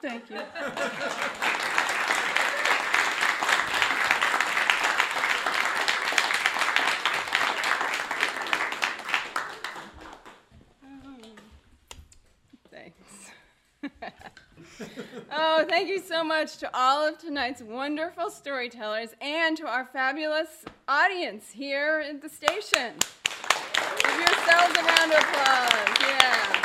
Thank 0.02 0.30
you. 0.30 0.40
Oh, 15.34 15.64
thank 15.68 15.88
you 15.88 15.98
so 16.00 16.22
much 16.22 16.58
to 16.58 16.70
all 16.74 17.06
of 17.06 17.18
tonight's 17.18 17.62
wonderful 17.62 18.30
storytellers 18.30 19.10
and 19.20 19.56
to 19.56 19.66
our 19.66 19.84
fabulous 19.84 20.64
audience 20.88 21.50
here 21.50 22.02
at 22.08 22.22
the 22.22 22.28
station. 22.28 22.94
Give 23.98 24.18
yourselves 24.18 24.76
a 24.78 24.82
round 24.82 25.12
of 25.12 25.18
applause. 25.18 25.98
Yeah. 26.00 26.64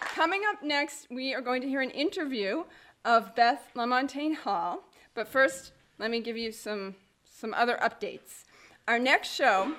Coming 0.00 0.42
up 0.50 0.62
next, 0.62 1.06
we 1.10 1.34
are 1.34 1.40
going 1.40 1.62
to 1.62 1.68
hear 1.68 1.80
an 1.80 1.90
interview 1.90 2.64
of 3.04 3.34
Beth 3.34 3.70
LaMontagne 3.76 4.34
Hall. 4.34 4.82
But 5.14 5.28
first, 5.28 5.72
let 5.98 6.10
me 6.10 6.20
give 6.20 6.36
you 6.36 6.52
some, 6.52 6.96
some 7.24 7.54
other 7.54 7.78
updates. 7.80 8.44
Our 8.88 8.98
next 8.98 9.32
show 9.32 9.74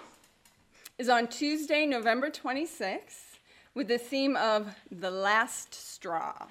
is 0.98 1.10
on 1.10 1.28
Tuesday, 1.28 1.86
November 1.86 2.30
26th 2.30 3.30
with 3.74 3.88
the 3.88 3.98
theme 3.98 4.36
of 4.36 4.76
The 4.92 5.12
Last 5.12 5.74
Straw. 5.74 6.48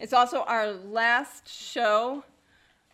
It's 0.00 0.12
also 0.14 0.44
our 0.44 0.72
last 0.72 1.46
show, 1.46 2.24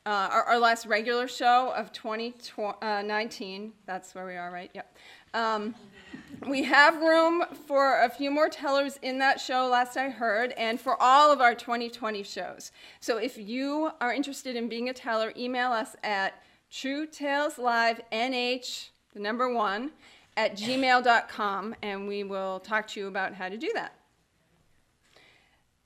uh, 0.04 0.28
our, 0.32 0.42
our, 0.42 0.58
last 0.58 0.86
regular 0.86 1.28
show 1.28 1.72
of 1.76 1.92
2019. 1.92 3.72
That's 3.86 4.12
where 4.12 4.26
we 4.26 4.34
are, 4.34 4.50
right? 4.50 4.72
Yep. 4.74 4.96
Um, 5.32 5.76
we 6.48 6.64
have 6.64 7.00
room 7.00 7.44
for 7.68 8.02
a 8.02 8.10
few 8.10 8.32
more 8.32 8.48
tellers 8.48 8.98
in 9.02 9.20
that 9.20 9.40
show, 9.40 9.68
last 9.68 9.96
I 9.96 10.08
heard, 10.08 10.50
and 10.52 10.80
for 10.80 11.00
all 11.00 11.32
of 11.32 11.40
our 11.40 11.54
2020 11.54 12.24
shows. 12.24 12.72
So 12.98 13.18
if 13.18 13.38
you 13.38 13.92
are 14.00 14.12
interested 14.12 14.56
in 14.56 14.68
being 14.68 14.88
a 14.88 14.92
teller, 14.92 15.32
email 15.36 15.70
us 15.70 15.94
at 16.02 16.42
truetaleslivenh, 16.72 18.88
the 19.14 19.20
number 19.20 19.54
one, 19.54 19.92
at 20.36 20.56
gmail.com, 20.56 21.76
and 21.82 22.08
we 22.08 22.24
will 22.24 22.58
talk 22.58 22.88
to 22.88 22.98
you 22.98 23.06
about 23.06 23.34
how 23.34 23.48
to 23.48 23.56
do 23.56 23.70
that. 23.74 23.95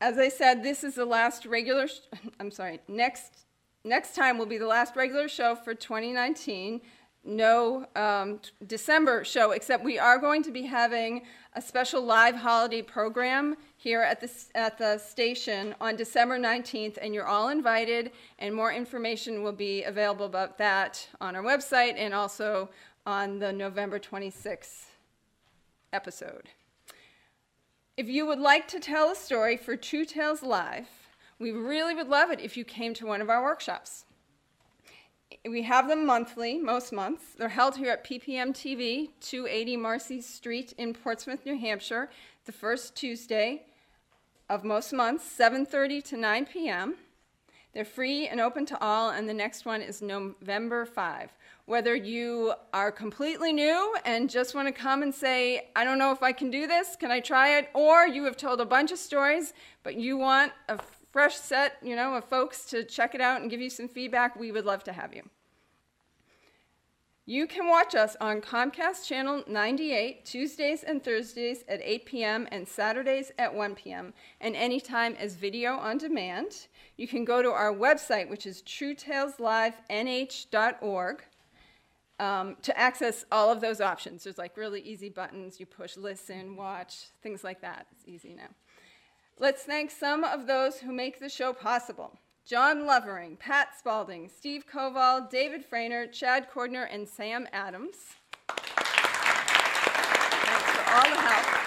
As 0.00 0.16
I 0.16 0.30
said, 0.30 0.62
this 0.62 0.82
is 0.82 0.94
the 0.94 1.04
last 1.04 1.44
regular, 1.44 1.86
sh- 1.86 2.00
I'm 2.40 2.50
sorry, 2.50 2.80
next, 2.88 3.44
next 3.84 4.14
time 4.14 4.38
will 4.38 4.46
be 4.46 4.58
the 4.58 4.66
last 4.66 4.96
regular 4.96 5.28
show 5.28 5.54
for 5.54 5.74
2019. 5.74 6.80
No 7.22 7.86
um, 7.96 8.40
December 8.66 9.24
show, 9.24 9.50
except 9.50 9.84
we 9.84 9.98
are 9.98 10.18
going 10.18 10.42
to 10.44 10.50
be 10.50 10.62
having 10.62 11.26
a 11.52 11.60
special 11.60 12.02
live 12.02 12.34
holiday 12.34 12.80
program 12.80 13.56
here 13.76 14.00
at 14.00 14.20
the, 14.22 14.30
at 14.54 14.78
the 14.78 14.96
station 14.96 15.74
on 15.82 15.96
December 15.96 16.38
19th, 16.38 16.96
and 17.02 17.12
you're 17.12 17.26
all 17.26 17.50
invited, 17.50 18.12
and 18.38 18.54
more 18.54 18.72
information 18.72 19.42
will 19.42 19.52
be 19.52 19.82
available 19.82 20.24
about 20.24 20.56
that 20.56 21.06
on 21.20 21.36
our 21.36 21.42
website 21.42 21.94
and 21.98 22.14
also 22.14 22.70
on 23.04 23.38
the 23.38 23.52
November 23.52 23.98
26th 23.98 24.86
episode. 25.92 26.48
If 28.00 28.08
you 28.08 28.24
would 28.24 28.38
like 28.38 28.66
to 28.68 28.80
tell 28.80 29.10
a 29.10 29.14
story 29.14 29.58
for 29.58 29.76
True 29.76 30.06
Tales 30.06 30.42
Live, 30.42 30.88
we 31.38 31.50
really 31.50 31.94
would 31.94 32.08
love 32.08 32.30
it 32.30 32.40
if 32.40 32.56
you 32.56 32.64
came 32.64 32.94
to 32.94 33.04
one 33.04 33.20
of 33.20 33.28
our 33.28 33.42
workshops. 33.42 34.06
We 35.46 35.64
have 35.64 35.86
them 35.86 36.06
monthly, 36.06 36.56
most 36.56 36.94
months. 36.94 37.34
They're 37.36 37.50
held 37.50 37.76
here 37.76 37.92
at 37.92 38.02
PPM 38.02 38.54
TV, 38.54 39.10
280 39.20 39.76
Marcy 39.76 40.22
Street 40.22 40.72
in 40.78 40.94
Portsmouth, 40.94 41.44
New 41.44 41.58
Hampshire, 41.58 42.08
the 42.46 42.52
first 42.52 42.96
Tuesday 42.96 43.66
of 44.48 44.64
most 44.64 44.94
months, 44.94 45.30
7:30 45.38 46.02
to 46.04 46.16
9 46.16 46.46
p.m. 46.46 46.94
They're 47.74 47.84
free 47.84 48.26
and 48.26 48.40
open 48.40 48.64
to 48.64 48.80
all, 48.80 49.10
and 49.10 49.28
the 49.28 49.34
next 49.34 49.66
one 49.66 49.82
is 49.82 50.00
November 50.00 50.86
5 50.86 51.34
whether 51.70 51.94
you 51.94 52.52
are 52.72 52.90
completely 52.90 53.52
new 53.52 53.94
and 54.04 54.28
just 54.28 54.56
want 54.56 54.66
to 54.66 54.72
come 54.72 55.04
and 55.04 55.14
say, 55.14 55.68
I 55.76 55.84
don't 55.84 55.98
know 55.98 56.10
if 56.10 56.20
I 56.20 56.32
can 56.32 56.50
do 56.50 56.66
this, 56.66 56.96
can 56.96 57.12
I 57.12 57.20
try 57.20 57.58
it? 57.58 57.68
Or 57.74 58.08
you 58.08 58.24
have 58.24 58.36
told 58.36 58.60
a 58.60 58.64
bunch 58.64 58.90
of 58.90 58.98
stories, 58.98 59.54
but 59.84 59.94
you 59.94 60.16
want 60.16 60.50
a 60.68 60.80
fresh 61.12 61.36
set, 61.36 61.76
you 61.80 61.94
know, 61.94 62.16
of 62.16 62.24
folks 62.24 62.64
to 62.66 62.82
check 62.82 63.14
it 63.14 63.20
out 63.20 63.40
and 63.40 63.48
give 63.48 63.60
you 63.60 63.70
some 63.70 63.86
feedback, 63.86 64.34
we 64.34 64.50
would 64.50 64.64
love 64.64 64.82
to 64.82 64.92
have 64.92 65.14
you. 65.14 65.22
You 67.24 67.46
can 67.46 67.68
watch 67.68 67.94
us 67.94 68.16
on 68.20 68.40
Comcast 68.40 69.06
Channel 69.06 69.44
98 69.46 70.24
Tuesdays 70.24 70.82
and 70.82 71.00
Thursdays 71.00 71.62
at 71.68 71.80
8 71.80 72.04
p.m. 72.04 72.48
and 72.50 72.66
Saturdays 72.66 73.30
at 73.38 73.54
1 73.54 73.76
p.m. 73.76 74.12
and 74.40 74.56
anytime 74.56 75.14
as 75.14 75.36
video 75.36 75.74
on 75.74 75.98
demand. 75.98 76.66
You 76.96 77.06
can 77.06 77.24
go 77.24 77.40
to 77.40 77.52
our 77.52 77.72
website, 77.72 78.28
which 78.28 78.46
is 78.46 78.60
truetaleslivenh.org, 78.62 81.24
um, 82.20 82.56
to 82.62 82.78
access 82.78 83.24
all 83.32 83.50
of 83.50 83.60
those 83.60 83.80
options. 83.80 84.24
There's 84.24 84.38
like 84.38 84.56
really 84.56 84.82
easy 84.82 85.08
buttons. 85.08 85.58
You 85.58 85.66
push 85.66 85.96
listen, 85.96 86.54
watch, 86.54 87.06
things 87.22 87.42
like 87.42 87.62
that. 87.62 87.86
It's 87.92 88.06
easy 88.06 88.34
now. 88.34 88.50
Let's 89.38 89.62
thank 89.62 89.90
some 89.90 90.22
of 90.22 90.46
those 90.46 90.80
who 90.80 90.92
make 90.92 91.18
the 91.18 91.30
show 91.30 91.54
possible. 91.54 92.18
John 92.44 92.84
Lovering, 92.86 93.36
Pat 93.36 93.68
Spalding, 93.78 94.28
Steve 94.28 94.64
Koval, 94.70 95.30
David 95.30 95.64
Frainer, 95.68 96.12
Chad 96.12 96.50
Cordner, 96.50 96.86
and 96.90 97.08
Sam 97.08 97.48
Adams. 97.52 97.96
Thanks 98.48 98.70
for 100.72 100.94
all 100.94 101.02
the 101.02 101.20
help. 101.20 101.59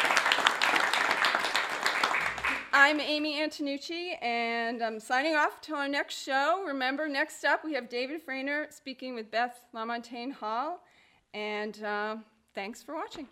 I'm 2.85 2.99
Amy 2.99 3.39
Antonucci, 3.39 4.21
and 4.21 4.83
I'm 4.83 4.99
signing 4.99 5.35
off 5.35 5.61
to 5.61 5.73
our 5.73 5.87
next 5.87 6.21
show. 6.21 6.65
Remember, 6.67 7.07
next 7.07 7.45
up 7.45 7.63
we 7.63 7.71
have 7.75 7.87
David 7.87 8.19
Frainer 8.27 8.73
speaking 8.73 9.15
with 9.15 9.31
Beth 9.31 9.57
LaMontagne 9.73 10.33
Hall, 10.33 10.81
and 11.33 11.81
uh, 11.81 12.17
thanks 12.53 12.83
for 12.83 12.93
watching. 12.93 13.29